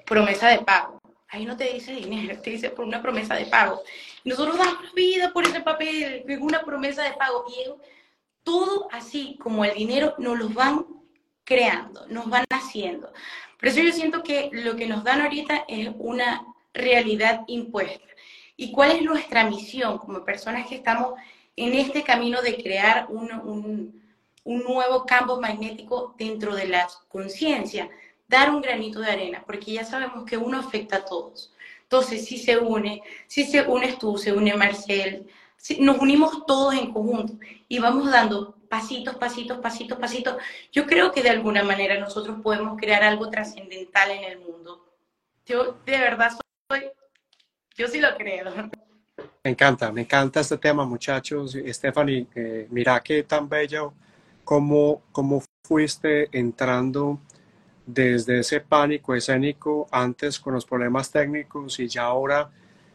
promesa 0.06 0.48
de 0.48 0.58
pago. 0.58 1.00
Ahí 1.28 1.44
no 1.44 1.56
te 1.56 1.72
dice 1.72 1.92
dinero, 1.92 2.40
te 2.42 2.50
dice 2.50 2.70
por 2.70 2.84
una 2.84 3.02
promesa 3.02 3.34
de 3.34 3.46
pago. 3.46 3.82
Nosotros 4.24 4.56
damos 4.56 4.94
vida 4.94 5.32
por 5.32 5.44
ese 5.44 5.60
papel, 5.60 6.24
una 6.40 6.62
promesa 6.62 7.02
de 7.02 7.12
pago. 7.12 7.44
Y 7.48 7.70
todo 8.44 8.88
así 8.92 9.36
como 9.42 9.64
el 9.64 9.74
dinero 9.74 10.14
nos 10.18 10.38
los 10.38 10.54
van 10.54 10.86
creando, 11.44 12.06
nos 12.08 12.28
van 12.28 12.44
haciendo. 12.50 13.12
Por 13.58 13.68
eso 13.68 13.80
yo 13.80 13.92
siento 13.92 14.22
que 14.22 14.50
lo 14.52 14.76
que 14.76 14.86
nos 14.86 15.04
dan 15.04 15.22
ahorita 15.22 15.64
es 15.68 15.90
una 15.98 16.44
realidad 16.72 17.42
impuesta. 17.46 18.04
¿Y 18.56 18.70
cuál 18.72 18.92
es 18.92 19.02
nuestra 19.02 19.48
misión 19.48 19.98
como 19.98 20.24
personas 20.24 20.66
que 20.68 20.76
estamos 20.76 21.14
en 21.56 21.74
este 21.74 22.02
camino 22.02 22.42
de 22.42 22.56
crear 22.56 23.06
un, 23.08 23.30
un, 23.32 24.02
nuevo 24.64 25.04
campo 25.06 25.40
magnético 25.40 26.14
dentro 26.18 26.54
de 26.54 26.68
la 26.68 26.88
conciencia? 27.08 27.88
Dar 28.28 28.50
un 28.50 28.62
granito 28.62 29.00
de 29.00 29.10
arena, 29.10 29.42
porque 29.46 29.72
ya 29.72 29.84
sabemos 29.84 30.24
que 30.24 30.36
uno 30.36 30.58
afecta 30.58 30.96
a 30.98 31.04
todos. 31.04 31.52
Entonces, 31.82 32.24
si 32.24 32.38
se 32.38 32.56
une, 32.58 33.02
si 33.26 33.44
se 33.44 33.62
unes 33.62 33.98
tú, 33.98 34.16
se 34.18 34.32
une 34.32 34.54
Marcel, 34.54 35.28
si 35.56 35.80
nos 35.80 35.98
unimos 35.98 36.44
todos 36.46 36.74
en 36.74 36.92
conjunto 36.92 37.38
y 37.68 37.78
vamos 37.78 38.10
dando 38.10 38.56
pasitos, 38.68 39.16
pasitos, 39.16 39.58
pasitos, 39.58 39.98
pasitos, 39.98 40.36
yo 40.72 40.86
creo 40.86 41.12
que 41.12 41.22
de 41.22 41.30
alguna 41.30 41.62
manera 41.62 41.98
nosotros 41.98 42.38
podemos 42.42 42.76
crear 42.78 43.02
algo 43.02 43.30
trascendental 43.30 44.10
en 44.10 44.24
el 44.24 44.38
mundo. 44.40 44.84
Yo 45.46 45.78
de 45.86 45.98
verdad 45.98 46.32
soy, 46.68 46.90
yo 47.74 47.88
sí 47.88 48.00
lo 48.00 48.14
creo. 48.16 48.52
Me 49.44 49.50
encanta, 49.50 49.92
me 49.92 50.02
encanta 50.02 50.40
este 50.40 50.58
tema, 50.58 50.84
muchachos. 50.84 51.56
Stephanie, 51.68 52.26
eh, 52.34 52.66
mira 52.70 53.00
qué 53.00 53.22
tan 53.22 53.48
bello 53.48 53.92
cómo, 54.44 55.02
cómo 55.12 55.42
fuiste 55.66 56.28
entrando 56.32 57.18
desde 57.86 58.40
ese 58.40 58.60
pánico 58.60 59.14
escénico 59.14 59.86
antes 59.90 60.38
con 60.38 60.54
los 60.54 60.64
problemas 60.64 61.10
técnicos 61.10 61.78
y 61.80 61.88
ya 61.88 62.04
ahora 62.04 62.50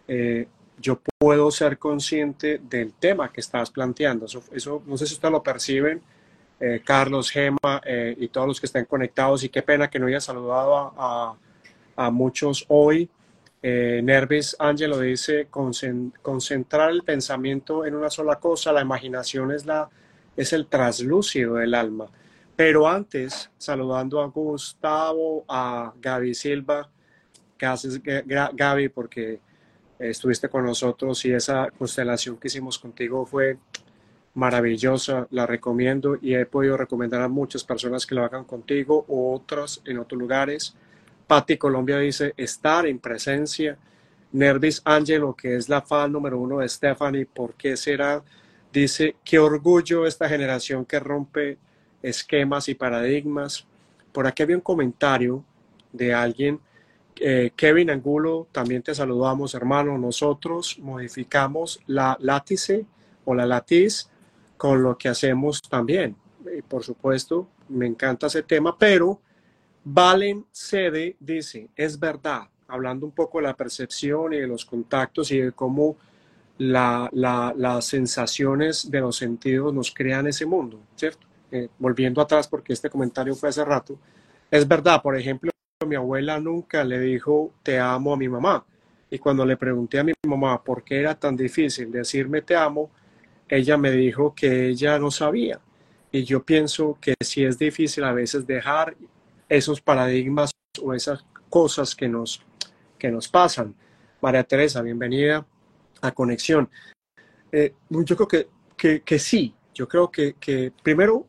eh, 0.08 0.48
yo 0.80 1.00
puedo 1.20 1.52
ser 1.52 1.78
consciente 1.78 2.60
del 2.60 2.94
tema 2.94 3.32
que 3.32 3.42
estás 3.42 3.70
planteando. 3.70 4.26
Eso, 4.26 4.82
no 4.86 4.98
sé 4.98 5.06
si 5.06 5.14
ustedes 5.14 5.32
lo 5.32 5.44
perciben, 5.44 6.02
eh, 6.60 6.82
Carlos, 6.84 7.30
Gema 7.30 7.82
eh, 7.86 8.16
y 8.18 8.30
todos 8.30 8.48
los 8.48 8.60
que 8.60 8.66
estén 8.66 8.86
conectados. 8.86 9.44
Y 9.44 9.50
qué 9.50 9.62
pena 9.62 9.90
que 9.90 10.00
no 10.00 10.08
haya 10.08 10.22
saludado 10.22 10.94
a, 10.98 11.36
a, 11.96 12.10
muchos 12.10 12.66
hoy. 12.70 13.10
Eh, 13.62 14.02
Nervis 14.04 14.56
Angelo 14.60 15.00
dice, 15.00 15.48
concentrar 15.50 16.92
el 16.92 17.04
pensamiento 17.04 17.86
en 17.86 17.96
una 17.96 18.10
sola 18.10 18.38
cosa, 18.38 18.72
la 18.72 18.82
imaginación 18.82 19.52
es, 19.52 19.66
la, 19.66 19.90
es 20.36 20.54
el 20.54 20.68
traslúcido 20.68 21.56
del 21.56 21.74
alma. 21.74 22.08
Pero 22.56 22.88
antes, 22.88 23.50
saludando 23.58 24.22
a 24.22 24.28
Gustavo, 24.28 25.46
a 25.48 25.94
Gaby 26.02 26.34
Silva, 26.34 26.90
haces 27.66 28.02
Gaby, 28.04 28.90
porque 28.90 29.40
estuviste 29.98 30.50
con 30.50 30.66
nosotros 30.66 31.24
y 31.26 31.34
esa 31.34 31.70
constelación 31.72 32.38
que 32.38 32.48
hicimos 32.48 32.80
contigo 32.80 33.26
fue 33.26 33.58
maravillosa, 34.34 35.28
la 35.32 35.46
recomiendo 35.46 36.18
y 36.22 36.36
he 36.36 36.46
podido 36.46 36.78
recomendar 36.78 37.22
a 37.22 37.28
muchas 37.28 37.64
personas 37.64 38.06
que 38.06 38.16
lo 38.16 38.24
hagan 38.24 38.46
contigo 38.46 39.06
o 39.08 39.34
otras 39.34 39.82
en 39.86 40.00
otros 40.00 40.20
lugares. 40.20 40.76
Patti 41.30 41.58
Colombia 41.58 42.00
dice 42.00 42.34
estar 42.38 42.88
en 42.88 42.98
presencia. 42.98 43.78
Nervis 44.32 44.82
Angelo, 44.84 45.36
que 45.36 45.58
es 45.58 45.70
la 45.70 45.84
fan 45.84 46.12
número 46.12 46.40
uno 46.40 46.58
de 46.58 46.68
Stephanie, 46.68 47.28
¿por 47.28 47.54
qué 47.54 47.78
será? 47.78 48.24
Dice, 48.74 49.16
qué 49.24 49.38
orgullo 49.38 50.08
esta 50.08 50.28
generación 50.28 50.86
que 50.86 51.00
rompe 51.00 51.60
esquemas 52.02 52.68
y 52.68 52.74
paradigmas. 52.74 53.68
Por 54.12 54.26
aquí 54.26 54.42
había 54.42 54.56
un 54.56 54.64
comentario 54.64 55.46
de 55.94 56.16
alguien 56.16 56.60
eh, 57.20 57.52
Kevin 57.56 57.92
Angulo, 57.92 58.48
también 58.52 58.82
te 58.82 58.96
saludamos, 58.96 59.54
hermano. 59.54 60.00
Nosotros 60.00 60.80
modificamos 60.80 61.80
la 61.86 62.18
látice 62.22 62.88
o 63.26 63.36
la 63.36 63.46
latiz 63.46 64.10
con 64.58 64.82
lo 64.82 64.98
que 64.98 65.10
hacemos 65.10 65.62
también. 65.62 66.16
Y 66.58 66.64
por 66.64 66.84
supuesto, 66.84 67.48
me 67.68 67.86
encanta 67.86 68.26
ese 68.26 68.42
tema, 68.42 68.76
pero 68.76 69.22
Valen 69.84 70.46
Sede 70.52 71.16
dice, 71.20 71.70
es 71.76 72.00
verdad, 72.00 72.44
hablando 72.68 73.06
un 73.06 73.12
poco 73.12 73.40
de 73.40 73.46
la 73.46 73.56
percepción 73.56 74.34
y 74.34 74.38
de 74.38 74.48
los 74.48 74.66
contactos 74.66 75.32
y 75.32 75.40
de 75.40 75.52
cómo 75.52 75.98
las 76.58 77.86
sensaciones 77.86 78.92
de 78.92 79.00
los 79.00 79.16
sentidos 79.16 79.74
nos 79.74 79.92
crean 79.94 80.28
ese 80.28 80.46
mundo, 80.46 80.80
¿cierto? 80.96 81.26
Eh, 81.52 81.70
volviendo 81.80 82.22
atrás, 82.22 82.48
porque 82.48 82.74
este 82.74 82.90
comentario 82.90 83.34
fue 83.36 83.50
hace 83.50 83.64
rato, 83.64 83.98
es 84.52 84.68
verdad, 84.68 85.02
por 85.02 85.18
ejemplo, 85.18 85.52
mi 85.86 85.96
abuela 85.96 86.40
nunca 86.40 86.84
le 86.84 87.00
dijo 87.00 87.54
te 87.64 87.80
amo 87.80 88.14
a 88.14 88.18
mi 88.18 88.28
mamá. 88.28 88.66
Y 89.10 89.18
cuando 89.18 89.46
le 89.46 89.58
pregunté 89.58 90.00
a 90.00 90.04
mi 90.04 90.14
mamá 90.28 90.62
por 90.64 90.84
qué 90.84 91.00
era 91.00 91.16
tan 91.16 91.36
difícil 91.36 91.92
decirme 91.92 92.42
te 92.42 92.56
amo, 92.56 92.92
ella 93.48 93.78
me 93.78 93.92
dijo 93.92 94.36
que 94.36 94.68
ella 94.68 95.00
no 95.00 95.10
sabía. 95.10 95.60
Y 96.12 96.24
yo 96.24 96.44
pienso 96.44 96.98
que 97.00 97.16
sí 97.24 97.44
es 97.44 97.58
difícil 97.58 98.04
a 98.04 98.12
veces 98.12 98.46
dejar 98.46 98.96
esos 99.50 99.82
paradigmas 99.82 100.52
o 100.82 100.94
esas 100.94 101.26
cosas 101.50 101.96
que 101.96 102.08
nos, 102.08 102.42
que 102.98 103.10
nos 103.12 103.28
pasan. 103.28 103.76
María 104.22 104.44
Teresa, 104.44 104.82
bienvenida 104.82 105.46
a 106.02 106.12
Conexión. 106.12 106.70
Eh, 107.52 107.74
yo 107.90 108.16
creo 108.16 108.28
que, 108.28 108.48
que, 108.78 109.02
que, 109.02 109.20
sí, 109.20 109.54
yo 109.74 109.88
creo 109.88 110.12
que, 110.12 110.36
que 110.40 110.72
primero 110.84 111.26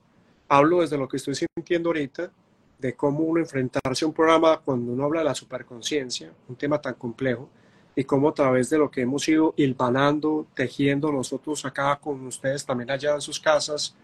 hablo 0.49 0.83
desde 0.83 0.99
lo 0.99 1.09
que 1.09 1.17
estoy 1.17 1.35
sintiendo 1.35 1.89
ahorita 1.89 2.31
de 2.79 2.95
cómo 2.95 3.21
uno 3.21 3.41
enfrentarse 3.41 4.05
a 4.05 4.09
un 4.09 4.15
programa 4.15 4.59
cuando 4.59 4.93
uno 4.93 5.05
habla 5.05 5.21
de 5.21 5.27
la 5.27 5.35
superconciencia, 5.35 6.33
un 6.49 6.57
tema 6.57 6.81
tan 6.81 6.95
complejo, 6.95 7.49
y 7.95 8.05
cómo 8.05 8.29
a 8.29 8.35
través 8.35 8.71
de 8.71 8.79
lo 8.79 8.91
que 8.91 9.03
hemos 9.03 9.29
ido 9.29 9.53
hilvanando, 9.57 10.47
tejiendo 10.55 11.13
nosotros 11.13 11.65
acá 11.65 11.99
con 12.01 12.27
ustedes, 12.27 12.65
también 12.65 12.91
allá 12.91 13.15
en 13.15 13.21
sus 13.21 13.39
casas 13.39 13.95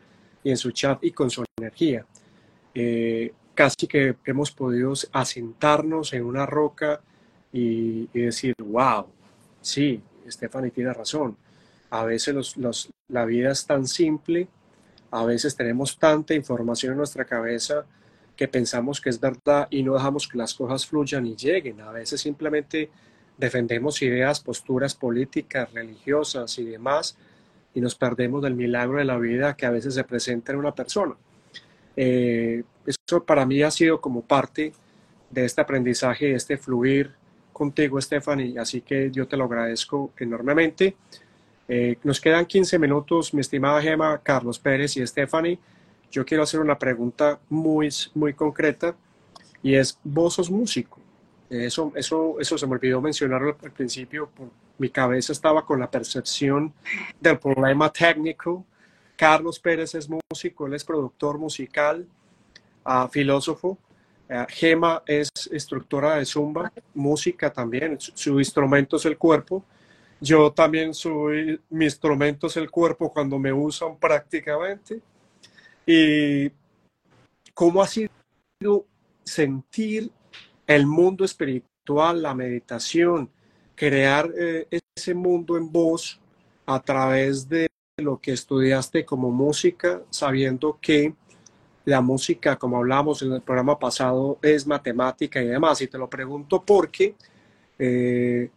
y 0.42 0.50
en 0.50 0.56
su 0.56 0.70
chat 0.72 1.02
y 1.02 1.12
con 1.12 1.30
su 1.30 1.44
energía. 1.56 2.04
Eh, 2.74 3.32
casi 3.57 3.88
que 3.88 4.14
hemos 4.24 4.52
podido 4.52 4.92
asentarnos 5.12 6.12
en 6.12 6.24
una 6.24 6.46
roca 6.46 7.00
y, 7.52 8.07
decir, 8.12 8.54
wow, 8.59 9.07
sí, 9.61 10.00
Stephanie 10.28 10.70
tiene 10.70 10.92
razón. 10.92 11.36
A 11.90 12.04
veces 12.04 12.34
los, 12.34 12.57
los, 12.57 12.90
la 13.09 13.24
vida 13.24 13.50
es 13.50 13.66
tan 13.66 13.86
simple, 13.86 14.48
a 15.11 15.24
veces 15.24 15.57
tenemos 15.57 15.98
tanta 15.98 16.34
información 16.34 16.92
en 16.92 16.98
nuestra 16.98 17.24
cabeza 17.24 17.86
que 18.36 18.46
pensamos 18.46 19.00
que 19.00 19.09
es 19.09 19.18
verdad 19.18 19.68
y 19.70 19.82
no 19.82 19.94
dejamos 19.94 20.28
que 20.28 20.36
las 20.36 20.52
cosas 20.52 20.86
fluyan 20.86 21.26
y 21.26 21.34
lleguen. 21.34 21.80
A 21.80 21.90
veces 21.90 22.20
simplemente 22.20 22.90
defendemos 23.38 24.02
ideas, 24.02 24.40
posturas 24.40 24.94
políticas, 24.94 25.72
religiosas 25.72 26.59
y 26.59 26.64
demás 26.64 27.16
y 27.72 27.80
nos 27.80 27.94
perdemos 27.94 28.42
del 28.42 28.54
milagro 28.54 28.98
de 28.98 29.04
la 29.04 29.18
vida 29.18 29.57
que 29.57 29.64
a 29.64 29.70
veces 29.70 29.94
se 29.94 30.04
presenta 30.04 30.52
en 30.52 30.59
una 30.59 30.74
persona. 30.74 31.14
Eh, 31.96 32.62
eso 32.87 33.24
para 33.24 33.45
mí 33.45 33.62
ha 33.62 33.70
sido 33.70 34.01
como 34.01 34.22
parte 34.22 34.72
de 35.30 35.45
este 35.45 35.61
aprendizaje, 35.61 36.26
de 36.26 36.34
este 36.34 36.57
fluir 36.57 37.12
contigo, 37.53 38.01
Stephanie, 38.01 38.59
así 38.59 38.80
que 38.82 39.11
yo 39.11 39.26
te 39.26 39.37
lo 39.37 39.45
agradezco 39.45 40.12
enormemente. 40.18 40.97
Eh, 41.68 41.97
nos 42.05 42.20
quedan 42.20 42.47
15 42.47 42.78
minutos, 42.78 43.34
mi 43.34 43.41
estimada 43.41 43.82
Gema, 43.82 44.18
Carlos 44.22 44.59
Pérez 44.59 44.97
y 44.97 45.07
Stephanie 45.07 45.59
yo 46.11 46.24
quiero 46.24 46.43
hacer 46.43 46.61
una 46.61 46.78
pregunta 46.78 47.39
muy, 47.49 47.89
muy 48.14 48.34
concreta 48.34 48.97
y 49.62 49.74
es, 49.74 49.99
vos 50.03 50.34
sos 50.34 50.51
músico. 50.51 51.01
Eso, 51.51 51.93
eso, 51.95 52.41
eso 52.41 52.59
se 52.59 52.66
me 52.66 52.72
olvidó 52.72 53.01
mencionarlo 53.01 53.57
al 53.62 53.70
principio, 53.70 54.30
mi 54.78 54.91
cabeza 54.91 55.32
estaba 55.32 55.64
con 55.64 55.78
la 55.78 55.91
percepción 55.91 56.72
del 57.20 57.39
problema 57.39 57.93
técnico. 57.93 58.64
Carlos 59.16 59.59
Pérez 59.59 59.95
es 59.95 60.09
músico, 60.09 60.66
él 60.66 60.74
es 60.74 60.84
productor 60.84 61.39
musical, 61.39 62.07
filósofo. 63.11 63.78
Uh, 64.28 64.45
Gema 64.49 65.03
es 65.07 65.28
instructora 65.53 66.16
de 66.16 66.24
zumba, 66.24 66.72
música 66.95 67.53
también, 67.53 68.01
su, 68.01 68.11
su 68.14 68.39
instrumento 68.41 68.97
es 68.97 69.05
el 69.05 69.16
cuerpo. 69.16 69.64
Yo 70.20 70.51
también 70.51 70.95
soy, 70.95 71.61
mi 71.70 71.84
instrumento 71.84 72.47
es 72.47 72.57
el 72.57 72.70
cuerpo 72.70 73.12
cuando 73.12 73.39
me 73.39 73.53
usan 73.53 73.97
prácticamente. 73.97 75.01
Y 75.87 76.51
cómo 77.55 77.82
ha 77.82 77.87
sido 77.87 78.11
sentir 79.24 80.11
el 80.66 80.87
mundo 80.87 81.24
espiritual, 81.24 82.22
la 82.22 82.34
meditación, 82.34 83.30
crear 83.74 84.30
eh, 84.37 84.66
ese 84.97 85.14
mundo 85.14 85.57
en 85.57 85.70
voz 85.70 86.20
a 86.64 86.80
través 86.80 87.49
de 87.49 87.68
lo 87.99 88.20
que 88.20 88.32
estudiaste 88.32 89.05
como 89.05 89.30
música, 89.30 90.03
sabiendo 90.11 90.78
que 90.80 91.14
la 91.87 92.01
música, 92.01 92.57
como 92.57 92.78
hablamos 92.78 93.22
en 93.22 93.32
el 93.32 93.43
programa 93.43 93.78
pasado, 93.78 94.39
es 94.43 94.66
matemática 94.66 95.41
y 95.41 95.47
demás. 95.47 95.80
Y 95.80 95.87
te 95.87 95.97
lo 95.97 96.11
pregunto 96.11 96.62
porque 96.62 97.14
eh, 97.78 98.51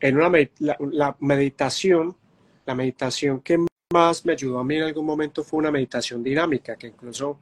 en 0.00 0.16
una 0.16 0.30
la 0.58 1.16
meditación, 1.18 2.16
la 2.64 2.74
meditación 2.74 3.40
que 3.40 3.66
más 3.92 4.24
me 4.24 4.32
ayudó 4.32 4.60
a 4.60 4.64
mí 4.64 4.76
en 4.76 4.84
algún 4.84 5.04
momento 5.04 5.42
fue 5.42 5.58
una 5.58 5.72
meditación 5.72 6.22
dinámica, 6.22 6.76
que 6.76 6.86
incluso 6.86 7.38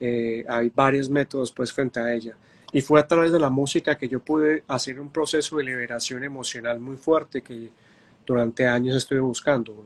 eh, 0.00 0.44
hay 0.48 0.70
varios 0.74 1.08
métodos 1.08 1.52
pues 1.52 1.72
frente 1.72 2.00
a 2.00 2.12
ella. 2.12 2.36
Y 2.72 2.80
fue 2.80 2.98
a 2.98 3.06
través 3.06 3.30
de 3.30 3.38
la 3.38 3.50
música 3.50 3.96
que 3.96 4.08
yo 4.08 4.18
pude 4.20 4.64
hacer 4.66 5.00
un 5.00 5.10
proceso 5.10 5.56
de 5.56 5.64
liberación 5.64 6.24
emocional 6.24 6.80
muy 6.80 6.96
fuerte 6.96 7.42
que 7.42 7.70
durante 8.26 8.66
años 8.66 8.96
estuve 8.96 9.20
buscando. 9.20 9.84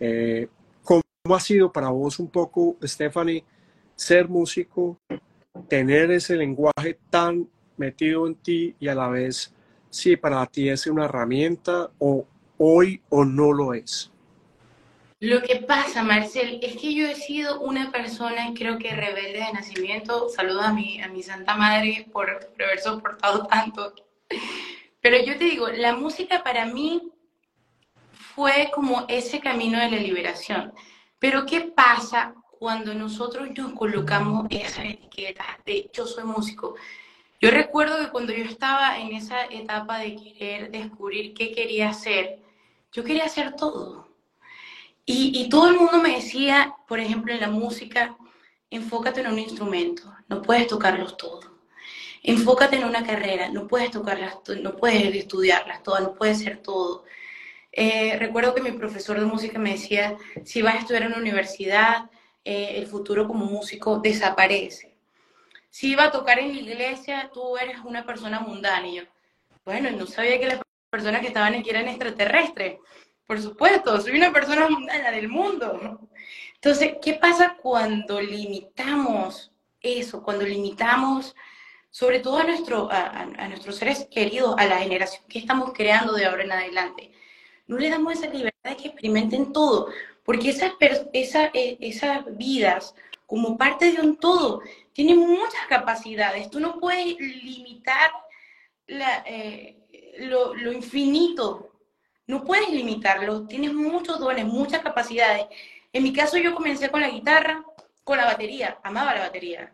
Eh, 0.00 0.48
¿Cómo 0.82 1.02
ha 1.36 1.40
sido 1.40 1.70
para 1.70 1.90
vos 1.90 2.18
un 2.18 2.28
poco, 2.28 2.76
Stephanie, 2.82 3.44
ser 3.98 4.28
músico, 4.28 4.96
tener 5.68 6.12
ese 6.12 6.36
lenguaje 6.36 6.98
tan 7.10 7.48
metido 7.76 8.28
en 8.28 8.36
ti 8.36 8.76
y 8.78 8.88
a 8.88 8.94
la 8.94 9.08
vez, 9.08 9.52
si 9.90 10.16
para 10.16 10.46
ti 10.46 10.68
es 10.68 10.86
una 10.86 11.06
herramienta 11.06 11.90
o 11.98 12.24
hoy 12.58 13.02
o 13.08 13.24
no 13.24 13.52
lo 13.52 13.74
es? 13.74 14.12
Lo 15.20 15.42
que 15.42 15.56
pasa, 15.56 16.04
Marcel, 16.04 16.60
es 16.62 16.76
que 16.76 16.94
yo 16.94 17.08
he 17.08 17.16
sido 17.16 17.60
una 17.60 17.90
persona, 17.90 18.52
creo 18.54 18.78
que 18.78 18.94
rebelde 18.94 19.40
de 19.40 19.52
nacimiento. 19.52 20.28
Saludo 20.28 20.60
a 20.60 20.72
mi, 20.72 21.02
a 21.02 21.08
mi 21.08 21.24
Santa 21.24 21.56
Madre 21.56 22.06
por, 22.12 22.30
haber 22.30 22.78
soportado 22.78 23.46
tanto. 23.46 23.94
Pero 25.00 25.16
yo 25.24 25.36
te 25.36 25.44
digo, 25.44 25.68
la 25.70 25.96
música 25.96 26.44
para 26.44 26.66
mí 26.66 27.10
fue 28.12 28.70
como 28.72 29.06
ese 29.08 29.40
camino 29.40 29.80
de 29.80 29.90
la 29.90 29.96
liberación. 29.96 30.72
Pero 31.18 31.44
¿qué 31.46 31.62
pasa 31.62 32.36
cuando 32.58 32.94
nosotros 32.94 33.48
nos 33.56 33.72
colocamos 33.72 34.46
esa 34.50 34.84
etiqueta 34.84 35.44
de 35.64 35.90
yo 35.92 36.06
soy 36.06 36.24
músico? 36.24 36.74
Yo 37.40 37.50
recuerdo 37.50 37.98
que 37.98 38.10
cuando 38.10 38.32
yo 38.32 38.44
estaba 38.44 38.98
en 38.98 39.14
esa 39.14 39.44
etapa 39.46 39.98
de 39.98 40.16
querer 40.16 40.70
descubrir 40.70 41.34
qué 41.34 41.52
quería 41.52 41.90
hacer, 41.90 42.40
yo 42.92 43.04
quería 43.04 43.24
hacer 43.24 43.54
todo 43.54 44.08
y, 45.10 45.48
todo 45.48 45.70
el 45.70 45.76
mundo 45.76 46.02
me 46.02 46.16
decía, 46.16 46.74
por 46.86 47.00
ejemplo, 47.00 47.32
en 47.32 47.40
la 47.40 47.48
música, 47.48 48.14
enfócate 48.68 49.22
en 49.22 49.28
un 49.28 49.38
instrumento, 49.38 50.14
no 50.28 50.42
puedes 50.42 50.66
tocarlos 50.66 51.16
todos. 51.16 51.46
Enfócate 52.22 52.76
en 52.76 52.84
una 52.84 53.06
carrera, 53.06 53.48
no 53.48 53.66
puedes 53.66 53.90
tocarlas, 53.90 54.36
no 54.60 54.76
puedes 54.76 55.14
estudiarlas 55.14 55.82
todas, 55.82 56.02
no 56.02 56.14
puedes 56.14 56.40
ser 56.40 56.58
todo. 56.58 57.04
Eh, 57.72 58.18
recuerdo 58.18 58.54
que 58.54 58.60
mi 58.60 58.72
profesor 58.72 59.18
de 59.18 59.24
música 59.24 59.58
me 59.58 59.70
decía, 59.70 60.14
si 60.44 60.60
vas 60.60 60.74
a 60.74 60.78
estudiar 60.80 61.04
en 61.04 61.12
una 61.12 61.22
universidad, 61.22 62.10
eh, 62.50 62.78
el 62.78 62.86
futuro 62.86 63.28
como 63.28 63.44
músico 63.44 63.98
desaparece. 63.98 64.96
Si 65.68 65.90
iba 65.90 66.04
a 66.04 66.10
tocar 66.10 66.38
en 66.38 66.48
la 66.48 66.62
iglesia, 66.62 67.30
tú 67.34 67.58
eres 67.58 67.76
una 67.84 68.06
persona 68.06 68.40
mundana. 68.40 68.88
Y 68.88 68.94
yo, 68.94 69.02
bueno, 69.66 69.90
no 69.90 70.06
sabía 70.06 70.40
que 70.40 70.46
las 70.46 70.60
personas 70.88 71.20
que 71.20 71.26
estaban 71.26 71.52
aquí 71.54 71.68
eran 71.68 71.88
extraterrestres. 71.88 72.78
Por 73.26 73.42
supuesto, 73.42 74.00
soy 74.00 74.16
una 74.16 74.32
persona 74.32 74.66
mundana 74.66 75.10
del 75.10 75.28
mundo. 75.28 76.00
Entonces, 76.54 76.94
¿qué 77.02 77.14
pasa 77.20 77.58
cuando 77.60 78.18
limitamos 78.18 79.52
eso? 79.82 80.22
Cuando 80.22 80.46
limitamos 80.46 81.36
sobre 81.90 82.20
todo 82.20 82.38
a, 82.38 83.20
a, 83.20 83.48
nuestros 83.48 83.76
seres 83.76 84.08
queridos, 84.10 84.54
a 84.56 84.64
la 84.64 84.78
generación 84.78 85.22
que 85.28 85.38
estamos 85.38 85.74
creando 85.74 86.14
de 86.14 86.24
ahora 86.24 86.44
en 86.44 86.52
adelante. 86.52 87.12
No 87.66 87.76
le 87.76 87.90
damos 87.90 88.14
esa 88.14 88.32
libertad 88.32 88.70
de 88.70 88.76
que 88.78 88.88
experimenten 88.88 89.52
todo, 89.52 89.88
porque 90.28 90.50
esas, 90.50 90.74
esa, 91.14 91.46
e, 91.54 91.78
esas 91.80 92.36
vidas, 92.36 92.94
como 93.24 93.56
parte 93.56 93.92
de 93.92 94.02
un 94.02 94.18
todo, 94.18 94.60
tienen 94.92 95.18
muchas 95.18 95.66
capacidades. 95.70 96.50
Tú 96.50 96.60
no 96.60 96.78
puedes 96.78 97.18
limitar 97.18 98.10
eh, 98.88 99.78
lo, 100.18 100.52
lo 100.52 100.70
infinito, 100.70 101.72
no 102.26 102.44
puedes 102.44 102.68
limitarlo, 102.68 103.46
tienes 103.46 103.72
muchos 103.72 104.20
dones, 104.20 104.44
muchas 104.44 104.82
capacidades. 104.82 105.46
En 105.94 106.02
mi 106.02 106.12
caso 106.12 106.36
yo 106.36 106.54
comencé 106.54 106.90
con 106.90 107.00
la 107.00 107.08
guitarra, 107.08 107.64
con 108.04 108.18
la 108.18 108.26
batería, 108.26 108.78
amaba 108.82 109.14
la 109.14 109.20
batería. 109.20 109.72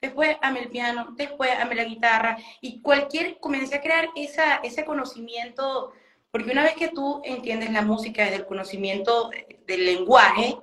Después 0.00 0.36
amé 0.40 0.60
el 0.60 0.68
piano, 0.68 1.14
después 1.16 1.50
amé 1.58 1.74
la 1.74 1.82
guitarra. 1.82 2.38
Y 2.60 2.80
cualquier, 2.80 3.40
comencé 3.40 3.74
a 3.74 3.80
crear 3.80 4.08
esa, 4.14 4.58
ese 4.58 4.84
conocimiento, 4.84 5.92
porque 6.30 6.50
una 6.50 6.62
vez 6.62 6.74
que 6.74 6.88
tú 6.88 7.22
entiendes 7.24 7.70
la 7.70 7.82
música 7.82 8.24
desde 8.24 8.36
el 8.36 8.46
conocimiento 8.46 9.30
del 9.66 9.84
lenguaje, 9.84 10.56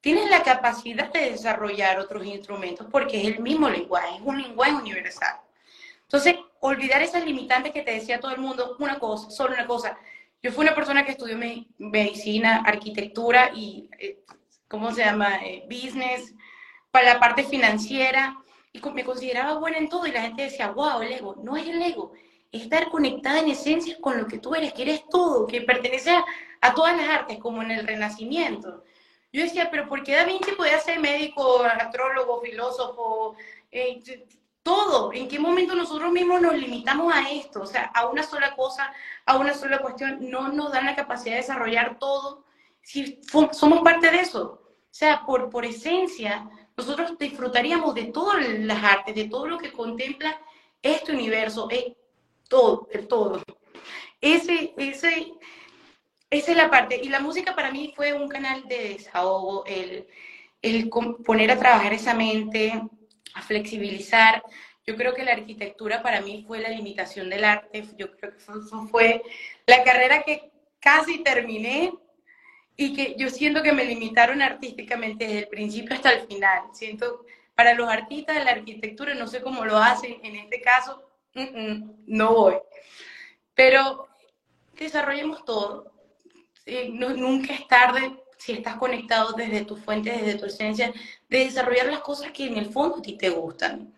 tienes 0.00 0.28
la 0.28 0.42
capacidad 0.42 1.12
de 1.12 1.30
desarrollar 1.30 1.98
otros 1.98 2.24
instrumentos 2.26 2.86
porque 2.90 3.20
es 3.20 3.28
el 3.28 3.40
mismo 3.40 3.68
lenguaje, 3.68 4.16
es 4.16 4.22
un 4.22 4.40
lenguaje 4.40 4.74
universal. 4.74 5.40
Entonces, 6.02 6.36
olvidar 6.60 7.02
esas 7.02 7.24
limitantes 7.24 7.72
que 7.72 7.82
te 7.82 7.92
decía 7.92 8.20
todo 8.20 8.32
el 8.32 8.40
mundo, 8.40 8.76
una 8.78 8.98
cosa, 8.98 9.30
solo 9.30 9.54
una 9.54 9.66
cosa. 9.66 9.98
Yo 10.42 10.52
fui 10.52 10.64
una 10.64 10.74
persona 10.74 11.04
que 11.04 11.12
estudió 11.12 11.38
medicina, 11.78 12.62
arquitectura 12.66 13.50
y, 13.54 13.88
eh, 13.98 14.20
¿cómo 14.68 14.92
se 14.92 15.04
llama? 15.04 15.38
Eh, 15.44 15.66
business, 15.68 16.34
para 16.90 17.14
la 17.14 17.20
parte 17.20 17.42
financiera 17.44 18.36
y 18.72 18.80
me 18.90 19.04
consideraba 19.04 19.58
buena 19.58 19.78
en 19.78 19.88
todo 19.88 20.06
y 20.06 20.12
la 20.12 20.22
gente 20.22 20.42
decía, 20.42 20.70
wow, 20.70 21.00
el 21.00 21.12
ego. 21.12 21.36
No 21.42 21.56
es 21.56 21.66
el 21.66 21.80
ego, 21.80 22.12
estar 22.56 22.88
conectada 22.90 23.40
en 23.40 23.48
esencia 23.48 23.96
con 24.00 24.18
lo 24.18 24.26
que 24.26 24.38
tú 24.38 24.54
eres, 24.54 24.72
que 24.72 24.82
eres 24.82 25.04
todo, 25.08 25.46
que 25.46 25.62
pertenece 25.62 26.10
a, 26.60 26.74
todas 26.74 26.96
las 26.96 27.08
artes, 27.08 27.38
como 27.38 27.62
en 27.62 27.70
el 27.70 27.86
Renacimiento. 27.86 28.84
Yo 29.32 29.42
decía, 29.42 29.70
pero 29.70 29.88
¿por 29.88 30.02
qué 30.02 30.14
Da 30.14 30.24
Vinci 30.24 30.52
podía 30.52 30.78
ser 30.78 31.00
médico, 31.00 31.62
astrólogo, 31.62 32.40
filósofo, 32.40 33.36
eh, 33.70 34.02
todo? 34.62 35.12
¿En 35.12 35.28
qué 35.28 35.38
momento 35.38 35.74
nosotros 35.74 36.10
mismos 36.12 36.40
nos 36.40 36.54
limitamos 36.54 37.12
a 37.12 37.28
esto? 37.30 37.62
O 37.62 37.66
sea, 37.66 37.90
a 37.94 38.06
una 38.06 38.22
sola 38.22 38.54
cosa, 38.54 38.92
a 39.26 39.36
una 39.36 39.52
sola 39.54 39.78
cuestión, 39.78 40.18
no 40.30 40.48
nos 40.48 40.72
dan 40.72 40.86
la 40.86 40.96
capacidad 40.96 41.34
de 41.34 41.42
desarrollar 41.42 41.98
todo 41.98 42.44
si 42.84 43.18
somos 43.52 43.80
parte 43.82 44.10
de 44.10 44.20
eso. 44.20 44.60
O 44.62 44.96
sea, 44.96 45.24
por, 45.26 45.50
por 45.50 45.64
esencia, 45.64 46.48
nosotros 46.76 47.18
disfrutaríamos 47.18 47.94
de 47.94 48.04
todas 48.04 48.46
las 48.60 48.84
artes, 48.84 49.14
de 49.14 49.28
todo 49.28 49.48
lo 49.48 49.58
que 49.58 49.72
contempla 49.72 50.38
este 50.82 51.12
universo, 51.12 51.68
todo, 52.54 52.88
el 52.92 53.08
todo. 53.08 53.42
Ese, 54.20 54.74
ese, 54.76 55.32
esa 56.30 56.50
es 56.52 56.56
la 56.56 56.70
parte. 56.70 57.00
Y 57.02 57.08
la 57.08 57.18
música 57.18 57.56
para 57.56 57.72
mí 57.72 57.92
fue 57.96 58.12
un 58.12 58.28
canal 58.28 58.68
de 58.68 58.90
desahogo, 58.90 59.64
el, 59.66 60.06
el 60.62 60.88
poner 60.88 61.50
a 61.50 61.58
trabajar 61.58 61.92
esa 61.92 62.14
mente, 62.14 62.80
a 63.34 63.42
flexibilizar. 63.42 64.40
Yo 64.86 64.94
creo 64.96 65.14
que 65.14 65.24
la 65.24 65.32
arquitectura 65.32 66.00
para 66.00 66.20
mí 66.20 66.44
fue 66.46 66.60
la 66.60 66.68
limitación 66.68 67.28
del 67.28 67.44
arte. 67.44 67.84
Yo 67.96 68.16
creo 68.16 68.32
que 68.32 68.38
eso 68.38 68.86
fue 68.86 69.20
la 69.66 69.82
carrera 69.82 70.22
que 70.22 70.52
casi 70.78 71.24
terminé 71.24 71.92
y 72.76 72.94
que 72.94 73.16
yo 73.18 73.30
siento 73.30 73.64
que 73.64 73.72
me 73.72 73.84
limitaron 73.84 74.42
artísticamente 74.42 75.26
desde 75.26 75.38
el 75.40 75.48
principio 75.48 75.96
hasta 75.96 76.12
el 76.12 76.28
final. 76.28 76.68
Siento, 76.72 77.26
para 77.56 77.74
los 77.74 77.88
artistas 77.88 78.36
de 78.36 78.44
la 78.44 78.52
arquitectura, 78.52 79.12
no 79.14 79.26
sé 79.26 79.42
cómo 79.42 79.64
lo 79.64 79.76
hacen, 79.78 80.20
en 80.22 80.36
este 80.36 80.60
caso, 80.60 81.02
no 82.06 82.34
voy. 82.34 82.54
Pero 83.54 84.08
desarrollemos 84.76 85.44
todo. 85.44 85.92
nunca 86.90 87.54
es 87.54 87.66
tarde 87.68 88.24
si 88.38 88.52
estás 88.52 88.76
conectado 88.76 89.32
desde 89.32 89.64
tu 89.64 89.76
fuente, 89.76 90.10
desde 90.10 90.38
tu 90.38 90.46
esencia, 90.46 90.92
de 91.28 91.38
desarrollar 91.38 91.86
las 91.86 92.00
cosas 92.00 92.30
que 92.30 92.46
en 92.46 92.58
el 92.58 92.66
fondo 92.66 92.98
a 92.98 93.02
ti 93.02 93.16
te 93.16 93.30
gustan. 93.30 93.92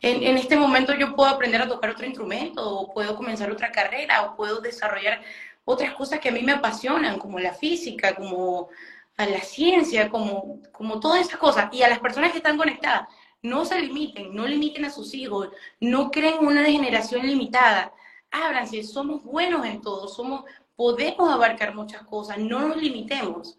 En, 0.00 0.36
este 0.36 0.56
momento 0.56 0.94
yo 0.94 1.14
puedo 1.14 1.30
aprender 1.30 1.62
a 1.62 1.68
tocar 1.68 1.90
otro 1.90 2.04
instrumento, 2.06 2.68
o 2.68 2.92
puedo 2.92 3.16
comenzar 3.16 3.50
otra 3.50 3.70
carrera, 3.70 4.22
o 4.22 4.36
puedo 4.36 4.60
desarrollar 4.60 5.22
otras 5.64 5.94
cosas 5.94 6.18
que 6.18 6.28
a 6.28 6.32
mí 6.32 6.42
me 6.42 6.52
apasionan, 6.52 7.18
como 7.18 7.38
la 7.38 7.54
física, 7.54 8.14
como 8.14 8.68
la 9.16 9.40
ciencia, 9.40 10.10
como 10.10 11.00
todas 11.00 11.26
esas 11.26 11.38
cosas. 11.38 11.72
Y 11.72 11.82
a 11.84 11.88
las 11.88 12.00
personas 12.00 12.32
que 12.32 12.38
están 12.38 12.56
conectadas, 12.56 13.08
no 13.42 13.64
se 13.64 13.80
limiten, 13.80 14.34
no 14.34 14.46
limiten 14.46 14.84
a 14.84 14.90
sus 14.90 15.14
hijos, 15.14 15.48
no 15.80 16.10
creen 16.10 16.46
una 16.46 16.62
degeneración 16.62 17.26
limitada. 17.26 17.92
Ábranse, 18.30 18.82
somos 18.84 19.22
buenos 19.24 19.66
en 19.66 19.80
todo, 19.80 20.08
somos, 20.08 20.44
podemos 20.76 21.30
abarcar 21.30 21.74
muchas 21.74 22.02
cosas, 22.02 22.38
no 22.38 22.68
nos 22.68 22.76
limitemos. 22.76 23.58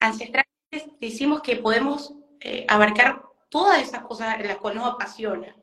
Ancestralmente 0.00 0.96
decimos 1.00 1.40
que 1.40 1.56
podemos 1.56 2.12
eh, 2.40 2.66
abarcar 2.68 3.22
todas 3.48 3.80
esas 3.82 4.02
cosas 4.02 4.38
en 4.40 4.48
las 4.48 4.58
cuales 4.58 4.82
nos 4.82 4.94
apasiona. 4.94 5.56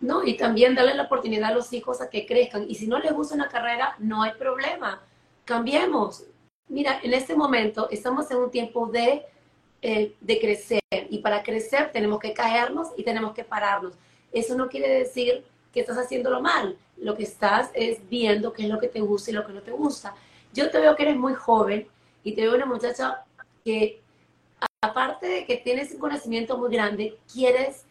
¿no? 0.00 0.24
Y 0.24 0.36
también 0.36 0.74
darle 0.74 0.94
la 0.94 1.04
oportunidad 1.04 1.50
a 1.50 1.54
los 1.54 1.72
hijos 1.72 2.00
a 2.00 2.08
que 2.08 2.26
crezcan. 2.26 2.66
Y 2.68 2.74
si 2.74 2.86
no 2.86 2.98
les 2.98 3.12
gusta 3.12 3.34
una 3.34 3.48
carrera, 3.48 3.96
no 3.98 4.22
hay 4.22 4.32
problema. 4.34 5.02
Cambiemos. 5.44 6.24
Mira, 6.68 7.00
en 7.02 7.14
este 7.14 7.34
momento 7.34 7.88
estamos 7.90 8.30
en 8.30 8.38
un 8.38 8.50
tiempo 8.50 8.86
de, 8.86 9.26
eh, 9.82 10.14
de 10.20 10.40
crecer. 10.40 10.80
Y 11.10 11.18
para 11.18 11.42
crecer 11.42 11.90
tenemos 11.92 12.18
que 12.20 12.32
caernos 12.32 12.88
y 12.96 13.04
tenemos 13.04 13.34
que 13.34 13.44
pararnos. 13.44 13.94
Eso 14.32 14.54
no 14.56 14.68
quiere 14.68 14.88
decir 14.88 15.44
que 15.72 15.80
estás 15.80 15.98
haciéndolo 15.98 16.40
mal. 16.40 16.76
Lo 16.96 17.16
que 17.16 17.22
estás 17.22 17.70
es 17.74 18.06
viendo 18.08 18.52
qué 18.52 18.64
es 18.64 18.68
lo 18.68 18.78
que 18.78 18.88
te 18.88 19.00
gusta 19.00 19.30
y 19.30 19.34
lo 19.34 19.46
que 19.46 19.52
no 19.52 19.62
te 19.62 19.70
gusta. 19.70 20.14
Yo 20.52 20.70
te 20.70 20.80
veo 20.80 20.96
que 20.96 21.02
eres 21.04 21.16
muy 21.16 21.34
joven 21.34 21.86
y 22.24 22.32
te 22.32 22.42
veo 22.42 22.54
una 22.54 22.66
muchacha 22.66 23.24
que, 23.64 24.00
aparte 24.80 25.26
de 25.26 25.44
que 25.44 25.58
tienes 25.58 25.92
un 25.92 26.00
conocimiento 26.00 26.58
muy 26.58 26.70
grande, 26.70 27.18
quieres 27.32 27.84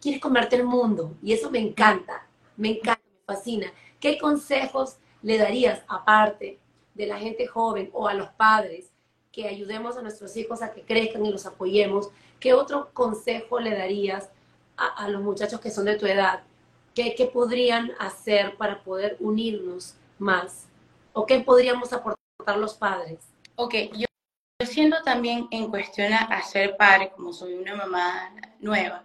quieres 0.00 0.20
comerte 0.20 0.56
el 0.56 0.64
mundo 0.64 1.14
y 1.22 1.32
eso 1.32 1.50
me 1.50 1.58
encanta, 1.58 2.26
me 2.56 2.70
encanta, 2.70 3.02
me 3.10 3.34
fascina. 3.34 3.72
¿Qué 3.98 4.18
consejos 4.18 4.98
le 5.22 5.38
darías 5.38 5.82
aparte 5.88 6.58
de 6.94 7.06
la 7.06 7.18
gente 7.18 7.46
joven 7.46 7.90
o 7.92 8.06
a 8.06 8.14
los 8.14 8.28
padres 8.30 8.90
que 9.36 9.46
ayudemos 9.46 9.98
a 9.98 10.02
nuestros 10.02 10.34
hijos 10.38 10.62
a 10.62 10.72
que 10.72 10.80
crezcan 10.80 11.26
y 11.26 11.30
los 11.30 11.44
apoyemos? 11.44 12.08
¿Qué 12.40 12.54
otro 12.54 12.88
consejo 12.94 13.60
le 13.60 13.76
darías 13.76 14.30
a, 14.78 15.08
los 15.10 15.22
muchachos 15.22 15.60
que 15.60 15.70
son 15.70 15.84
de 15.84 15.96
tu 15.96 16.06
edad? 16.06 16.42
¿Qué, 16.94 17.14
¿Qué, 17.14 17.26
podrían 17.26 17.92
hacer 17.98 18.56
para 18.56 18.82
poder 18.82 19.18
unirnos 19.20 19.94
más? 20.18 20.68
¿O 21.12 21.26
qué 21.26 21.40
podríamos 21.40 21.92
aportar 21.92 22.56
los 22.56 22.72
padres? 22.72 23.18
Ok, 23.56 23.74
yo, 23.92 24.06
yo 24.58 24.66
siento 24.66 24.96
también 25.04 25.48
en 25.50 25.68
cuestión 25.68 26.14
a 26.14 26.42
ser 26.42 26.78
padre, 26.78 27.12
como 27.14 27.34
soy 27.34 27.54
una 27.54 27.74
mamá 27.74 28.34
nueva, 28.58 29.04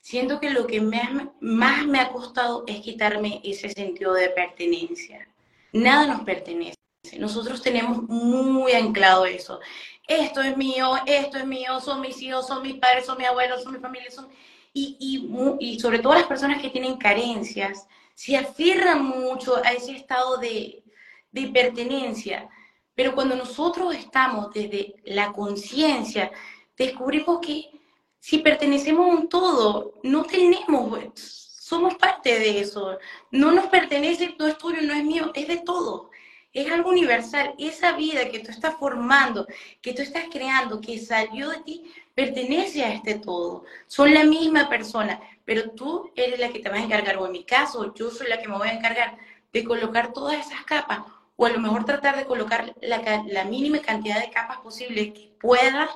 siento 0.00 0.40
que 0.40 0.48
lo 0.48 0.66
que 0.66 0.80
más 0.80 1.86
me 1.86 2.00
ha 2.00 2.10
costado 2.10 2.64
es 2.66 2.80
quitarme 2.80 3.42
ese 3.44 3.68
sentido 3.68 4.14
de 4.14 4.30
pertenencia. 4.30 5.28
Nada 5.74 6.06
nos 6.06 6.22
pertenece. 6.22 6.78
Nosotros 7.18 7.62
tenemos 7.62 8.02
muy 8.02 8.72
anclado 8.72 9.24
eso. 9.24 9.60
Esto 10.06 10.42
es 10.42 10.56
mío, 10.56 10.96
esto 11.06 11.38
es 11.38 11.46
mío, 11.46 11.80
son 11.80 12.00
mis 12.00 12.20
hijos, 12.22 12.46
son 12.46 12.62
mis 12.62 12.76
padres, 12.76 13.06
son 13.06 13.18
mis 13.18 13.26
abuelos, 13.26 13.62
son 13.62 13.72
mi 13.72 13.78
familia, 13.78 14.10
son... 14.10 14.28
Y, 14.72 14.96
y, 14.98 15.66
y 15.66 15.80
sobre 15.80 15.98
todo 15.98 16.14
las 16.14 16.26
personas 16.26 16.60
que 16.60 16.70
tienen 16.70 16.96
carencias, 16.96 17.86
se 18.14 18.36
aferran 18.36 19.04
mucho 19.04 19.56
a 19.56 19.72
ese 19.72 19.92
estado 19.92 20.38
de, 20.38 20.82
de 21.30 21.48
pertenencia. 21.48 22.48
Pero 22.94 23.14
cuando 23.14 23.36
nosotros 23.36 23.94
estamos 23.94 24.52
desde 24.52 24.96
la 25.04 25.32
conciencia, 25.32 26.30
descubrimos 26.76 27.40
que 27.40 27.70
si 28.18 28.38
pertenecemos 28.38 29.06
a 29.06 29.14
un 29.14 29.28
todo, 29.28 29.94
no 30.02 30.24
tenemos, 30.24 30.98
somos 31.14 31.94
parte 31.94 32.38
de 32.38 32.60
eso. 32.60 32.98
No 33.30 33.52
nos 33.52 33.66
pertenece, 33.66 34.34
todo 34.36 34.48
es 34.48 34.58
tuyo, 34.58 34.82
no 34.82 34.94
es 34.94 35.04
mío, 35.04 35.30
es 35.34 35.46
de 35.46 35.58
todo. 35.58 36.07
Es 36.52 36.70
algo 36.72 36.90
universal. 36.90 37.54
Esa 37.58 37.92
vida 37.92 38.28
que 38.30 38.40
tú 38.40 38.50
estás 38.50 38.76
formando, 38.78 39.46
que 39.80 39.92
tú 39.92 40.02
estás 40.02 40.24
creando, 40.30 40.80
que 40.80 40.98
salió 40.98 41.50
de 41.50 41.58
ti, 41.62 41.92
pertenece 42.14 42.84
a 42.84 42.92
este 42.92 43.18
todo. 43.18 43.64
Son 43.86 44.12
la 44.12 44.24
misma 44.24 44.68
persona, 44.68 45.20
pero 45.44 45.70
tú 45.70 46.10
eres 46.16 46.38
la 46.38 46.48
que 46.48 46.60
te 46.60 46.68
vas 46.68 46.80
a 46.80 46.84
encargar, 46.84 47.16
o 47.18 47.26
en 47.26 47.32
mi 47.32 47.44
caso, 47.44 47.94
yo 47.94 48.10
soy 48.10 48.28
la 48.28 48.40
que 48.40 48.48
me 48.48 48.58
voy 48.58 48.68
a 48.68 48.74
encargar 48.74 49.18
de 49.52 49.64
colocar 49.64 50.12
todas 50.12 50.46
esas 50.46 50.64
capas 50.64 51.00
o 51.40 51.46
a 51.46 51.50
lo 51.50 51.60
mejor 51.60 51.84
tratar 51.84 52.16
de 52.16 52.24
colocar 52.24 52.74
la, 52.82 53.24
la 53.28 53.44
mínima 53.44 53.78
cantidad 53.78 54.20
de 54.20 54.30
capas 54.30 54.58
posible 54.58 55.12
que 55.12 55.32
pueda 55.40 55.88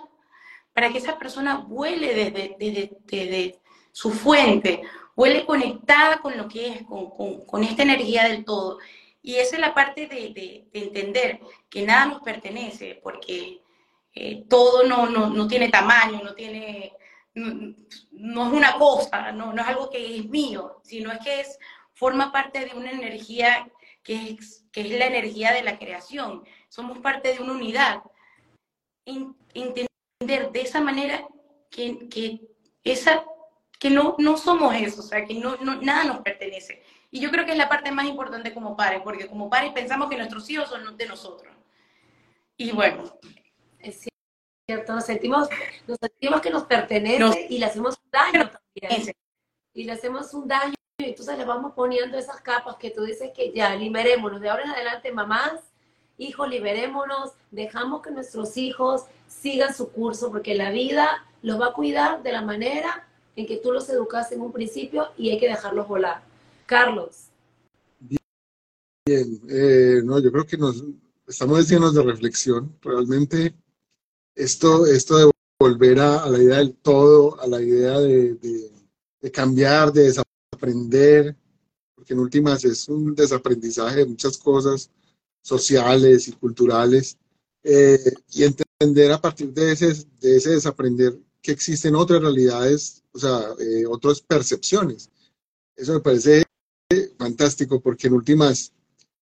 para 0.73 0.91
que 0.91 0.99
esa 0.99 1.19
persona 1.19 1.57
vuele 1.57 2.15
desde, 2.15 2.57
desde, 2.59 2.97
desde 3.05 3.61
su 3.91 4.13
fuente, 4.13 4.83
vuele 5.17 5.45
conectada 5.45 6.19
con 6.19 6.37
lo 6.37 6.47
que 6.47 6.69
es, 6.69 6.83
con, 6.85 7.11
con, 7.11 7.45
con, 7.45 7.65
esta 7.65 7.83
energía 7.83 8.29
del 8.29 8.45
todo. 8.45 8.79
Y 9.23 9.37
esa 9.37 9.57
es 9.57 9.61
la 9.61 9.73
parte 9.73 10.09
de, 10.09 10.33
de, 10.35 10.67
de 10.73 10.87
entender 10.87 11.41
que 11.71 11.87
nada 11.87 12.07
nos 12.07 12.23
pertenece, 12.23 12.99
porque 13.03 13.63
eh, 14.15 14.45
todo 14.49 14.85
no, 14.85 15.09
no, 15.09 15.31
no, 15.31 15.49
tiene 15.49 15.71
tamaño, 15.71 16.21
no 16.23 16.35
tiene, 16.35 16.93
no, 17.35 17.75
no, 18.11 18.47
es 18.49 18.53
una 18.53 18.79
cosa, 18.79 19.33
no, 19.33 19.55
es 19.55 19.67
algo 19.67 19.89
que 19.89 20.19
es 20.19 20.29
mío, 20.29 20.81
sino 20.83 21.11
es 21.13 21.19
que 21.21 21.41
es, 21.41 21.59
forma 21.95 22.33
parte 22.33 22.65
de 22.65 22.77
una 22.77 22.91
energía 22.91 23.71
que 24.03 24.31
es, 24.31 24.67
que 24.73 24.83
es 24.83 24.91
la 24.91 25.07
energía 25.07 25.53
de 25.53 25.63
la 25.63 25.79
creación. 25.79 26.45
Somos 26.69 26.99
parte 26.99 27.33
de 27.33 27.41
una 27.41 27.53
unidad. 27.53 28.03
Entender 29.05 29.89
de 30.53 30.61
esa 30.61 30.81
manera 30.81 31.27
que, 31.71 32.09
que, 32.09 32.41
esa, 32.85 33.25
que 33.79 33.91
no, 33.91 34.17
no 34.19 34.37
somos 34.37 34.75
eso, 34.75 35.01
o 35.01 35.05
sea, 35.05 35.25
que 35.25 35.35
no, 35.35 35.57
no, 35.57 35.81
nada 35.81 36.05
nos 36.05 36.21
pertenece. 36.21 36.83
Y 37.15 37.21
yo 37.21 37.31
creo 37.31 37.45
que 37.45 37.53
es 37.53 37.59
la 37.59 37.69
parte 37.69 37.93
más 37.93 38.07
importante 38.07 38.55
como 38.55 38.75
padres, 38.75 39.03
porque 39.05 39.29
como 39.29 39.51
padres 39.51 39.73
pensamos 39.73 40.09
que 40.09 40.17
nuestros 40.17 40.49
hijos 40.49 40.71
son 40.71 40.97
de 40.97 41.07
nosotros. 41.07 41.55
Y 42.57 42.73
bueno. 42.73 43.05
Es 43.79 44.09
cierto, 44.67 44.95
nos 44.95 45.05
sentimos, 45.05 45.47
nos 45.87 45.99
sentimos 46.01 46.41
que 46.41 46.49
nos 46.49 46.65
pertenece 46.65 47.49
y 47.51 47.59
le 47.59 47.67
hacemos 47.67 48.01
daño 48.11 48.51
también. 48.51 49.13
Y 49.75 49.85
le 49.85 49.93
hacemos 49.93 50.33
un 50.33 50.49
daño 50.49 50.75
y 50.99 51.05
entonces 51.05 51.37
le 51.37 51.45
vamos 51.45 51.73
poniendo 51.75 52.17
esas 52.17 52.41
capas 52.41 52.77
que 52.77 52.91
tú 52.91 53.05
dices 53.05 53.31
que 53.37 53.53
ya, 53.53 53.77
liberémonos. 53.77 54.41
De 54.41 54.49
ahora 54.49 54.63
en 54.63 54.71
adelante, 54.71 55.13
mamás, 55.13 55.61
hijos, 56.17 56.49
liberémonos, 56.49 57.33
dejamos 57.51 58.01
que 58.01 58.11
nuestros 58.11 58.57
hijos 58.57 59.05
sigan 59.27 59.75
su 59.75 59.93
curso, 59.93 60.31
porque 60.31 60.55
la 60.55 60.71
vida 60.71 61.27
los 61.43 61.61
va 61.61 61.67
a 61.67 61.73
cuidar 61.75 62.23
de 62.23 62.33
la 62.33 62.41
manera 62.41 63.07
en 63.37 63.47
que 63.47 63.59
tú 63.59 63.71
los 63.71 63.91
educaste 63.91 64.35
en 64.35 64.41
un 64.41 64.53
principio 64.53 65.11
y 65.19 65.29
hay 65.29 65.39
que 65.39 65.49
dejarlos 65.49 65.87
volar. 65.87 66.32
Carlos. 66.73 67.29
Bien, 68.01 69.43
eh, 69.47 70.01
no, 70.03 70.19
yo 70.21 70.33
creo 70.33 70.47
que 70.47 70.57
nos 70.57 70.83
estamos 71.27 71.69
llenos 71.69 71.95
de 71.95 72.03
reflexión. 72.03 72.75
Realmente 72.81 73.55
esto, 74.35 74.87
esto 74.87 75.19
de 75.19 75.31
volver 75.61 76.01
a, 76.01 76.27
la 76.31 76.39
idea 76.39 76.57
del 76.57 76.75
todo, 76.77 77.39
a 77.43 77.47
la 77.47 77.61
idea 77.61 78.01
de, 78.01 78.37
de, 78.37 78.73
de 79.21 79.31
cambiar, 79.31 79.93
de 79.93 80.05
desaprender, 80.05 81.37
porque 81.95 82.15
en 82.15 82.21
últimas 82.21 82.65
es 82.65 82.89
un 82.89 83.15
desaprendizaje 83.15 83.97
de 83.97 84.07
muchas 84.07 84.39
cosas 84.39 84.91
sociales 85.43 86.27
y 86.29 86.33
culturales, 86.33 87.19
eh, 87.65 88.15
y 88.33 88.45
entender 88.45 89.13
a 89.13 89.21
partir 89.21 89.53
de 89.53 89.73
ese, 89.73 90.07
de 90.21 90.37
ese 90.37 90.53
desaprender 90.53 91.19
que 91.43 91.53
existen 91.53 91.97
otras 91.97 92.23
realidades, 92.23 93.05
o 93.13 93.19
sea, 93.19 93.41
eh, 93.59 93.85
otras 93.87 94.23
percepciones. 94.23 95.11
Eso 95.77 95.93
me 95.93 96.01
parece 96.01 96.45
fantástico 97.23 97.81
porque 97.81 98.09
en 98.09 98.15
últimas 98.15 98.73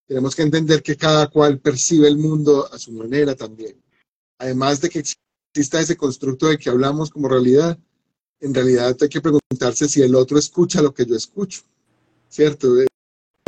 tenemos 0.06 0.34
que 0.34 0.42
entender 0.42 0.82
que 0.82 0.96
cada 0.96 1.28
cual 1.28 1.60
percibe 1.60 2.08
el 2.08 2.16
mundo 2.16 2.66
a 2.72 2.78
su 2.78 2.92
manera 2.92 3.34
también. 3.34 3.76
Además 4.38 4.80
de 4.80 4.88
que 4.88 5.04
exista 5.52 5.80
ese 5.80 5.96
constructo 5.96 6.48
de 6.48 6.58
que 6.58 6.70
hablamos 6.70 7.10
como 7.10 7.28
realidad, 7.28 7.78
en 8.40 8.54
realidad 8.54 8.96
hay 9.00 9.08
que 9.08 9.20
preguntarse 9.20 9.86
si 9.86 10.00
el 10.00 10.14
otro 10.14 10.38
escucha 10.38 10.80
lo 10.80 10.94
que 10.94 11.04
yo 11.04 11.14
escucho, 11.14 11.60
¿cierto? 12.28 12.68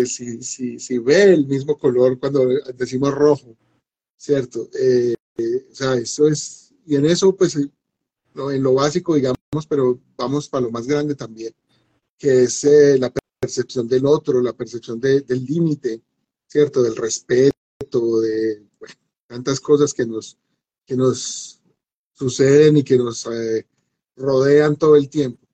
Si, 0.04 0.42
si, 0.42 0.78
si 0.78 0.98
ve 0.98 1.32
el 1.32 1.46
mismo 1.46 1.78
color 1.78 2.18
cuando 2.18 2.46
decimos 2.74 3.14
rojo, 3.14 3.56
¿cierto? 4.16 4.68
Eh, 4.78 5.14
o 5.70 5.74
sea, 5.74 5.94
eso 5.94 6.28
es, 6.28 6.74
y 6.86 6.96
en 6.96 7.06
eso, 7.06 7.34
pues, 7.34 7.56
en 7.56 8.62
lo 8.62 8.74
básico, 8.74 9.14
digamos, 9.14 9.66
pero 9.68 9.98
vamos 10.16 10.48
para 10.48 10.66
lo 10.66 10.70
más 10.70 10.86
grande 10.86 11.14
también, 11.14 11.54
que 12.18 12.42
es 12.44 12.64
eh, 12.64 12.98
la 12.98 13.10
percepción 13.42 13.88
del 13.88 14.06
otro, 14.06 14.40
la 14.40 14.52
percepción 14.52 15.00
de, 15.00 15.22
del 15.22 15.44
límite, 15.44 16.00
¿cierto? 16.46 16.80
Del 16.80 16.94
respeto, 16.94 18.20
de 18.20 18.62
bueno, 18.78 18.94
tantas 19.26 19.58
cosas 19.58 19.92
que 19.92 20.06
nos, 20.06 20.38
que 20.86 20.94
nos 20.94 21.60
suceden 22.12 22.76
y 22.76 22.84
que 22.84 22.96
nos 22.96 23.26
eh, 23.26 23.66
rodean 24.14 24.76
todo 24.76 24.94
el 24.94 25.08
tiempo. 25.08 25.44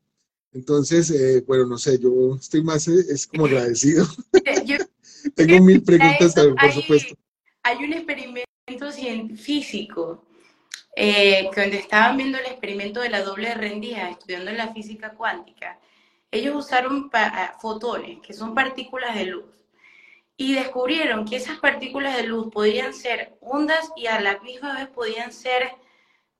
Entonces, 0.53 1.11
eh, 1.11 1.43
bueno, 1.47 1.65
no 1.65 1.79
sé, 1.79 1.99
yo 1.99 2.37
estoy 2.37 2.63
más, 2.63 2.87
eh, 2.89 3.07
es 3.09 3.27
como 3.27 3.47
agradecido. 3.47 4.07
Yo, 4.67 4.77
Tengo 5.35 5.65
mil 5.65 5.83
preguntas 5.83 6.35
también, 6.35 6.57
por 6.57 6.65
hay, 6.65 6.73
supuesto. 6.73 7.15
Hay 7.63 7.85
un 7.85 7.93
experimento 7.93 8.47
físico, 9.37 10.27
eh, 10.95 11.49
que 11.55 11.61
donde 11.61 11.79
estaban 11.79 12.17
viendo 12.17 12.39
el 12.39 12.47
experimento 12.47 13.01
de 13.01 13.09
la 13.09 13.23
doble 13.23 13.55
rendija, 13.55 14.11
estudiando 14.11 14.53
la 14.53 14.73
física 14.75 15.15
cuántica, 15.15 15.79
ellos 16.31 16.55
usaron 16.57 17.11
fotones, 17.61 18.21
que 18.21 18.33
son 18.33 18.55
partículas 18.55 19.15
de 19.15 19.27
luz, 19.27 19.45
y 20.37 20.55
descubrieron 20.55 21.25
que 21.25 21.37
esas 21.37 21.59
partículas 21.59 22.17
de 22.17 22.23
luz 22.23 22.49
podían 22.53 22.95
ser 22.95 23.37
ondas 23.41 23.91
y 23.97 24.07
a 24.07 24.21
la 24.21 24.39
misma 24.39 24.75
vez 24.75 24.89
podían 24.89 25.33
ser 25.33 25.73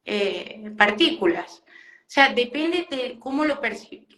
eh, 0.05 0.73
partículas. 0.79 1.65
O 1.67 2.11
sea, 2.11 2.33
depende 2.33 2.87
de 2.89 3.19
cómo 3.19 3.45
lo, 3.45 3.61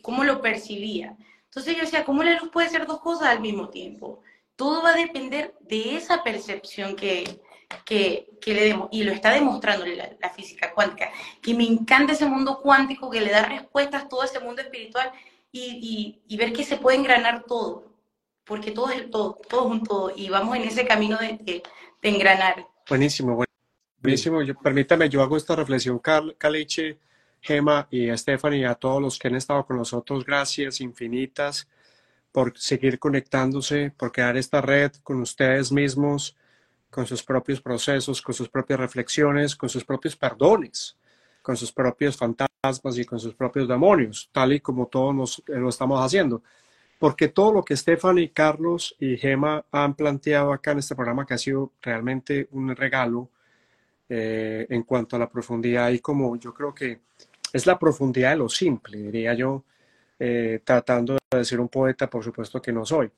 cómo 0.03 0.23
lo 0.23 0.43
percibía. 0.43 1.17
Entonces 1.45 1.75
yo 1.75 1.81
decía, 1.81 2.05
¿cómo 2.05 2.23
la 2.23 2.39
luz 2.39 2.51
puede 2.53 2.69
ser 2.69 2.87
dos 2.87 3.01
cosas 3.01 3.29
al 3.29 3.41
mismo 3.41 3.71
tiempo? 3.71 4.23
Todo 4.55 4.83
va 4.83 4.91
a 4.91 4.97
depender 4.97 5.55
de 5.61 5.97
esa 5.97 6.23
percepción 6.23 6.95
que, 6.95 7.41
que, 7.87 8.29
que 8.41 8.55
le 8.55 8.65
demos. 8.65 8.89
Y 8.93 9.03
lo 9.03 9.13
está 9.13 9.31
demostrando 9.31 9.87
la, 9.87 10.11
la, 10.21 10.31
física 10.31 10.75
cuántica. 10.75 11.11
Que 11.41 11.55
me 11.55 11.65
encanta 11.65 12.13
ese 12.13 12.27
mundo 12.27 12.61
cuántico 12.63 13.11
que 13.11 13.23
le 13.23 13.31
da 13.31 13.47
respuestas 13.47 14.05
a 14.05 14.09
todo 14.09 14.25
ese 14.25 14.41
mundo 14.41 14.61
espiritual 14.61 15.11
y, 15.53 16.23
y, 16.29 16.35
y 16.35 16.37
ver 16.37 16.53
que 16.53 16.65
se 16.65 16.77
puede 16.77 16.99
engranar 16.99 17.45
todo. 17.45 17.85
Porque 18.45 18.73
todo 18.73 18.91
es 18.91 18.99
el 18.99 19.11
todo, 19.11 19.39
todo 19.49 19.67
es 19.67 19.73
un 19.73 19.85
todo. 19.85 20.13
Y 20.15 20.29
vamos 20.29 20.57
en 20.57 20.63
ese 20.63 20.87
camino 20.87 21.17
de, 21.19 21.39
de, 21.43 21.63
de 22.03 22.09
engranar. 22.09 22.67
Buenísimo, 22.89 23.45
buenísimo. 24.03 24.43
Yo, 24.43 24.55
permítame, 24.55 25.09
yo 25.09 25.23
hago 25.23 25.37
esta 25.37 25.55
reflexión, 25.55 25.99
Carl, 25.99 26.35
Caliche, 26.37 26.99
Gema 27.41 27.87
y 27.91 28.11
Stephanie, 28.17 28.61
y 28.61 28.65
a 28.65 28.75
todos 28.75 29.01
los 29.01 29.19
que 29.19 29.29
han 29.29 29.37
estado 29.37 29.65
con 29.65 29.77
nosotros. 29.77 30.25
Gracias 30.25 30.81
infinitas 30.81 31.69
por 32.33 32.57
seguir 32.59 32.99
conectándose, 32.99 33.93
por 33.97 34.13
crear 34.13 34.37
esta 34.37 34.61
red 34.61 34.93
con 35.03 35.21
ustedes 35.21 35.71
mismos, 35.73 36.37
con 36.91 37.07
sus 37.07 37.23
propios 37.23 37.61
procesos, 37.61 38.21
con 38.21 38.35
sus 38.35 38.49
propias 38.49 38.81
reflexiones, 38.81 39.55
con 39.55 39.69
sus 39.69 39.85
propios 39.85 40.17
perdones, 40.17 40.97
con 41.43 41.57
sus 41.57 41.73
propios 41.73 42.17
fantasmas 42.17 42.99
y 42.99 43.05
con 43.05 43.19
sus 43.19 43.35
propios 43.35 43.69
demonios, 43.69 44.29
tal 44.33 44.53
y 44.53 44.61
como 44.61 44.87
todos 44.87 45.15
nos, 45.15 45.39
eh, 45.49 45.57
lo 45.57 45.69
estamos 45.69 46.05
haciendo. 46.05 46.43
Porque 46.99 47.29
todo 47.29 47.53
lo 47.53 47.63
que 47.63 47.77
Stephanie, 47.77 48.31
Carlos 48.31 48.95
y 48.99 49.17
Gema 49.17 49.65
han 49.73 49.95
planteado 49.95 50.53
acá 50.53 50.73
en 50.73 50.81
este 50.81 50.95
programa, 50.95 51.25
que 51.25 51.35
ha 51.35 51.39
sido 51.39 51.73
realmente 51.81 52.49
un 52.53 52.77
regalo 52.77 53.31
eh, 54.09 54.67
en 54.69 54.83
cuanto 54.83 55.17
a 55.17 55.19
la 55.19 55.31
profundidad, 55.31 55.91
y 55.91 56.01
como 56.01 56.37
yo 56.37 56.53
creo 56.53 56.75
que 56.75 57.01
es 57.53 57.67
la 57.67 57.79
profundidad 57.79 58.31
de 58.31 58.37
lo 58.37 58.49
simple, 58.49 58.99
diría 58.99 59.35
yo, 59.35 59.65
eh, 60.19 60.61
tratando 60.63 61.15
de 61.15 61.39
decir 61.39 61.59
un 61.59 61.69
poeta, 61.69 62.11
por 62.11 62.23
supuesto 62.23 62.61
que 62.61 62.73
no 62.73 62.85
soy. 62.85 63.11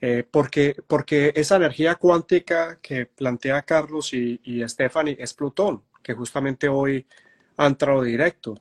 Eh, 0.00 0.24
porque, 0.30 0.76
porque 0.86 1.32
esa 1.34 1.56
energía 1.56 1.96
cuántica 1.96 2.78
que 2.80 3.06
plantea 3.06 3.62
Carlos 3.62 4.14
y, 4.14 4.40
y 4.44 4.66
Stephanie 4.66 5.16
es 5.18 5.34
Plutón, 5.34 5.82
que 6.02 6.14
justamente 6.14 6.68
hoy 6.68 7.04
ha 7.60 7.66
entrado 7.66 8.02
directo. 8.02 8.58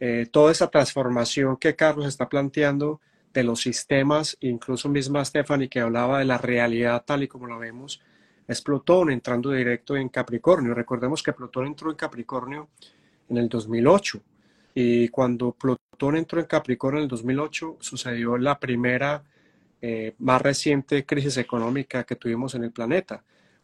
Eh, 0.00 0.26
toda 0.30 0.50
esa 0.50 0.70
transformación 0.70 1.58
que 1.58 1.76
Carlos 1.76 2.06
está 2.06 2.26
planteando 2.26 3.02
de 3.34 3.44
los 3.44 3.60
sistemas, 3.60 4.38
incluso 4.40 4.88
misma 4.88 5.22
Stephanie 5.26 5.68
que 5.68 5.80
hablaba 5.80 6.20
de 6.20 6.24
la 6.24 6.38
realidad 6.38 7.04
tal 7.06 7.22
y 7.22 7.28
como 7.28 7.46
la 7.46 7.58
vemos, 7.58 8.00
es 8.48 8.62
Plutón 8.62 9.10
entrando 9.10 9.50
directo 9.50 9.94
en 9.94 10.08
Capricornio. 10.08 10.72
Recordemos 10.72 11.22
que 11.22 11.34
Plutón 11.34 11.66
entró 11.66 11.90
en 11.90 11.96
Capricornio 11.96 12.68
en 13.28 13.36
el 13.36 13.50
2008 13.50 14.22
y 14.74 15.08
cuando 15.08 15.52
Plutón 15.52 16.16
entró 16.16 16.40
en 16.40 16.46
Capricornio 16.46 17.00
en 17.00 17.04
el 17.04 17.08
2008 17.10 17.76
sucedió 17.78 18.38
la 18.38 18.58
primera 18.58 19.22
eh, 19.82 20.14
más 20.18 20.40
reciente 20.40 21.04
crisis 21.04 21.36
económica 21.36 22.04
que 22.04 22.16
tuvimos 22.16 22.54
en 22.54 22.64
el 22.64 22.72
planeta. 22.72 23.22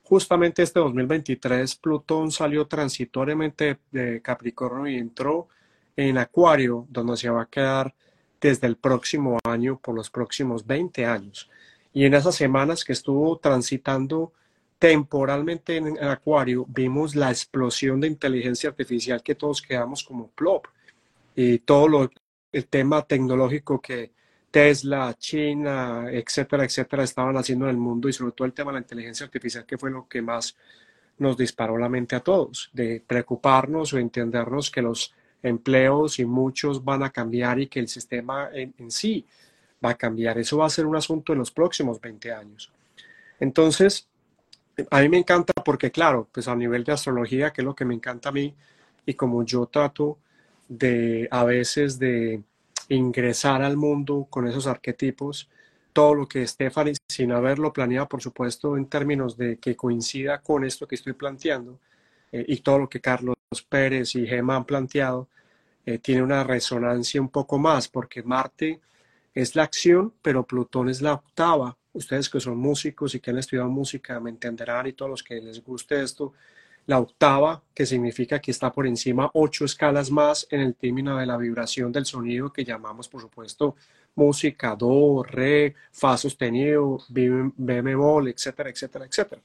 Justamente 0.08 0.62
este 0.62 0.78
2023 0.78 1.74
Plutón 1.76 2.30
salió 2.30 2.68
transitoriamente 2.68 3.78
de 3.90 4.22
Capricornio 4.22 4.86
y 4.86 4.98
entró 4.98 5.48
en 5.96 6.16
Acuario, 6.16 6.86
donde 6.88 7.16
se 7.16 7.28
va 7.28 7.42
a 7.42 7.46
quedar 7.46 7.92
desde 8.40 8.68
el 8.68 8.76
próximo 8.76 9.36
año 9.42 9.80
por 9.82 9.96
los 9.96 10.08
próximos 10.08 10.64
20 10.64 11.04
años. 11.06 11.50
Y 11.92 12.04
en 12.04 12.14
esas 12.14 12.36
semanas 12.36 12.84
que 12.84 12.92
estuvo 12.92 13.36
transitando 13.38 14.32
temporalmente 14.78 15.76
en, 15.76 15.88
en 15.88 16.04
Acuario, 16.04 16.64
vimos 16.68 17.16
la 17.16 17.30
explosión 17.30 17.98
de 17.98 18.06
inteligencia 18.06 18.70
artificial 18.70 19.24
que 19.24 19.34
todos 19.34 19.60
quedamos 19.60 20.04
como 20.04 20.28
plop. 20.28 20.66
Y 21.34 21.58
todo 21.58 21.88
lo, 21.88 22.10
el 22.52 22.66
tema 22.66 23.02
tecnológico 23.02 23.80
que 23.80 24.12
Tesla, 24.56 25.14
China, 25.18 26.06
etcétera, 26.10 26.64
etcétera, 26.64 27.04
estaban 27.04 27.36
haciendo 27.36 27.66
en 27.66 27.72
el 27.72 27.76
mundo 27.76 28.08
y 28.08 28.14
sobre 28.14 28.32
todo 28.32 28.46
el 28.46 28.54
tema 28.54 28.70
de 28.70 28.76
la 28.76 28.80
inteligencia 28.80 29.26
artificial, 29.26 29.66
que 29.66 29.76
fue 29.76 29.90
lo 29.90 30.08
que 30.08 30.22
más 30.22 30.56
nos 31.18 31.36
disparó 31.36 31.76
la 31.76 31.90
mente 31.90 32.16
a 32.16 32.20
todos, 32.20 32.70
de 32.72 33.04
preocuparnos 33.06 33.92
o 33.92 33.98
entendernos 33.98 34.70
que 34.70 34.80
los 34.80 35.12
empleos 35.42 36.18
y 36.20 36.24
muchos 36.24 36.82
van 36.82 37.02
a 37.02 37.10
cambiar 37.10 37.60
y 37.60 37.66
que 37.66 37.80
el 37.80 37.88
sistema 37.88 38.48
en, 38.50 38.90
sí 38.90 39.26
va 39.84 39.90
a 39.90 39.94
cambiar. 39.94 40.38
Eso 40.38 40.56
va 40.56 40.64
a 40.64 40.70
ser 40.70 40.86
un 40.86 40.96
asunto 40.96 41.34
en 41.34 41.40
los 41.40 41.50
próximos 41.50 42.00
20 42.00 42.32
años. 42.32 42.72
Entonces, 43.38 44.08
a 44.90 45.02
mí 45.02 45.10
me 45.10 45.18
encanta 45.18 45.52
porque, 45.62 45.90
claro, 45.90 46.30
pues 46.32 46.48
a 46.48 46.56
nivel 46.56 46.82
de 46.82 46.92
astrología, 46.92 47.52
que 47.52 47.60
es 47.60 47.64
lo 47.66 47.74
que 47.74 47.84
me 47.84 47.92
encanta 47.92 48.30
a 48.30 48.32
mí, 48.32 48.54
y 49.04 49.12
como 49.12 49.44
yo 49.44 49.66
trato 49.66 50.16
de 50.66 51.28
a 51.30 51.44
veces 51.44 51.98
de 51.98 52.42
ingresar 52.88 53.62
al 53.62 53.76
mundo 53.76 54.26
con 54.30 54.46
esos 54.46 54.66
arquetipos, 54.66 55.48
todo 55.92 56.14
lo 56.14 56.28
que 56.28 56.46
Stephanie, 56.46 56.94
sin 57.08 57.32
haberlo 57.32 57.72
planeado, 57.72 58.08
por 58.08 58.20
supuesto, 58.22 58.76
en 58.76 58.86
términos 58.86 59.36
de 59.36 59.58
que 59.58 59.74
coincida 59.76 60.40
con 60.42 60.64
esto 60.64 60.86
que 60.86 60.94
estoy 60.94 61.14
planteando, 61.14 61.78
eh, 62.32 62.44
y 62.48 62.58
todo 62.58 62.80
lo 62.80 62.88
que 62.88 63.00
Carlos 63.00 63.36
Pérez 63.68 64.14
y 64.14 64.26
Gemma 64.26 64.56
han 64.56 64.64
planteado, 64.66 65.28
eh, 65.86 65.98
tiene 65.98 66.22
una 66.22 66.44
resonancia 66.44 67.20
un 67.20 67.28
poco 67.30 67.58
más, 67.58 67.88
porque 67.88 68.22
Marte 68.22 68.80
es 69.34 69.54
la 69.54 69.62
acción, 69.62 70.12
pero 70.22 70.46
Plutón 70.46 70.88
es 70.88 71.00
la 71.00 71.14
octava. 71.14 71.76
Ustedes 71.92 72.28
que 72.28 72.40
son 72.40 72.58
músicos 72.58 73.14
y 73.14 73.20
que 73.20 73.30
han 73.30 73.38
estudiado 73.38 73.68
música 73.70 74.18
me 74.20 74.30
entenderán 74.30 74.86
y 74.88 74.92
todos 74.92 75.10
los 75.10 75.22
que 75.22 75.40
les 75.40 75.64
guste 75.64 76.02
esto, 76.02 76.32
la 76.86 77.00
octava, 77.00 77.62
que 77.74 77.84
significa 77.84 78.40
que 78.40 78.52
está 78.52 78.72
por 78.72 78.86
encima 78.86 79.30
ocho 79.34 79.64
escalas 79.64 80.10
más 80.10 80.46
en 80.50 80.60
el 80.60 80.74
término 80.74 81.16
de 81.16 81.26
la 81.26 81.36
vibración 81.36 81.90
del 81.92 82.06
sonido 82.06 82.52
que 82.52 82.64
llamamos, 82.64 83.08
por 83.08 83.20
supuesto, 83.20 83.76
música, 84.14 84.74
do, 84.76 85.22
re, 85.22 85.74
fa 85.92 86.16
sostenido, 86.16 86.98
bemol, 87.08 88.28
etcétera, 88.28 88.70
etcétera, 88.70 89.06
etcétera. 89.06 89.42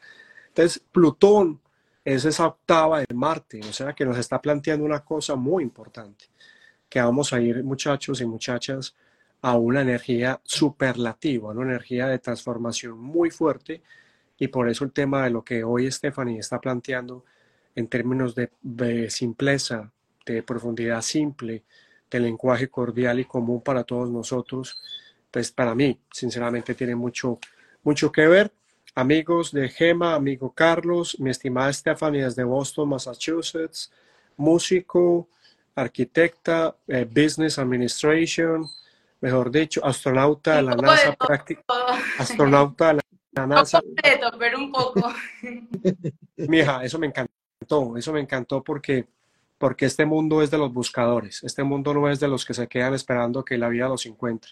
Entonces, 0.48 0.82
Plutón 0.92 1.60
es 2.06 2.26
esa 2.26 2.48
octava 2.48 3.00
de 3.00 3.14
Marte, 3.14 3.60
o 3.68 3.74
sea 3.74 3.94
que 3.94 4.06
nos 4.06 4.18
está 4.18 4.42
planteando 4.42 4.86
una 4.86 5.02
cosa 5.02 5.36
muy 5.36 5.64
importante, 5.64 6.26
que 6.90 7.02
vamos 7.02 7.34
a 7.34 7.40
ir, 7.40 7.64
muchachos 7.64 8.22
y 8.22 8.26
muchachas, 8.26 8.96
a 9.42 9.58
una 9.58 9.82
energía 9.82 10.40
superlativa, 10.44 11.50
una 11.52 11.64
energía 11.64 12.08
de 12.08 12.20
transformación 12.20 13.00
muy 13.00 13.32
fuerte 13.32 13.82
y 14.42 14.48
por 14.48 14.68
eso 14.68 14.84
el 14.86 14.92
tema 14.92 15.24
de 15.24 15.30
lo 15.30 15.44
que 15.44 15.64
hoy 15.64 15.92
Stephanie 15.92 16.40
está 16.40 16.60
planteando 16.60 17.24
en 17.76 17.88
términos 17.88 18.34
de, 18.34 19.08
simpleza, 19.12 19.92
de 20.26 20.42
profundidad 20.42 21.04
simple, 21.04 21.64
de 22.10 22.20
lenguaje 22.20 22.68
cordial 22.68 23.20
y 23.20 23.26
común 23.26 23.62
para 23.62 23.84
todos 23.84 24.10
nosotros, 24.10 24.82
pues 25.30 25.52
para 25.52 25.76
mí, 25.76 25.96
sinceramente, 26.12 26.74
tiene 26.74 26.96
mucho, 26.96 27.38
mucho 27.84 28.12
que 28.12 28.26
ver. 28.26 28.52
Amigos 28.96 29.52
de 29.52 29.70
Gema, 29.70 30.16
amigo 30.16 30.52
Carlos, 30.52 31.20
mi 31.20 31.30
estimada 31.30 31.72
Stephanie 31.72 32.24
desde 32.24 32.44
Boston, 32.44 32.90
Massachusetts, 32.90 33.92
músico, 34.38 35.30
arquitecta, 35.76 36.76
eh, 36.88 37.06
business 37.06 37.60
administration, 37.60 38.68
mejor 39.20 39.52
dicho, 39.52 39.86
astronauta 39.86 40.56
de 40.56 40.64
la 40.64 40.76
NASA, 40.76 41.16
astronauta 42.18 42.88
de 42.88 42.94
la 42.96 43.11
no 43.34 43.64
completo, 43.64 44.32
pero 44.38 44.58
un 44.58 44.72
poco. 44.72 45.14
Mija, 46.38 46.84
eso 46.84 47.00
me 47.00 47.08
encantó, 47.08 47.98
eso 47.98 48.14
me 48.14 48.20
encantó 48.20 48.64
porque, 48.64 49.08
porque 49.58 49.86
este 49.86 50.06
mundo 50.06 50.42
es 50.42 50.52
de 50.52 50.58
los 50.58 50.74
buscadores, 50.74 51.44
este 51.44 51.64
mundo 51.64 51.94
no 51.94 52.10
es 52.10 52.20
de 52.20 52.28
los 52.28 52.46
que 52.46 52.54
se 52.54 52.68
quedan 52.68 52.94
esperando 52.94 53.46
que 53.46 53.58
la 53.58 53.70
vida 53.70 53.88
los 53.88 54.06
encuentre. 54.06 54.52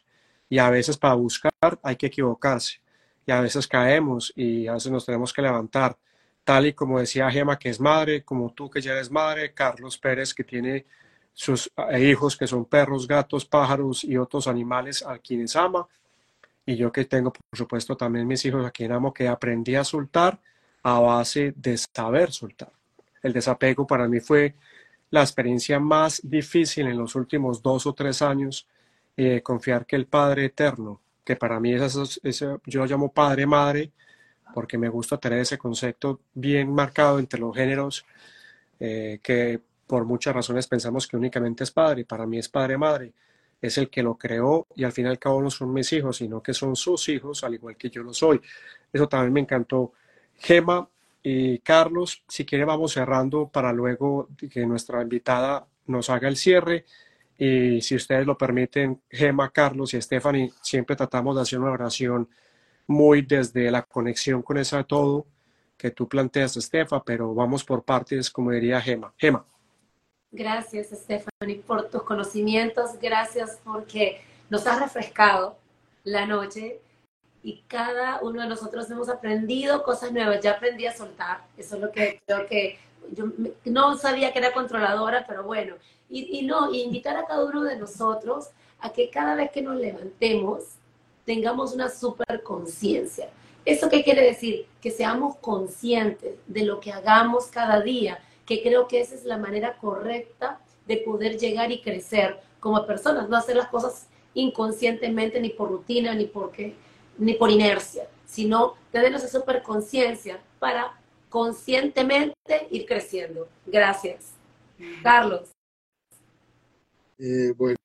Y 0.49 0.57
a 0.59 0.69
veces 0.69 0.97
para 0.97 1.13
buscar 1.15 1.51
hay 1.83 1.95
que 1.95 2.07
equivocarse, 2.07 2.81
y 3.25 3.31
a 3.31 3.41
veces 3.41 3.67
caemos 3.67 4.33
y 4.35 4.67
a 4.67 4.73
veces 4.73 4.91
nos 4.91 5.05
tenemos 5.05 5.33
que 5.33 5.41
levantar, 5.41 5.97
tal 6.43 6.67
y 6.67 6.73
como 6.73 6.99
decía 6.99 7.29
Gema, 7.29 7.59
que 7.59 7.69
es 7.69 7.79
madre, 7.79 8.23
como 8.23 8.51
tú 8.53 8.69
que 8.69 8.81
ya 8.81 8.93
eres 8.93 9.11
madre, 9.11 9.53
Carlos 9.53 9.97
Pérez, 9.97 10.33
que 10.33 10.43
tiene 10.43 10.85
sus 11.33 11.71
eh, 11.91 12.01
hijos 12.01 12.35
que 12.35 12.47
son 12.47 12.65
perros, 12.65 13.07
gatos, 13.07 13.45
pájaros 13.45 14.03
y 14.03 14.17
otros 14.17 14.47
animales 14.47 15.05
a 15.05 15.19
quienes 15.19 15.55
ama 15.55 15.87
y 16.65 16.75
yo 16.75 16.91
que 16.91 17.05
tengo, 17.05 17.31
por 17.31 17.57
supuesto, 17.57 17.97
también 17.97 18.27
mis 18.27 18.45
hijos 18.45 18.65
a 18.65 18.71
quien 18.71 18.91
amo, 18.91 19.13
que 19.13 19.27
aprendí 19.27 19.75
a 19.75 19.83
soltar 19.83 20.39
a 20.83 20.99
base 20.99 21.53
de 21.55 21.77
saber 21.77 22.31
soltar. 22.31 22.71
El 23.21 23.33
desapego 23.33 23.85
para 23.87 24.07
mí 24.07 24.19
fue 24.19 24.55
la 25.11 25.21
experiencia 25.21 25.79
más 25.79 26.21
difícil 26.23 26.87
en 26.87 26.97
los 26.97 27.15
últimos 27.15 27.61
dos 27.61 27.85
o 27.87 27.93
tres 27.93 28.21
años, 28.21 28.67
eh, 29.17 29.41
confiar 29.41 29.85
que 29.85 29.95
el 29.95 30.05
Padre 30.05 30.45
Eterno, 30.45 31.01
que 31.23 31.35
para 31.35 31.59
mí 31.59 31.73
es 31.73 31.95
eso, 32.23 32.61
yo 32.65 32.79
lo 32.79 32.85
llamo 32.85 33.11
Padre 33.11 33.45
Madre, 33.45 33.91
porque 34.53 34.77
me 34.77 34.89
gusta 34.89 35.17
tener 35.17 35.39
ese 35.39 35.57
concepto 35.57 36.21
bien 36.33 36.71
marcado 36.73 37.19
entre 37.19 37.39
los 37.39 37.55
géneros, 37.55 38.05
eh, 38.79 39.19
que 39.21 39.59
por 39.87 40.05
muchas 40.05 40.35
razones 40.35 40.67
pensamos 40.67 41.07
que 41.07 41.17
únicamente 41.17 41.63
es 41.63 41.71
Padre, 41.71 42.05
para 42.05 42.25
mí 42.25 42.37
es 42.37 42.47
Padre 42.47 42.77
Madre 42.77 43.13
es 43.61 43.77
el 43.77 43.89
que 43.89 44.03
lo 44.03 44.15
creó 44.15 44.67
y 44.75 44.83
al 44.83 44.91
fin 44.91 45.05
y 45.05 45.09
al 45.09 45.19
cabo 45.19 45.41
no 45.41 45.49
son 45.49 45.73
mis 45.73 45.91
hijos, 45.93 46.17
sino 46.17 46.41
que 46.41 46.53
son 46.53 46.75
sus 46.75 47.09
hijos, 47.09 47.43
al 47.43 47.55
igual 47.55 47.75
que 47.75 47.89
yo 47.89 48.03
lo 48.03 48.13
soy. 48.13 48.39
Eso 48.91 49.07
también 49.07 49.33
me 49.33 49.39
encantó. 49.41 49.93
Gema 50.37 50.87
y 51.21 51.59
Carlos, 51.59 52.23
si 52.27 52.45
quiere 52.45 52.65
vamos 52.65 52.93
cerrando 52.93 53.49
para 53.49 53.73
luego 53.73 54.29
que 54.49 54.65
nuestra 54.65 55.01
invitada 55.01 55.67
nos 55.87 56.09
haga 56.09 56.27
el 56.27 56.37
cierre. 56.37 56.85
Y 57.37 57.81
si 57.81 57.95
ustedes 57.95 58.25
lo 58.25 58.37
permiten, 58.37 59.01
Gema, 59.09 59.49
Carlos 59.49 59.93
y 59.93 60.01
Stephanie, 60.01 60.51
siempre 60.61 60.95
tratamos 60.95 61.35
de 61.35 61.41
hacer 61.41 61.59
una 61.59 61.71
oración 61.71 62.29
muy 62.87 63.21
desde 63.21 63.69
la 63.71 63.83
conexión 63.83 64.41
con 64.41 64.57
esa 64.57 64.83
todo 64.83 65.25
que 65.77 65.91
tú 65.91 66.09
planteas, 66.09 66.57
Estefa, 66.57 67.01
pero 67.03 67.33
vamos 67.33 67.63
por 67.63 67.83
partes, 67.83 68.29
como 68.29 68.51
diría 68.51 68.81
Gema. 68.81 69.13
Gema. 69.17 69.45
Gracias, 70.31 70.87
Stephanie, 70.89 71.63
por 71.65 71.89
tus 71.89 72.03
conocimientos. 72.03 72.99
Gracias 73.01 73.59
porque 73.63 74.21
nos 74.49 74.67
has 74.67 74.79
refrescado 74.79 75.57
la 76.03 76.25
noche 76.25 76.79
y 77.41 77.63
cada 77.67 78.21
uno 78.21 78.41
de 78.41 78.47
nosotros 78.47 78.89
hemos 78.91 79.09
aprendido 79.09 79.83
cosas 79.83 80.11
nuevas. 80.11 80.41
Ya 80.41 80.51
aprendí 80.51 80.85
a 80.85 80.95
soltar. 80.95 81.41
Eso 81.57 81.75
es 81.75 81.81
lo 81.81 81.91
que 81.91 82.21
creo 82.25 82.45
que 82.45 82.77
yo 83.11 83.25
no 83.65 83.97
sabía 83.97 84.31
que 84.31 84.39
era 84.39 84.53
controladora, 84.53 85.25
pero 85.27 85.43
bueno. 85.43 85.75
Y, 86.09 86.39
y 86.39 86.45
no, 86.45 86.73
invitar 86.73 87.17
a 87.17 87.25
cada 87.25 87.45
uno 87.45 87.63
de 87.63 87.77
nosotros 87.77 88.49
a 88.79 88.91
que 88.91 89.09
cada 89.09 89.35
vez 89.35 89.51
que 89.51 89.61
nos 89.61 89.77
levantemos 89.77 90.63
tengamos 91.25 91.73
una 91.73 91.89
super 91.89 92.43
conciencia. 92.43 93.29
¿Eso 93.65 93.89
qué 93.89 94.03
quiere 94.03 94.23
decir? 94.23 94.67
Que 94.81 94.91
seamos 94.91 95.37
conscientes 95.37 96.35
de 96.47 96.63
lo 96.63 96.79
que 96.79 96.91
hagamos 96.91 97.47
cada 97.47 97.81
día 97.81 98.19
que 98.49 98.63
creo 98.63 98.87
que 98.87 98.99
esa 98.99 99.13
es 99.13 99.25
la 99.25 99.37
manera 99.37 99.77
correcta 99.77 100.59
de 100.87 100.97
poder 100.97 101.37
llegar 101.37 101.71
y 101.71 101.81
crecer 101.81 102.39
como 102.59 102.83
personas, 102.87 103.29
no 103.29 103.37
hacer 103.37 103.55
las 103.55 103.67
cosas 103.67 104.07
inconscientemente 104.33 105.39
ni 105.39 105.49
por 105.49 105.69
rutina 105.69 106.15
ni 106.15 106.25
porque 106.25 106.73
ni 107.19 107.35
por 107.35 107.51
inercia, 107.51 108.07
sino 108.25 108.73
tener 108.91 109.13
esa 109.13 109.27
super 109.27 109.61
conciencia 109.61 110.41
para 110.57 110.99
conscientemente 111.29 112.33
ir 112.71 112.87
creciendo. 112.87 113.47
Gracias. 113.67 114.31
Carlos. 115.03 115.51
Eh, 117.19 117.53
bueno, 117.55 117.77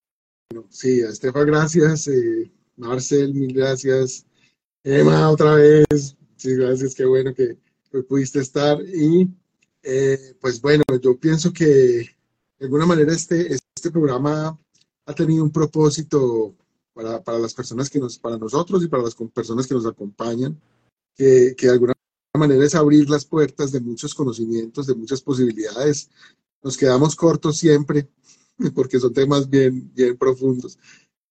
sí, 0.70 1.02
a 1.02 1.10
Estefa, 1.10 1.44
gracias. 1.44 2.08
Eh, 2.08 2.50
Marcel, 2.76 3.34
mil 3.34 3.52
gracias. 3.52 4.24
Emma, 4.82 5.30
otra 5.30 5.56
vez. 5.56 6.16
Sí, 6.36 6.54
gracias, 6.54 6.94
qué 6.94 7.04
bueno 7.04 7.34
que 7.34 7.58
pudiste 8.08 8.38
estar. 8.38 8.80
Y 8.80 9.28
eh, 9.85 10.35
pues 10.41 10.61
bueno, 10.62 10.82
yo 11.01 11.18
pienso 11.18 11.53
que 11.53 11.66
de 11.66 12.64
alguna 12.66 12.87
manera 12.87 13.12
este, 13.12 13.53
este 13.53 13.91
programa 13.91 14.59
ha 15.07 15.14
tenido 15.14 15.45
un 15.45 15.51
propósito 15.53 16.55
para, 16.95 17.22
para, 17.22 17.39
las 17.39 17.53
personas 17.53 17.91
que 17.91 17.99
nos, 17.99 18.18
para 18.18 18.39
nosotros 18.39 18.82
y 18.82 18.89
para 18.89 19.03
las 19.03 19.14
personas 19.14 19.66
que 19.66 19.74
nos 19.74 19.85
acompañan, 19.85 20.59
que, 21.14 21.55
que 21.57 21.66
de 21.66 21.72
alguna 21.72 21.93
manera 22.35 22.64
es 22.64 22.74
abrir 22.74 23.11
las 23.11 23.26
puertas 23.26 23.72
de 23.72 23.80
muchos 23.80 24.14
conocimientos, 24.14 24.87
de 24.87 24.95
muchas 24.95 25.20
posibilidades. 25.20 26.09
Nos 26.62 26.78
quedamos 26.78 27.14
cortos 27.14 27.59
siempre 27.59 28.09
porque 28.74 28.99
son 28.99 29.12
temas 29.12 29.51
bien, 29.51 29.93
bien 29.95 30.16
profundos, 30.16 30.78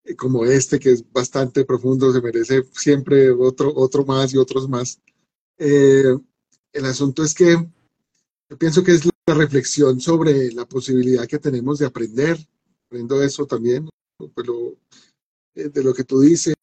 eh, 0.03 0.15
como 0.15 0.45
este 0.45 0.79
que 0.79 0.91
es 0.91 1.11
bastante 1.11 1.65
profundo, 1.65 2.13
se 2.13 2.21
merece 2.21 2.63
siempre 2.73 3.31
otro, 3.31 3.73
otro 3.75 4.05
más 4.05 4.31
y 4.31 4.37
otros 4.37 4.69
más. 4.69 5.01
Eh, 5.57 6.15
el 6.71 6.85
asunto 6.85 7.23
es 7.23 7.33
que 7.33 7.57
yo 8.49 8.57
pienso 8.57 8.83
que 8.83 8.91
es 8.91 9.05
la 9.05 9.33
reflexión 9.33 9.99
sobre 9.99 10.51
la 10.51 10.65
posibilidad 10.65 11.27
que 11.27 11.39
tenemos 11.39 11.79
de 11.79 11.85
aprender. 11.85 12.37
Aprendo 12.85 13.21
eso 13.23 13.45
también, 13.45 13.89
pues 14.17 14.47
eh, 15.55 15.69
de 15.69 15.83
lo 15.83 15.93
que 15.93 16.03
tú 16.03 16.19
dices. 16.19 16.55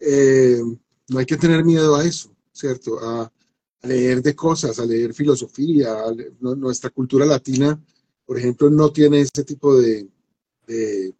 Eh, 0.00 0.60
no 1.08 1.18
hay 1.18 1.26
que 1.26 1.36
tener 1.36 1.64
miedo 1.64 1.94
a 1.94 2.04
eso, 2.04 2.34
¿cierto? 2.52 2.98
A, 3.00 3.30
leer 3.82 4.22
de 4.22 4.34
cosas, 4.34 4.78
a 4.78 4.86
leer 4.86 5.12
filosofía. 5.12 5.94
nuestra 6.40 6.88
cultura 6.88 7.26
latina, 7.26 7.78
por 8.24 8.38
ejemplo, 8.38 8.70
no 8.70 8.90
tiene 8.90 9.20
ese 9.20 9.44
tipo 9.44 9.76
de, 9.76 10.08
de, 10.66 11.14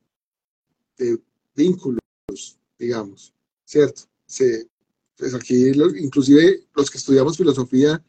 vínculos, 1.55 2.01
digamos, 2.79 3.35
¿cierto? 3.67 4.05
Se, 4.27 4.67
pues 5.15 5.35
aquí, 5.35 5.73
inclusive 5.99 6.65
los 6.75 6.91
que 6.91 6.97
estudiamos 6.97 7.37
filosofía, 7.37 8.03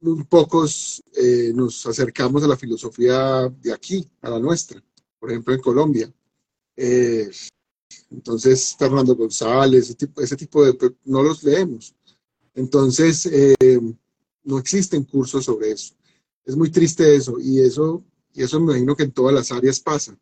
un 0.00 0.24
pocos 0.26 1.02
eh, 1.14 1.52
nos 1.54 1.84
acercamos 1.86 2.42
a 2.42 2.48
la 2.48 2.56
filosofía 2.56 3.48
de 3.48 3.72
aquí, 3.72 4.08
a 4.22 4.30
la 4.30 4.38
nuestra, 4.38 4.82
por 5.18 5.30
ejemplo 5.30 5.54
en 5.54 5.60
Colombia. 5.60 6.12
Eh, 6.76 7.30
entonces, 8.10 8.76
Fernando 8.78 9.16
González, 9.16 9.84
ese 9.84 9.94
tipo, 9.94 10.20
ese 10.20 10.36
tipo 10.36 10.64
de, 10.64 10.74
pues, 10.74 10.92
no 11.04 11.22
los 11.22 11.42
leemos. 11.42 11.94
Entonces, 12.54 13.26
eh, 13.26 13.80
no 14.44 14.58
existen 14.58 15.04
cursos 15.04 15.44
sobre 15.44 15.72
eso. 15.72 15.94
Es 16.44 16.56
muy 16.56 16.70
triste 16.70 17.14
eso, 17.14 17.38
y 17.40 17.60
eso, 17.60 18.04
y 18.32 18.42
eso 18.42 18.58
me 18.60 18.72
imagino 18.72 18.96
que 18.96 19.02
en 19.02 19.12
todas 19.12 19.34
las 19.34 19.52
áreas 19.52 19.80
pasa. 19.80 20.16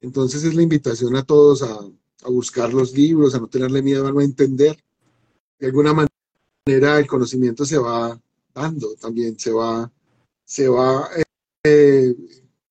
Entonces 0.00 0.44
es 0.44 0.54
la 0.54 0.62
invitación 0.62 1.16
a 1.16 1.24
todos 1.24 1.62
a, 1.62 1.78
a 2.22 2.30
buscar 2.30 2.72
los 2.74 2.92
libros, 2.92 3.34
a 3.34 3.40
no 3.40 3.48
tenerle 3.48 3.82
miedo 3.82 4.06
a 4.06 4.12
no 4.12 4.20
entender. 4.20 4.76
De 5.58 5.66
alguna 5.66 5.94
manera 5.94 6.98
el 6.98 7.06
conocimiento 7.06 7.64
se 7.64 7.78
va 7.78 8.20
dando 8.56 8.94
también, 8.96 9.38
se 9.38 9.52
va, 9.52 9.92
se 10.44 10.66
va, 10.66 11.08
eh, 11.64 12.14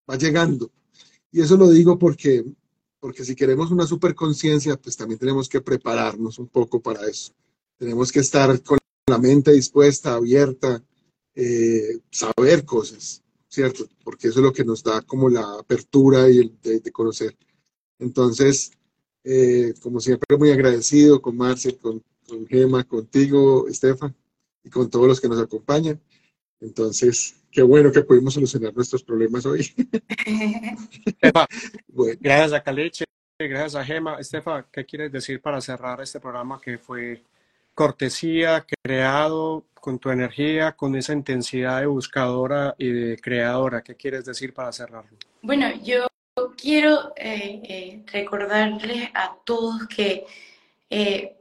va 0.09 0.17
llegando. 0.17 0.71
Y 1.31 1.41
eso 1.41 1.55
lo 1.57 1.69
digo 1.69 1.99
porque, 1.99 2.43
porque 2.99 3.23
si 3.23 3.35
queremos 3.35 3.69
una 3.69 3.85
superconciencia, 3.85 4.77
pues 4.77 4.97
también 4.97 5.19
tenemos 5.19 5.47
que 5.47 5.61
prepararnos 5.61 6.39
un 6.39 6.47
poco 6.47 6.81
para 6.81 7.05
eso. 7.07 7.33
Tenemos 7.77 8.11
que 8.11 8.21
estar 8.21 8.61
con 8.63 8.79
la 9.07 9.19
mente 9.19 9.51
dispuesta, 9.51 10.15
abierta, 10.15 10.83
eh, 11.35 11.99
saber 12.09 12.65
cosas, 12.65 13.21
¿cierto? 13.47 13.87
Porque 14.03 14.29
eso 14.29 14.39
es 14.39 14.43
lo 14.43 14.53
que 14.53 14.65
nos 14.65 14.81
da 14.81 15.01
como 15.03 15.29
la 15.29 15.59
apertura 15.59 16.29
y 16.29 16.39
el 16.39 16.59
de, 16.63 16.91
conocer. 16.91 17.37
Entonces, 17.99 18.71
eh, 19.23 19.73
como 19.81 19.99
siempre, 19.99 20.35
muy 20.37 20.49
agradecido 20.49 21.21
con 21.21 21.37
Marcia, 21.37 21.77
con, 21.77 22.01
con 22.27 22.47
Gema, 22.47 22.85
contigo, 22.85 23.67
Estefan, 23.67 24.15
y 24.65 24.69
con 24.69 24.89
todos 24.89 25.07
los 25.07 25.21
que 25.21 25.29
nos 25.29 25.39
acompañan. 25.39 26.01
Entonces, 26.59 27.41
qué 27.51 27.61
bueno 27.61 27.91
que 27.91 28.01
pudimos 28.01 28.33
solucionar 28.33 28.75
nuestros 28.75 29.03
problemas 29.03 29.45
hoy. 29.45 29.71
Gracias 32.19 32.53
a 32.53 32.63
Caliche, 32.63 33.05
gracias 33.39 33.75
a 33.75 33.85
Gema. 33.85 34.19
Estefa, 34.19 34.65
¿qué 34.71 34.85
quieres 34.85 35.11
decir 35.11 35.41
para 35.41 35.61
cerrar 35.61 36.01
este 36.01 36.19
programa 36.19 36.59
que 36.59 36.77
fue 36.77 37.21
cortesía, 37.75 38.65
creado 38.83 39.65
con 39.73 39.99
tu 39.99 40.09
energía, 40.09 40.71
con 40.71 40.95
esa 40.95 41.13
intensidad 41.13 41.81
de 41.81 41.85
buscadora 41.85 42.73
y 42.77 42.89
de 42.89 43.17
creadora. 43.17 43.83
¿Qué 43.83 43.95
quieres 43.95 44.25
decir 44.25 44.53
para 44.53 44.71
cerrarlo? 44.71 45.17
Bueno, 45.43 45.67
yo 45.83 46.07
quiero 46.57 47.13
eh, 47.15 47.61
eh, 47.63 48.03
recordarles 48.11 49.09
a 49.13 49.37
todos 49.45 49.85
que 49.87 50.25
eh, 50.89 51.35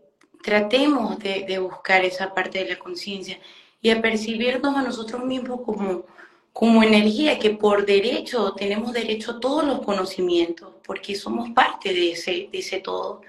tratemos 0.45 1.19
de, 1.19 1.45
de, 1.49 1.59
buscar 1.59 2.05
esa 2.05 2.35
parte 2.35 2.59
de 2.61 2.71
la 2.71 2.79
conciencia 2.79 3.39
y 3.81 3.91
a 3.91 4.01
percibirnos 4.03 4.77
a 4.77 4.83
nosotros 4.83 5.25
mismos 5.25 5.61
como, 5.65 6.05
como 6.53 6.83
energía, 6.83 7.39
que 7.39 7.51
por 7.51 7.87
derecho 7.87 8.53
tenemos 8.55 8.93
derecho 8.93 9.33
a 9.33 9.41
todos 9.41 9.65
los 9.65 9.81
conocimientos, 9.81 10.75
porque 10.87 11.15
somos 11.15 11.51
parte 11.51 11.93
de 11.95 12.13
ese, 12.13 12.49
de 12.53 12.59
ese 12.59 12.81
todo. 12.81 13.23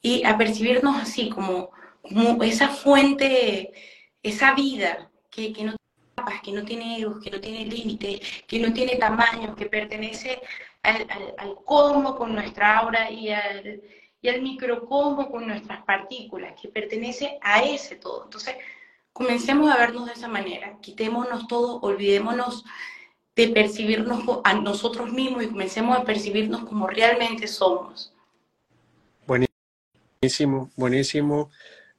Y 0.00 0.24
a 0.24 0.38
percibirnos 0.38 0.96
así 1.02 1.28
como 1.28 1.70
como 2.08 2.42
esa 2.42 2.68
fuente, 2.68 3.72
esa 4.22 4.54
vida 4.54 5.10
que, 5.30 5.52
que 5.52 5.64
no 5.64 5.72
tiene 5.72 5.86
que 6.42 6.52
no 6.52 6.64
tiene 6.64 6.98
egos, 7.00 7.20
que 7.22 7.30
no 7.30 7.40
tiene 7.40 7.66
límites, 7.66 8.20
que 8.46 8.58
no 8.58 8.72
tiene 8.72 8.96
tamaño, 8.96 9.54
que 9.54 9.66
pertenece 9.66 10.40
al, 10.82 11.06
al, 11.38 11.54
cosmos 11.64 12.16
con 12.16 12.34
nuestra 12.34 12.78
aura 12.78 13.10
y 13.10 13.30
al, 13.30 13.82
y 14.26 14.28
al 14.28 14.42
microcosmos 14.42 15.28
con 15.28 15.46
nuestras 15.46 15.84
partículas, 15.84 16.60
que 16.60 16.68
pertenece 16.68 17.38
a 17.40 17.62
ese 17.62 17.94
todo. 17.94 18.24
Entonces, 18.24 18.56
comencemos 19.12 19.70
a 19.70 19.78
vernos 19.78 20.06
de 20.06 20.14
esa 20.14 20.26
manera, 20.26 20.76
quitémonos 20.80 21.46
todo, 21.46 21.80
olvidémonos 21.80 22.64
de 23.36 23.48
percibirnos 23.48 24.24
a 24.42 24.54
nosotros 24.54 25.12
mismos 25.12 25.44
y 25.44 25.46
comencemos 25.46 25.96
a 25.96 26.02
percibirnos 26.02 26.64
como 26.64 26.88
realmente 26.88 27.46
somos. 27.46 28.12
Buenísimo, 29.26 30.70
buenísimo. 30.74 31.50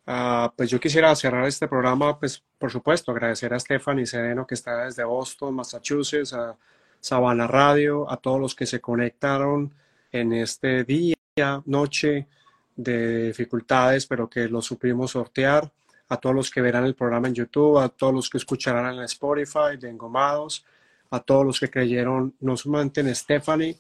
Uh, 0.05 0.49
pues 0.55 0.69
yo 0.69 0.79
quisiera 0.81 1.15
cerrar 1.15 1.47
este 1.47 1.67
programa, 1.67 2.19
pues 2.19 2.43
por 2.57 2.71
supuesto, 2.71 3.11
agradecer 3.11 3.53
a 3.53 3.59
Stephanie 3.59 4.05
Sereno 4.05 4.45
que 4.45 4.55
está 4.55 4.83
desde 4.83 5.05
Boston, 5.05 5.55
Massachusetts, 5.55 6.33
a 6.33 6.57
Sabana 6.99 7.47
Radio, 7.47 8.09
a 8.11 8.17
todos 8.17 8.41
los 8.41 8.53
que 8.53 8.65
se 8.65 8.81
conectaron 8.81 9.73
en 10.11 10.33
este 10.33 10.83
día, 10.83 11.16
noche 11.65 12.27
de 12.75 13.27
dificultades, 13.27 14.05
pero 14.05 14.29
que 14.29 14.47
lo 14.47 14.61
supimos 14.61 15.11
sortear, 15.11 15.71
a 16.09 16.17
todos 16.17 16.35
los 16.35 16.49
que 16.49 16.61
verán 16.61 16.85
el 16.85 16.95
programa 16.95 17.27
en 17.27 17.35
YouTube, 17.35 17.79
a 17.79 17.89
todos 17.89 18.13
los 18.13 18.29
que 18.29 18.37
escucharán 18.37 18.95
en 18.95 19.03
Spotify 19.03 19.77
de 19.79 19.89
Engomados, 19.89 20.65
a 21.09 21.19
todos 21.19 21.45
los 21.45 21.59
que 21.59 21.69
creyeron 21.69 22.33
no 22.39 22.55
solamente 22.55 23.01
en 23.01 23.13
Stephanie, 23.13 23.77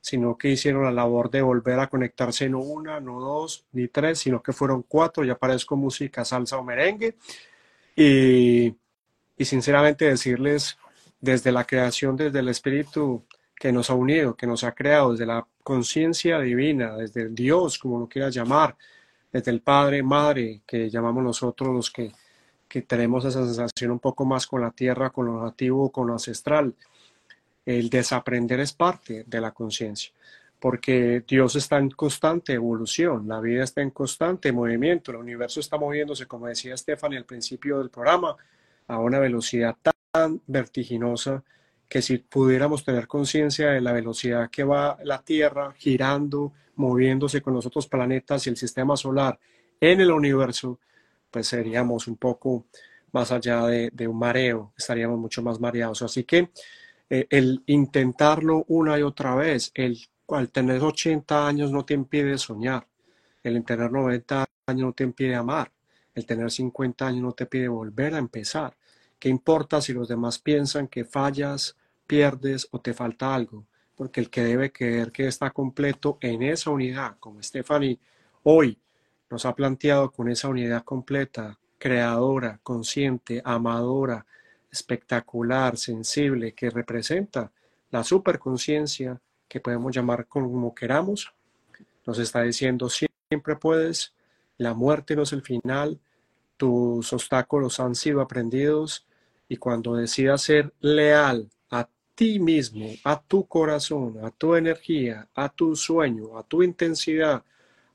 sino 0.00 0.36
que 0.36 0.50
hicieron 0.50 0.84
la 0.84 0.90
labor 0.90 1.30
de 1.30 1.42
volver 1.42 1.78
a 1.78 1.88
conectarse 1.88 2.48
no 2.48 2.60
una, 2.60 3.00
no 3.00 3.20
dos, 3.20 3.64
ni 3.72 3.88
tres, 3.88 4.18
sino 4.18 4.42
que 4.42 4.52
fueron 4.52 4.82
cuatro, 4.82 5.24
ya 5.24 5.34
aparezco 5.34 5.76
música, 5.76 6.24
salsa 6.24 6.58
o 6.58 6.64
merengue. 6.64 7.16
Y, 7.96 8.74
y 9.36 9.44
sinceramente 9.44 10.06
decirles 10.06 10.78
desde 11.20 11.52
la 11.52 11.64
creación, 11.66 12.16
desde 12.16 12.38
el 12.38 12.48
espíritu 12.48 13.24
que 13.60 13.72
nos 13.72 13.90
ha 13.90 13.94
unido, 13.94 14.34
que 14.34 14.46
nos 14.46 14.64
ha 14.64 14.72
creado, 14.72 15.12
desde 15.12 15.26
la 15.26 15.46
conciencia 15.62 16.40
divina, 16.40 16.96
desde 16.96 17.20
el 17.24 17.34
Dios, 17.34 17.78
como 17.78 18.00
lo 18.00 18.08
quieras 18.08 18.34
llamar, 18.34 18.74
desde 19.30 19.50
el 19.50 19.60
Padre, 19.60 20.02
Madre, 20.02 20.62
que 20.66 20.88
llamamos 20.88 21.22
nosotros 21.22 21.68
los 21.68 21.90
que, 21.90 22.10
que 22.66 22.80
tenemos 22.80 23.22
esa 23.26 23.44
sensación 23.44 23.90
un 23.90 23.98
poco 23.98 24.24
más 24.24 24.46
con 24.46 24.62
la 24.62 24.70
tierra, 24.70 25.10
con 25.10 25.26
lo 25.26 25.44
nativo, 25.44 25.92
con 25.92 26.06
lo 26.06 26.14
ancestral. 26.14 26.74
El 27.66 27.90
desaprender 27.90 28.60
es 28.60 28.72
parte 28.72 29.24
de 29.26 29.40
la 29.42 29.50
conciencia, 29.50 30.10
porque 30.58 31.22
Dios 31.28 31.54
está 31.54 31.76
en 31.76 31.90
constante 31.90 32.54
evolución, 32.54 33.28
la 33.28 33.40
vida 33.40 33.64
está 33.64 33.82
en 33.82 33.90
constante 33.90 34.52
movimiento, 34.52 35.10
el 35.10 35.18
universo 35.18 35.60
está 35.60 35.76
moviéndose, 35.76 36.24
como 36.24 36.46
decía 36.46 36.74
Stephanie 36.78 37.18
al 37.18 37.26
principio 37.26 37.78
del 37.78 37.90
programa, 37.90 38.34
a 38.88 38.98
una 38.98 39.18
velocidad 39.18 39.76
tan 40.10 40.40
vertiginosa 40.46 41.44
que 41.90 42.00
si 42.00 42.18
pudiéramos 42.18 42.84
tener 42.84 43.08
conciencia 43.08 43.70
de 43.70 43.80
la 43.80 43.92
velocidad 43.92 44.48
que 44.48 44.62
va 44.62 44.96
la 45.02 45.20
Tierra 45.22 45.74
girando, 45.76 46.52
moviéndose 46.76 47.42
con 47.42 47.52
los 47.52 47.66
otros 47.66 47.88
planetas 47.88 48.46
y 48.46 48.50
el 48.50 48.56
sistema 48.56 48.96
solar 48.96 49.38
en 49.80 50.00
el 50.00 50.12
universo, 50.12 50.78
pues 51.30 51.48
seríamos 51.48 52.06
un 52.06 52.16
poco 52.16 52.66
más 53.10 53.32
allá 53.32 53.66
de, 53.66 53.90
de 53.92 54.06
un 54.06 54.18
mareo, 54.18 54.72
estaríamos 54.78 55.18
mucho 55.18 55.42
más 55.42 55.58
mareados. 55.58 56.02
Así 56.02 56.22
que 56.22 56.50
eh, 57.10 57.26
el 57.28 57.64
intentarlo 57.66 58.64
una 58.68 58.96
y 58.96 59.02
otra 59.02 59.34
vez, 59.34 59.72
el 59.74 59.98
al 60.28 60.50
tener 60.50 60.80
80 60.80 61.48
años 61.48 61.72
no 61.72 61.84
te 61.84 61.94
impide 61.94 62.38
soñar, 62.38 62.86
el 63.42 63.64
tener 63.64 63.90
90 63.90 64.46
años 64.66 64.86
no 64.86 64.92
te 64.92 65.02
impide 65.02 65.34
amar, 65.34 65.72
el 66.14 66.24
tener 66.24 66.52
50 66.52 67.04
años 67.04 67.22
no 67.22 67.32
te 67.32 67.46
pide 67.46 67.66
volver 67.66 68.14
a 68.14 68.18
empezar. 68.18 68.76
¿Qué 69.18 69.28
importa 69.28 69.80
si 69.80 69.92
los 69.92 70.06
demás 70.06 70.38
piensan 70.38 70.86
que 70.86 71.04
fallas, 71.04 71.76
pierdes 72.10 72.66
o 72.72 72.80
te 72.80 72.92
falta 72.92 73.32
algo? 73.32 73.64
Porque 73.94 74.20
el 74.20 74.30
que 74.30 74.42
debe 74.42 74.72
creer 74.72 75.12
que 75.12 75.28
está 75.28 75.52
completo 75.52 76.18
en 76.20 76.42
esa 76.42 76.70
unidad, 76.70 77.16
como 77.20 77.40
Stephanie 77.40 78.00
hoy 78.42 78.76
nos 79.30 79.46
ha 79.46 79.54
planteado 79.54 80.10
con 80.10 80.28
esa 80.28 80.48
unidad 80.48 80.82
completa, 80.82 81.56
creadora, 81.78 82.58
consciente, 82.64 83.40
amadora, 83.44 84.26
espectacular, 84.72 85.76
sensible, 85.76 86.52
que 86.52 86.68
representa 86.68 87.52
la 87.92 88.02
superconciencia, 88.02 89.20
que 89.46 89.60
podemos 89.60 89.94
llamar 89.94 90.26
como 90.26 90.74
queramos, 90.74 91.32
nos 92.04 92.18
está 92.18 92.42
diciendo 92.42 92.88
siempre 92.88 93.54
puedes, 93.54 94.14
la 94.58 94.74
muerte 94.74 95.14
no 95.14 95.22
es 95.22 95.32
el 95.32 95.42
final, 95.42 96.00
tus 96.56 97.12
obstáculos 97.12 97.78
han 97.78 97.94
sido 97.94 98.20
aprendidos 98.20 99.06
y 99.48 99.58
cuando 99.58 99.94
decidas 99.94 100.42
ser 100.42 100.74
leal 100.80 101.48
ti 102.20 102.38
mismo, 102.38 102.86
a 103.04 103.18
tu 103.18 103.46
corazón, 103.46 104.22
a 104.22 104.30
tu 104.30 104.54
energía, 104.54 105.26
a 105.34 105.48
tu 105.48 105.74
sueño, 105.74 106.36
a 106.36 106.42
tu 106.42 106.62
intensidad, 106.62 107.42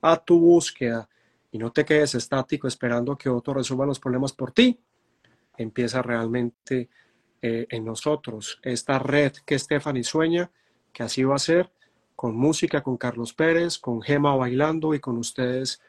a 0.01 0.17
tu 0.17 0.39
búsqueda 0.39 1.07
y 1.51 1.59
no 1.59 1.71
te 1.71 1.85
quedes 1.85 2.15
estático 2.15 2.67
esperando 2.67 3.15
que 3.15 3.29
otro 3.29 3.53
resuelva 3.53 3.85
los 3.85 3.99
problemas 3.99 4.33
por 4.33 4.51
ti, 4.51 4.79
empieza 5.55 6.01
realmente 6.01 6.89
eh, 7.39 7.67
en 7.69 7.85
nosotros. 7.85 8.59
Esta 8.63 8.97
red 8.97 9.31
que 9.45 9.59
Stephanie 9.59 10.03
sueña, 10.03 10.49
que 10.91 11.03
así 11.03 11.23
va 11.23 11.35
a 11.35 11.37
ser, 11.37 11.71
con 12.15 12.35
música, 12.35 12.81
con 12.81 12.97
Carlos 12.97 13.31
Pérez, 13.31 13.77
con 13.77 14.01
Gema 14.01 14.35
bailando 14.35 14.95
y 14.95 14.99
con 14.99 15.19
ustedes 15.19 15.79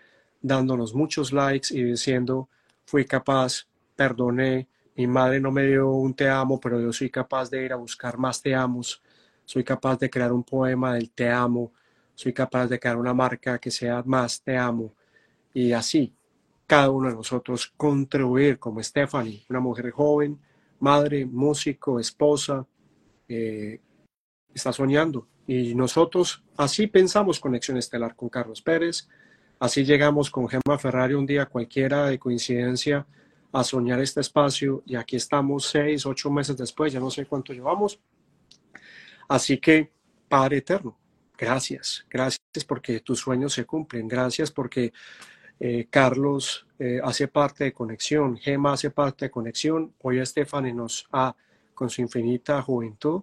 dándonos 0.43 0.95
muchos 0.95 1.33
likes 1.33 1.69
y 1.75 1.83
diciendo, 1.83 2.51
fui 2.85 3.07
capaz, 3.07 3.67
perdoné, 3.97 4.69
mi 4.97 5.07
madre 5.07 5.41
no 5.41 5.53
me 5.53 5.67
dio 5.67 5.91
un 5.91 6.15
te 6.15 6.29
amo, 6.29 6.59
pero 6.59 6.81
yo 6.81 6.93
soy 6.93 7.11
capaz 7.11 7.51
de 7.51 7.65
ir 7.65 7.73
a 7.73 7.77
buscar 7.77 8.17
más 8.17 8.41
te 8.41 8.55
amos, 8.55 9.03
soy 9.45 9.63
capaz 9.63 9.99
de 9.99 10.09
crear 10.09 10.33
un 10.33 10.43
poema 10.43 10.95
del 10.95 11.11
te 11.11 11.29
amo, 11.31 11.73
soy 12.15 12.33
capaz 12.33 12.67
de 12.67 12.81
crear 12.81 12.97
una 12.97 13.13
marca 13.13 13.59
que 13.59 13.71
sea 13.71 14.03
más 14.05 14.43
te 14.43 14.57
amo. 14.57 14.95
Y 15.53 15.73
así, 15.73 16.15
cada 16.67 16.91
uno 16.91 17.09
de 17.09 17.15
nosotros 17.15 17.73
contribuir 17.77 18.59
como 18.59 18.83
Stephanie, 18.83 19.45
una 19.51 19.61
mujer 19.61 19.91
joven, 19.91 20.41
madre, 20.81 21.27
músico, 21.27 22.01
esposa, 22.01 22.67
eh, 23.29 23.81
está 24.53 24.73
soñando. 24.73 25.29
Y 25.47 25.75
nosotros 25.75 26.43
así 26.57 26.87
pensamos 26.87 27.39
Conexión 27.39 27.77
Estelar 27.77 28.17
con 28.17 28.31
Carlos 28.31 28.63
Pérez, 28.63 29.09
así 29.61 29.85
llegamos 29.85 30.31
con 30.31 30.49
Gemma 30.49 30.79
Ferrari 30.79 31.15
un 31.15 31.27
día 31.27 31.47
cualquiera 31.47 32.07
de 32.07 32.19
coincidencia 32.19 33.07
a 33.53 33.65
soñar 33.65 34.01
este 34.01 34.21
espacio 34.21 34.83
y 34.87 34.97
aquí 34.97 35.17
estamos 35.17 35.67
seis, 35.67 36.07
ocho 36.07 36.31
meses 36.31 36.57
después, 36.57 36.93
ya 36.93 37.01
no 37.01 37.11
sé 37.11 37.27
cuánto 37.27 37.53
llevamos. 37.53 38.01
Así 39.29 39.59
que, 39.59 39.91
Padre 40.29 40.59
Eterno, 40.59 40.99
gracias, 41.37 42.05
gracias 42.09 42.41
porque 42.67 43.01
tus 43.01 43.21
sueños 43.21 43.53
se 43.53 43.65
cumplen, 43.65 44.09
gracias 44.09 44.51
porque 44.51 44.93
eh, 45.59 45.87
Carlos 45.91 46.67
eh, 46.79 47.01
hace 47.03 47.29
parte 47.29 47.65
de 47.65 47.73
Conexión, 47.73 48.37
Gema 48.37 48.75
hace 48.75 48.91
parte 48.91 49.27
de 49.27 49.31
Conexión, 49.31 49.95
hoy 50.03 50.19
Estefany 50.19 50.73
nos 50.73 51.07
ha, 51.13 51.35
con 51.75 51.89
su 51.89 52.03
infinita 52.03 52.61
juventud, 52.63 53.23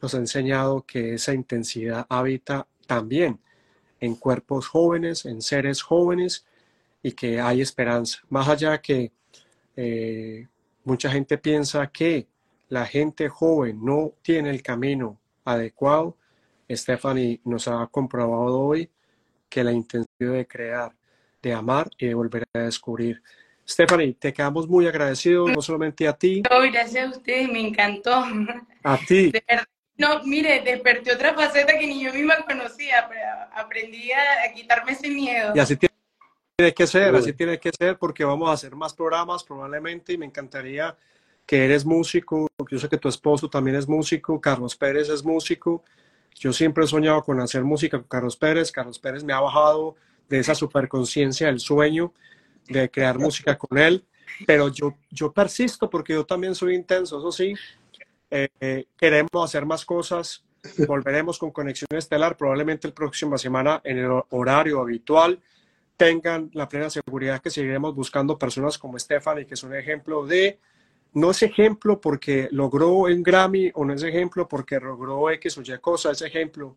nos 0.00 0.14
ha 0.14 0.18
enseñado 0.18 0.84
que 0.86 1.14
esa 1.14 1.32
intensidad 1.34 2.06
habita 2.08 2.66
también 2.86 3.40
en 4.00 4.16
cuerpos 4.16 4.68
jóvenes, 4.68 5.26
en 5.26 5.42
seres 5.42 5.82
jóvenes 5.82 6.46
y 7.02 7.12
que 7.12 7.40
hay 7.40 7.60
esperanza. 7.60 8.18
Más 8.28 8.48
allá 8.48 8.80
que 8.80 9.12
eh, 9.82 10.46
mucha 10.84 11.10
gente 11.10 11.38
piensa 11.38 11.86
que 11.86 12.26
la 12.68 12.84
gente 12.84 13.30
joven 13.30 13.82
no 13.82 14.12
tiene 14.20 14.50
el 14.50 14.62
camino 14.62 15.18
adecuado, 15.42 16.18
Stephanie 16.70 17.40
nos 17.44 17.66
ha 17.66 17.86
comprobado 17.86 18.60
hoy 18.60 18.90
que 19.48 19.64
la 19.64 19.72
intención 19.72 20.34
de 20.34 20.46
crear, 20.46 20.92
de 21.42 21.54
amar 21.54 21.88
y 21.96 22.08
de 22.08 22.14
volver 22.14 22.46
a 22.52 22.58
descubrir. 22.58 23.22
Stephanie, 23.66 24.12
te 24.18 24.34
quedamos 24.34 24.68
muy 24.68 24.86
agradecidos, 24.86 25.50
no 25.50 25.62
solamente 25.62 26.06
a 26.06 26.12
ti. 26.12 26.42
gracias 26.70 27.06
a 27.06 27.10
ustedes, 27.16 27.48
me 27.48 27.60
encantó. 27.60 28.22
A 28.84 28.98
ti. 28.98 29.32
No, 29.96 30.22
mire, 30.24 30.60
desperté 30.60 31.12
otra 31.12 31.32
faceta 31.32 31.78
que 31.78 31.86
ni 31.86 32.04
yo 32.04 32.12
misma 32.12 32.36
conocía, 32.46 33.06
pero 33.08 33.26
aprendí 33.54 34.10
a, 34.12 34.52
quitarme 34.54 34.92
ese 34.92 35.08
miedo. 35.08 35.52
Y 35.54 35.58
así 35.58 35.76
tiene 36.60 36.74
que 36.74 36.86
ser, 36.86 37.14
así 37.16 37.32
tiene 37.32 37.58
que 37.58 37.70
ser, 37.72 37.96
porque 37.96 38.22
vamos 38.22 38.50
a 38.50 38.52
hacer 38.52 38.76
más 38.76 38.92
programas 38.92 39.42
probablemente 39.44 40.12
y 40.12 40.18
me 40.18 40.26
encantaría 40.26 40.94
que 41.46 41.64
eres 41.64 41.86
músico, 41.86 42.48
yo 42.70 42.78
sé 42.78 42.86
que 42.86 42.98
tu 42.98 43.08
esposo 43.08 43.48
también 43.48 43.76
es 43.76 43.88
músico, 43.88 44.38
Carlos 44.38 44.76
Pérez 44.76 45.08
es 45.08 45.24
músico, 45.24 45.82
yo 46.34 46.52
siempre 46.52 46.84
he 46.84 46.86
soñado 46.86 47.22
con 47.22 47.40
hacer 47.40 47.64
música 47.64 47.96
con 47.96 48.08
Carlos 48.08 48.36
Pérez, 48.36 48.70
Carlos 48.70 48.98
Pérez 48.98 49.24
me 49.24 49.32
ha 49.32 49.40
bajado 49.40 49.96
de 50.28 50.38
esa 50.38 50.54
superconciencia 50.54 51.46
del 51.46 51.60
sueño 51.60 52.12
de 52.68 52.90
crear 52.90 53.18
música 53.18 53.56
con 53.56 53.78
él, 53.78 54.04
pero 54.46 54.68
yo, 54.68 54.98
yo 55.10 55.32
persisto 55.32 55.88
porque 55.88 56.12
yo 56.12 56.26
también 56.26 56.54
soy 56.54 56.74
intenso, 56.74 57.20
eso 57.20 57.32
sí, 57.32 57.54
eh, 58.30 58.48
eh, 58.60 58.84
queremos 58.98 59.30
hacer 59.42 59.64
más 59.64 59.86
cosas. 59.86 60.44
Volveremos 60.86 61.38
con 61.38 61.52
Conexión 61.52 61.88
Estelar 61.92 62.36
probablemente 62.36 62.86
la 62.86 62.94
próxima 62.94 63.38
semana 63.38 63.80
en 63.82 63.96
el 63.96 64.10
horario 64.28 64.82
habitual. 64.82 65.40
Tengan 66.00 66.48
la 66.54 66.66
plena 66.66 66.88
seguridad 66.88 67.42
que 67.42 67.50
seguiremos 67.50 67.94
buscando 67.94 68.38
personas 68.38 68.78
como 68.78 68.98
Stephanie, 68.98 69.44
que 69.44 69.52
es 69.52 69.62
un 69.64 69.74
ejemplo 69.74 70.24
de, 70.24 70.58
no 71.12 71.30
es 71.30 71.42
ejemplo 71.42 72.00
porque 72.00 72.48
logró 72.52 72.92
un 72.92 73.22
Grammy 73.22 73.70
o 73.74 73.84
no 73.84 73.92
es 73.92 74.02
ejemplo 74.02 74.48
porque 74.48 74.80
logró 74.80 75.30
X 75.30 75.58
o 75.58 75.60
Y 75.60 75.78
cosa, 75.78 76.12
es 76.12 76.22
ejemplo 76.22 76.74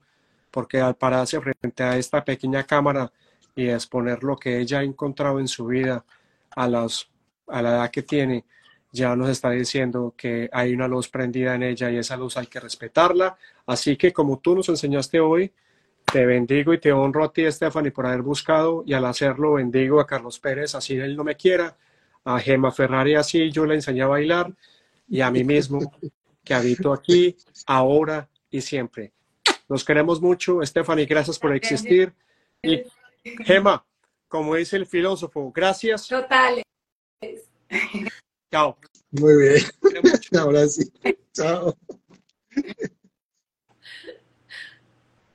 porque 0.51 0.81
al 0.81 0.95
pararse 0.95 1.39
frente 1.39 1.83
a 1.83 1.97
esta 1.97 2.25
pequeña 2.25 2.65
cámara 2.65 3.13
y 3.55 3.69
exponer 3.69 4.21
lo 4.25 4.35
que 4.35 4.59
ella 4.59 4.79
ha 4.79 4.83
encontrado 4.83 5.39
en 5.39 5.47
su 5.47 5.67
vida 5.67 6.03
a, 6.53 6.67
las, 6.67 7.07
a 7.47 7.61
la 7.61 7.69
edad 7.69 7.91
que 7.91 8.03
tiene, 8.03 8.43
ya 8.91 9.15
nos 9.15 9.29
está 9.29 9.51
diciendo 9.51 10.13
que 10.17 10.49
hay 10.51 10.73
una 10.73 10.89
luz 10.89 11.07
prendida 11.07 11.55
en 11.55 11.63
ella 11.63 11.89
y 11.89 11.95
esa 11.95 12.17
luz 12.17 12.35
hay 12.35 12.47
que 12.47 12.59
respetarla. 12.59 13.37
Así 13.67 13.95
que 13.95 14.11
como 14.11 14.39
tú 14.39 14.53
nos 14.53 14.67
enseñaste 14.67 15.21
hoy, 15.21 15.49
te 16.13 16.27
bendigo 16.27 16.75
y 16.75 16.79
te 16.79 16.91
honro 16.91 17.23
a 17.23 17.33
ti, 17.33 17.51
Stephanie, 17.51 17.91
por 17.91 18.05
haber 18.05 18.21
buscado 18.21 18.83
y 18.85 18.93
al 18.93 19.03
hacerlo 19.05 19.53
bendigo 19.53 19.99
a 19.99 20.05
Carlos 20.05 20.37
Pérez, 20.37 20.75
así 20.75 20.95
él 20.95 21.15
no 21.15 21.23
me 21.23 21.35
quiera, 21.35 21.75
a 22.23 22.39
Gemma 22.39 22.71
Ferrari, 22.71 23.15
así 23.15 23.49
yo 23.49 23.65
le 23.65 23.73
enseñé 23.73 24.03
a 24.03 24.07
bailar 24.07 24.53
y 25.07 25.21
a 25.21 25.31
mí 25.31 25.43
mismo, 25.43 25.79
que 26.43 26.53
habito 26.53 26.93
aquí, 26.93 27.35
ahora 27.65 28.29
y 28.51 28.61
siempre. 28.61 29.11
Nos 29.67 29.83
queremos 29.83 30.21
mucho, 30.21 30.63
Stephanie, 30.63 31.07
gracias 31.07 31.39
por 31.39 31.55
existir. 31.55 32.13
Y 32.61 32.83
Gemma, 33.43 33.83
como 34.27 34.53
dice 34.53 34.77
el 34.77 34.85
filósofo, 34.85 35.51
gracias. 35.51 36.07
Totales. 36.07 36.63
Chao. 38.51 38.77
Muy 39.09 39.35
bien. 39.35 39.63
Ahora 40.39 40.67
sí. 40.67 40.83
Chao. 41.33 41.75